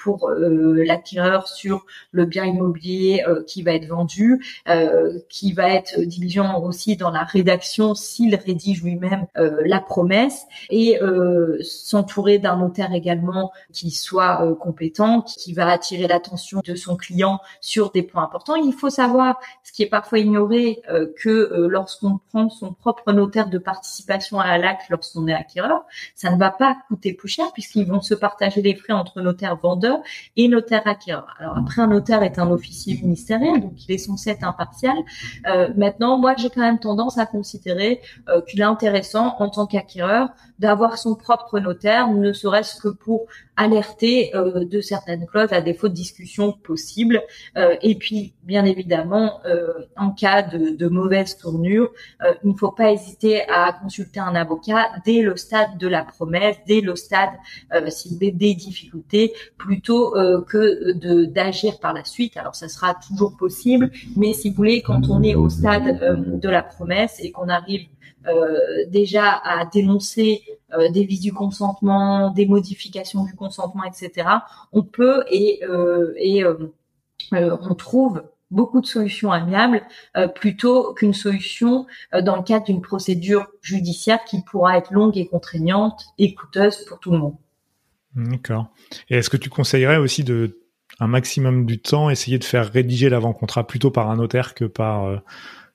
pour 0.03 0.31
l'acquéreur 0.31 1.49
sur 1.49 1.85
le 2.13 2.25
bien 2.25 2.45
immobilier 2.45 3.25
qui 3.47 3.63
va 3.63 3.73
être 3.73 3.87
vendu, 3.87 4.43
qui 5.29 5.53
va 5.53 5.71
être 5.71 6.01
diligent 6.01 6.61
aussi 6.63 6.97
dans 6.97 7.11
la 7.11 7.25
rédaction 7.25 7.95
s'il 7.95 8.35
rédige 8.35 8.83
lui-même 8.83 9.27
la 9.35 9.81
promesse 9.81 10.32
et 10.71 10.99
s'entourer 11.63 12.39
d'un 12.39 12.57
notaire 12.57 12.93
également 12.93 13.53
qui 13.73 13.91
soit 13.91 14.57
compétent, 14.61 15.23
qui 15.23 15.53
va 15.53 15.71
attirer 15.71 16.07
l'attention 16.07 16.61
de 16.65 16.75
son 16.75 16.97
client 16.97 17.41
sur 17.61 17.91
des 17.91 18.03
points 18.03 18.25
importants. 18.25 18.55
Il 18.57 18.73
faut 18.73 18.91
savoir, 18.91 19.39
ce 19.63 19.73
qui 19.73 19.83
est 19.83 19.89
parfois 19.89 20.19
ignoré, 20.19 20.83
euh, 20.91 21.07
que 21.23 21.29
euh, 21.29 21.69
lorsqu'on 21.69 22.19
prend 22.29 22.49
son 22.49 22.73
propre 22.73 23.13
notaire 23.13 23.49
de 23.49 23.59
participation 23.59 24.41
à 24.41 24.59
l'acte 24.59 24.89
lorsqu'on 24.91 25.27
est 25.29 25.35
acquéreur, 25.35 25.85
ça 26.15 26.31
ne 26.31 26.39
va 26.39 26.51
pas 26.51 26.77
coûter 26.89 27.13
plus 27.13 27.29
cher 27.29 27.47
puisqu'ils 27.53 27.87
vont 27.87 28.01
se 28.01 28.15
partager 28.15 28.63
les 28.63 28.75
frais 28.75 28.93
entre 28.93 29.21
notaire 29.21 29.57
vendeur 29.57 29.99
et 30.37 30.49
notaire 30.49 30.87
acquéreur. 30.87 31.35
Alors 31.39 31.57
après, 31.57 31.83
un 31.83 31.87
notaire 31.89 32.23
est 32.23 32.39
un 32.39 32.51
officier 32.51 32.99
ministériel, 33.03 33.61
donc 33.61 33.73
il 33.89 33.93
est 33.93 33.99
censé 33.99 34.31
être 34.31 34.45
impartial. 34.45 34.97
Euh, 35.47 35.69
maintenant, 35.77 36.19
moi, 36.19 36.35
j'ai 36.37 36.51
quand 36.51 36.61
même 36.61 36.79
tendance 36.79 37.19
à 37.19 37.27
considérer 37.27 38.01
qu'il 38.49 38.61
est 38.61 38.65
intéressant 38.65 39.37
en 39.39 39.49
tant 39.49 39.67
qu'acquéreur 39.67 40.22
ago 40.23 40.35
d'avoir 40.63 40.97
son 40.97 41.17
propre 41.17 41.59
notaire, 41.59 42.07
ne 42.09 42.33
serait-ce 42.33 42.81
que 42.81 42.89
pour 42.89 43.27
alerter 43.57 44.35
euh, 44.35 44.65
de 44.65 44.81
certaines 44.81 45.27
clauses 45.27 45.53
à 45.53 45.61
défaut 45.61 45.89
de 45.89 45.95
discussion 45.95 46.53
possible. 46.53 47.21
Euh, 47.57 47.77
et 47.83 47.97
puis, 47.97 48.35
bien 48.45 48.65
évidemment, 48.65 49.41
euh, 49.45 49.73
en 49.97 50.11
cas 50.11 50.43
de, 50.43 50.77
de 50.77 50.89
mauvaise 50.89 51.37
tournure, 51.37 51.91
il 52.45 52.51
ne 52.51 52.57
faut 52.57 52.71
pas 52.71 52.93
hésiter 52.93 53.43
à 53.49 53.73
consulter 53.73 54.21
un 54.21 54.35
avocat 54.35 54.91
dès 55.05 55.21
le 55.23 55.37
stade 55.37 55.77
de 55.79 55.89
la 55.89 56.05
promesse, 56.05 56.57
dès 56.67 56.81
le 56.81 56.95
stade 56.95 57.31
si 57.89 58.17
des, 58.17 58.31
des 58.31 58.55
difficultés, 58.55 59.33
plutôt 59.59 60.13
que 60.47 60.93
de 60.93 61.25
d'agir 61.25 61.81
par 61.81 61.93
la 61.93 62.05
suite. 62.05 62.37
Alors, 62.37 62.55
ça 62.55 62.69
sera 62.69 62.95
toujours 62.95 63.37
possible, 63.37 63.91
mais 64.17 64.33
si 64.33 64.51
vous 64.51 64.57
voulez, 64.57 64.83
quand 64.83 65.09
on 65.09 65.23
est 65.23 65.35
au 65.35 65.49
stade 65.49 66.39
de 66.41 66.49
la 66.49 66.63
promesse 66.63 67.19
et 67.21 67.33
qu'on 67.33 67.49
arrive 67.49 67.87
déjà 68.89 69.41
à 69.45 69.65
dénoncer 69.67 70.43
euh, 70.73 70.91
des 70.91 71.05
vices 71.05 71.21
du 71.21 71.33
consentement, 71.33 72.31
des 72.31 72.47
modifications 72.47 73.25
du 73.25 73.35
consentement, 73.35 73.85
etc. 73.85 74.29
On 74.73 74.83
peut 74.83 75.25
et, 75.31 75.61
euh, 75.65 76.13
et 76.17 76.45
on 77.33 77.75
trouve 77.75 78.23
beaucoup 78.51 78.81
de 78.81 78.87
solutions 78.87 79.33
amiables 79.33 79.83
plutôt 80.35 80.93
qu'une 80.93 81.15
solution 81.15 81.87
dans 82.13 82.37
le 82.37 82.43
cadre 82.43 82.67
d'une 82.67 82.83
procédure 82.83 83.47
judiciaire 83.63 84.23
qui 84.25 84.43
pourra 84.43 84.77
être 84.77 84.93
longue 84.93 85.17
et 85.17 85.27
contraignante 85.27 86.05
et 86.19 86.35
coûteuse 86.35 86.85
pour 86.85 86.99
tout 86.99 87.13
le 87.13 87.19
monde. 87.19 87.37
D'accord. 88.15 88.67
Et 89.09 89.17
est-ce 89.17 89.31
que 89.31 89.39
tu 89.39 89.49
conseillerais 89.49 89.97
aussi 89.97 90.25
de 90.25 90.59
un 91.01 91.07
maximum 91.07 91.65
du 91.65 91.81
temps 91.81 92.11
essayer 92.11 92.39
de 92.39 92.45
faire 92.45 92.71
rédiger 92.71 93.09
l'avant-contrat 93.09 93.67
plutôt 93.67 93.91
par 93.91 94.11
un 94.11 94.17
notaire 94.17 94.55
que 94.55 94.67
par 94.67 95.23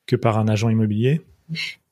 que 0.05 0.15
par 0.15 0.37
un 0.37 0.47
agent 0.47 0.69
immobilier? 0.69 1.21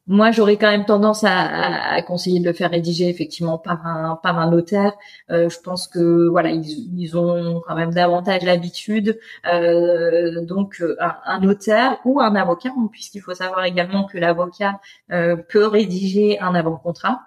Moi, 0.07 0.31
j'aurais 0.31 0.57
quand 0.57 0.69
même 0.69 0.85
tendance 0.85 1.23
à, 1.23 2.01
conseiller 2.03 2.39
de 2.39 2.45
le 2.45 2.53
faire 2.53 2.69
rédiger 2.69 3.09
effectivement 3.09 3.57
par 3.57 3.85
un 3.87 4.19
par 4.21 4.37
un 4.39 4.51
notaire. 4.51 4.93
Euh, 5.31 5.49
je 5.49 5.59
pense 5.59 5.87
que 5.87 6.27
voilà, 6.27 6.51
ils, 6.51 7.17
ont 7.17 7.61
quand 7.67 7.75
même 7.75 7.91
davantage 7.91 8.43
l'habitude. 8.43 9.19
Euh, 9.51 10.45
donc, 10.45 10.81
euh, 10.81 10.95
un, 10.99 11.39
notaire 11.39 11.97
ou 12.05 12.21
un 12.21 12.35
avocat, 12.35 12.69
puisqu'il 12.91 13.21
faut 13.21 13.33
savoir 13.33 13.65
également 13.65 14.05
que 14.05 14.17
l'avocat 14.17 14.79
peut 15.09 15.65
rédiger 15.67 16.39
un 16.39 16.53
avant-contrat 16.55 17.21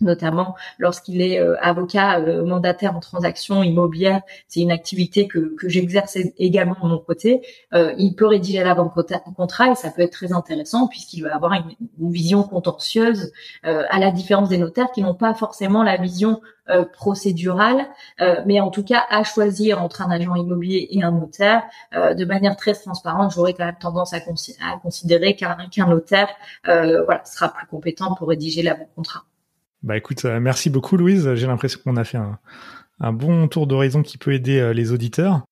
notamment 0.00 0.54
lorsqu'il 0.78 1.20
est 1.20 1.40
euh, 1.40 1.56
avocat 1.60 2.18
euh, 2.20 2.44
mandataire 2.44 2.96
en 2.96 3.00
transaction 3.00 3.62
immobilière, 3.62 4.22
c'est 4.48 4.60
une 4.60 4.70
activité 4.70 5.26
que, 5.28 5.54
j'exerce 5.66 6.16
également 6.38 6.76
de 6.82 6.88
mon 6.88 6.98
côté. 6.98 7.42
Euh, 7.72 7.94
il 7.98 8.14
peut 8.14 8.26
rédiger 8.26 8.62
l'avant-contrat 8.62 9.70
et 9.70 9.74
ça 9.74 9.90
peut 9.90 10.02
être 10.02 10.12
très 10.12 10.32
intéressant 10.32 10.88
puisqu'il 10.88 11.22
va 11.22 11.34
avoir 11.34 11.52
une, 11.52 11.74
vision 12.10 12.42
contentieuse 12.42 13.32
à 13.62 13.98
la 13.98 14.10
différence 14.10 14.48
des 14.48 14.58
notaires 14.58 14.90
qui 14.92 15.02
n'ont 15.02 15.14
pas 15.14 15.34
forcément 15.34 15.82
la 15.82 15.96
vision 15.96 16.40
procédurale, 16.92 17.86
mais 18.46 18.60
en 18.60 18.70
tout 18.70 18.84
cas 18.84 19.04
à 19.10 19.24
choisir 19.24 19.82
entre 19.82 20.02
un 20.02 20.10
agent 20.10 20.34
immobilier 20.34 20.88
et 20.90 21.02
un 21.02 21.12
notaire 21.12 21.62
de 21.92 22.24
manière 22.24 22.56
très 22.56 22.74
transparente. 22.74 23.32
J'aurais 23.34 23.54
quand 23.54 23.64
même 23.64 23.78
tendance 23.80 24.12
à, 24.12 24.18
à 24.18 24.78
considérer 24.82 25.34
qu'un 25.34 25.86
notaire 25.86 26.28
voilà 26.64 27.24
sera 27.24 27.48
plus 27.48 27.66
compétent 27.66 28.14
pour 28.14 28.28
rédiger 28.28 28.62
l'avant-contrat. 28.62 29.24
Bah 29.84 29.98
écoute, 29.98 30.24
euh, 30.24 30.40
merci 30.40 30.70
beaucoup 30.70 30.96
Louise. 30.96 31.34
J'ai 31.34 31.46
l'impression 31.46 31.78
qu'on 31.84 31.96
a 31.96 32.04
fait 32.04 32.16
un, 32.16 33.12
bon 33.12 33.48
tour 33.48 33.66
d'horizon 33.66 34.02
qui 34.02 34.16
peut 34.16 34.32
aider 34.32 34.58
euh, 34.58 34.72
les 34.72 34.92
auditeurs. 34.92 35.44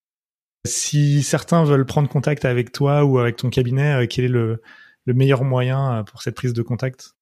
Si 0.66 1.22
certains 1.22 1.64
veulent 1.64 1.84
prendre 1.84 2.08
contact 2.08 2.46
avec 2.46 2.72
toi 2.72 3.04
ou 3.04 3.18
avec 3.18 3.36
ton 3.36 3.50
cabinet, 3.50 3.92
euh, 4.04 4.06
quel 4.08 4.24
est 4.24 4.28
le 4.28 4.58
meilleur 5.06 5.44
moyen 5.44 6.02
pour 6.04 6.22
cette 6.22 6.34
prise 6.34 6.54
de 6.54 6.62
contact? 6.62 7.12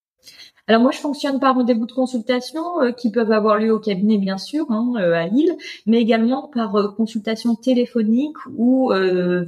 Alors 0.71 0.83
moi, 0.83 0.93
je 0.93 0.99
fonctionne 0.99 1.41
par 1.41 1.57
rendez-vous 1.57 1.85
de 1.85 1.91
consultation 1.91 2.81
euh, 2.81 2.93
qui 2.93 3.11
peuvent 3.11 3.33
avoir 3.33 3.59
lieu 3.59 3.75
au 3.75 3.81
cabinet, 3.81 4.19
bien 4.19 4.39
sûr, 4.39 4.67
hein, 4.71 4.93
euh, 5.01 5.15
à 5.15 5.27
Lille, 5.27 5.57
mais 5.85 6.01
également 6.01 6.47
par 6.47 6.77
euh, 6.77 6.93
consultation 6.97 7.57
téléphonique 7.57 8.37
ou 8.57 8.93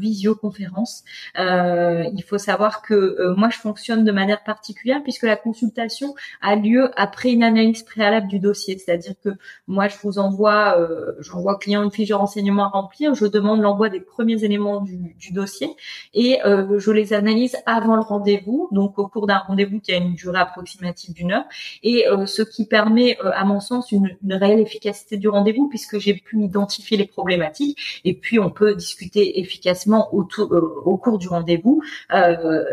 visioconférence. 0.00 1.04
il 1.36 2.24
faut 2.26 2.38
savoir 2.38 2.82
que 2.82 3.34
moi, 3.36 3.50
je 3.50 3.58
fonctionne 3.58 4.04
de 4.04 4.10
manière 4.10 4.42
particulière 4.42 5.00
puisque 5.04 5.22
la 5.22 5.36
consultation 5.36 6.16
a 6.40 6.56
lieu 6.56 6.90
après 6.96 7.30
une 7.30 7.44
analyse 7.44 7.84
préalable 7.84 8.26
du 8.26 8.40
dossier. 8.40 8.76
C'est-à-dire 8.78 9.14
que 9.22 9.30
moi, 9.68 9.86
je 9.86 9.96
vous 10.02 10.18
envoie, 10.18 10.76
j'envoie 11.20 11.56
client 11.56 11.84
une 11.84 11.92
fiche 11.92 12.08
de 12.08 12.14
renseignement 12.14 12.64
à 12.64 12.68
remplir, 12.68 13.14
je 13.14 13.26
demande 13.26 13.60
l'envoi 13.60 13.90
des 13.90 14.00
premiers 14.00 14.42
éléments 14.42 14.80
du, 14.80 15.14
du 15.18 15.32
dossier 15.32 15.68
et 16.14 16.38
je 16.44 16.90
les 16.90 17.12
analyse 17.12 17.56
avant 17.66 17.94
le 17.94 18.02
rendez-vous, 18.02 18.68
donc 18.72 18.98
au 18.98 19.06
cours 19.06 19.28
d'un 19.28 19.38
rendez-vous 19.38 19.78
qui 19.78 19.92
a 19.92 19.96
une 19.96 20.14
durée 20.14 20.40
approximative 20.40 21.11
d'une 21.12 21.32
heure, 21.32 21.44
et 21.82 22.06
euh, 22.08 22.26
ce 22.26 22.42
qui 22.42 22.66
permet, 22.66 23.18
euh, 23.24 23.30
à 23.34 23.44
mon 23.44 23.60
sens, 23.60 23.92
une, 23.92 24.16
réelle 24.30 24.60
efficacité 24.60 25.16
du 25.16 25.28
rendez-vous 25.28 25.68
puisque 25.68 25.98
j'ai 25.98 26.14
pu 26.14 26.42
identifier 26.42 26.96
les 26.96 27.06
problématiques 27.06 28.00
et 28.04 28.14
puis 28.14 28.38
on 28.38 28.50
peut 28.50 28.74
discuter 28.74 29.40
efficacement 29.40 30.08
euh, 30.12 30.60
au 30.84 30.96
cours 30.96 31.18
du 31.18 31.28
rendez-vous 31.28 31.82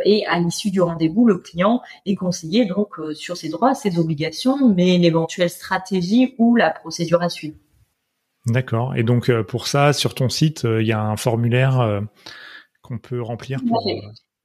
et 0.05 0.25
à 0.25 0.39
l'issue 0.39 0.71
du 0.71 0.81
rendez-vous, 0.81 1.25
le 1.25 1.37
client 1.37 1.81
est 2.05 2.15
conseillé 2.15 2.65
donc 2.65 2.95
sur 3.13 3.37
ses 3.37 3.49
droits, 3.49 3.73
ses 3.73 3.99
obligations, 3.99 4.69
mais 4.69 4.97
l'éventuelle 4.97 5.49
stratégie 5.49 6.35
ou 6.37 6.55
la 6.55 6.69
procédure 6.69 7.21
à 7.21 7.29
suivre. 7.29 7.55
D'accord. 8.45 8.95
Et 8.95 9.03
donc 9.03 9.31
pour 9.43 9.67
ça, 9.67 9.93
sur 9.93 10.15
ton 10.15 10.29
site, 10.29 10.63
il 10.63 10.85
y 10.85 10.93
a 10.93 11.01
un 11.01 11.17
formulaire 11.17 12.01
qu'on 12.81 12.97
peut 12.97 13.21
remplir 13.21 13.59
pour. 13.67 13.83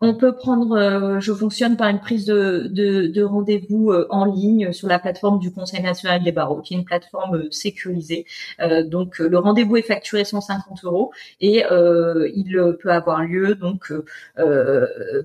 On 0.04 0.14
peut 0.14 0.34
prendre, 0.34 0.76
euh, 0.76 1.20
je 1.20 1.32
fonctionne 1.32 1.76
par 1.76 1.88
une 1.88 2.00
prise 2.00 2.26
de, 2.26 2.68
de, 2.70 3.06
de 3.06 3.22
rendez-vous 3.22 3.90
euh, 3.90 4.06
en 4.10 4.24
ligne 4.24 4.72
sur 4.72 4.88
la 4.88 4.98
plateforme 4.98 5.38
du 5.38 5.52
Conseil 5.52 5.82
national 5.82 6.22
des 6.22 6.32
barreaux, 6.32 6.60
qui 6.60 6.74
est 6.74 6.76
une 6.76 6.84
plateforme 6.84 7.36
euh, 7.36 7.50
sécurisée. 7.50 8.26
donc 8.86 9.18
le 9.18 9.38
rendez-vous 9.38 9.76
est 9.76 9.82
facturé 9.82 10.24
150 10.24 10.84
euros 10.84 11.12
et 11.40 11.62
il 12.34 12.76
peut 12.80 12.90
avoir 12.90 13.22
lieu 13.22 13.54
donc 13.54 13.92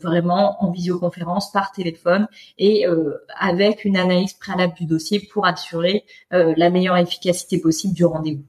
vraiment 0.02 0.64
en 0.64 0.72
visioconférence 0.72 1.52
par 1.52 1.72
téléphone 1.72 2.28
et 2.58 2.86
avec 3.40 3.86
une 3.86 3.98
analyse 3.98 4.34
préalable 4.34 4.74
du 4.76 4.86
dossier 4.86 5.20
pour 5.32 5.46
assurer 5.46 6.06
la 6.32 6.70
meilleure 6.70 6.98
efficacité 6.98 7.60
possible 7.60 7.94
du 7.94 8.06
rendez-vous. 8.06 8.44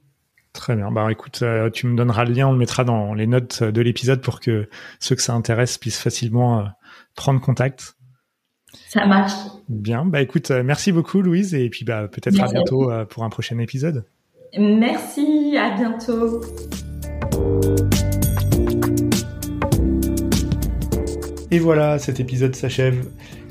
Très 0.61 0.76
bien. 0.76 0.90
Bah 0.90 1.11
écoute, 1.11 1.40
euh, 1.40 1.70
tu 1.70 1.86
me 1.86 1.96
donneras 1.96 2.26
le 2.26 2.34
lien, 2.34 2.46
on 2.46 2.52
le 2.52 2.58
mettra 2.58 2.84
dans 2.84 3.14
les 3.14 3.26
notes 3.26 3.62
de 3.62 3.80
l'épisode 3.80 4.20
pour 4.20 4.40
que 4.40 4.68
ceux 4.98 5.16
que 5.16 5.22
ça 5.22 5.32
intéresse 5.32 5.78
puissent 5.78 6.02
facilement 6.02 6.58
euh, 6.61 6.64
prendre 7.14 7.40
contact. 7.40 7.96
Ça 8.90 9.06
marche. 9.06 9.32
Bien. 9.70 10.04
Bah 10.04 10.20
écoute, 10.20 10.50
euh, 10.50 10.62
merci 10.62 10.92
beaucoup 10.92 11.22
Louise 11.22 11.54
et 11.54 11.70
puis 11.70 11.86
bah 11.86 12.08
peut-être 12.08 12.38
à 12.42 12.52
bientôt 12.52 12.92
pour 13.08 13.24
un 13.24 13.30
prochain 13.30 13.58
épisode. 13.58 14.04
Merci, 14.58 15.56
à 15.56 15.74
bientôt. 15.74 16.42
Et 21.50 21.58
voilà, 21.58 21.98
cet 21.98 22.20
épisode 22.20 22.54
s'achève. 22.54 23.08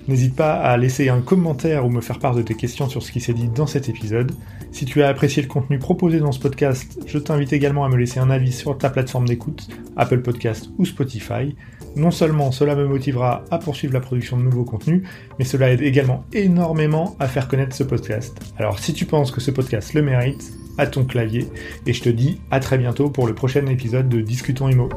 N'hésite 0.10 0.36
pas 0.36 0.56
à 0.56 0.76
laisser 0.76 1.10
un 1.10 1.22
commentaire 1.22 1.86
ou 1.86 1.92
me 1.92 2.02
faire 2.02 2.18
part 2.18 2.34
de 2.34 2.42
tes 2.42 2.56
questions 2.56 2.90
sur 2.90 3.04
ce 3.04 3.12
qui 3.12 3.22
s'est 3.22 3.36
dit 3.36 3.48
dans 3.48 3.68
cet 3.68 3.90
épisode. 3.90 4.32
Si 4.72 4.86
tu 4.86 5.04
as 5.04 5.08
apprécié 5.08 5.44
le 5.44 5.48
contenu 5.48 5.78
proposé 5.78 6.18
dans 6.18 6.32
ce 6.32 6.40
podcast, 6.40 7.00
je 7.06 7.20
t'invite 7.20 7.54
également 7.54 7.86
à 7.86 7.90
me 7.90 7.96
laisser 7.96 8.20
un 8.20 8.32
avis 8.32 8.52
sur 8.52 8.76
ta 8.76 8.90
plateforme 8.90 9.28
d'écoute, 9.28 9.68
Apple 9.98 10.24
Podcast 10.24 10.72
ou 10.80 10.86
Spotify. 10.86 11.56
Non 11.96 12.10
seulement 12.10 12.52
cela 12.52 12.74
me 12.74 12.88
motivera 12.88 13.44
à 13.52 13.60
poursuivre 13.60 13.94
la 13.94 14.00
production 14.00 14.36
de 14.38 14.42
nouveaux 14.42 14.64
contenus, 14.64 15.04
mais 15.38 15.46
cela 15.46 15.70
aide 15.70 15.84
également 15.84 16.26
énormément 16.34 17.16
à 17.20 17.28
faire 17.28 17.48
connaître 17.48 17.76
ce 17.76 17.84
podcast. 17.84 18.36
Alors 18.58 18.80
si 18.80 18.94
tu 18.94 19.06
penses 19.06 19.30
que 19.30 19.42
ce 19.42 19.52
podcast 19.52 19.94
le 19.94 20.02
mérite, 20.02 20.54
à 20.80 20.88
ton 20.88 21.06
clavier, 21.06 21.46
et 21.86 21.94
je 21.94 22.02
te 22.02 22.10
dis 22.10 22.42
à 22.50 22.60
très 22.60 22.80
bientôt 22.80 23.12
pour 23.12 23.28
le 23.28 23.36
prochain 23.36 23.68
épisode 23.68 24.10
de 24.10 24.22
Discutons 24.22 24.70
Imo. 24.70 24.90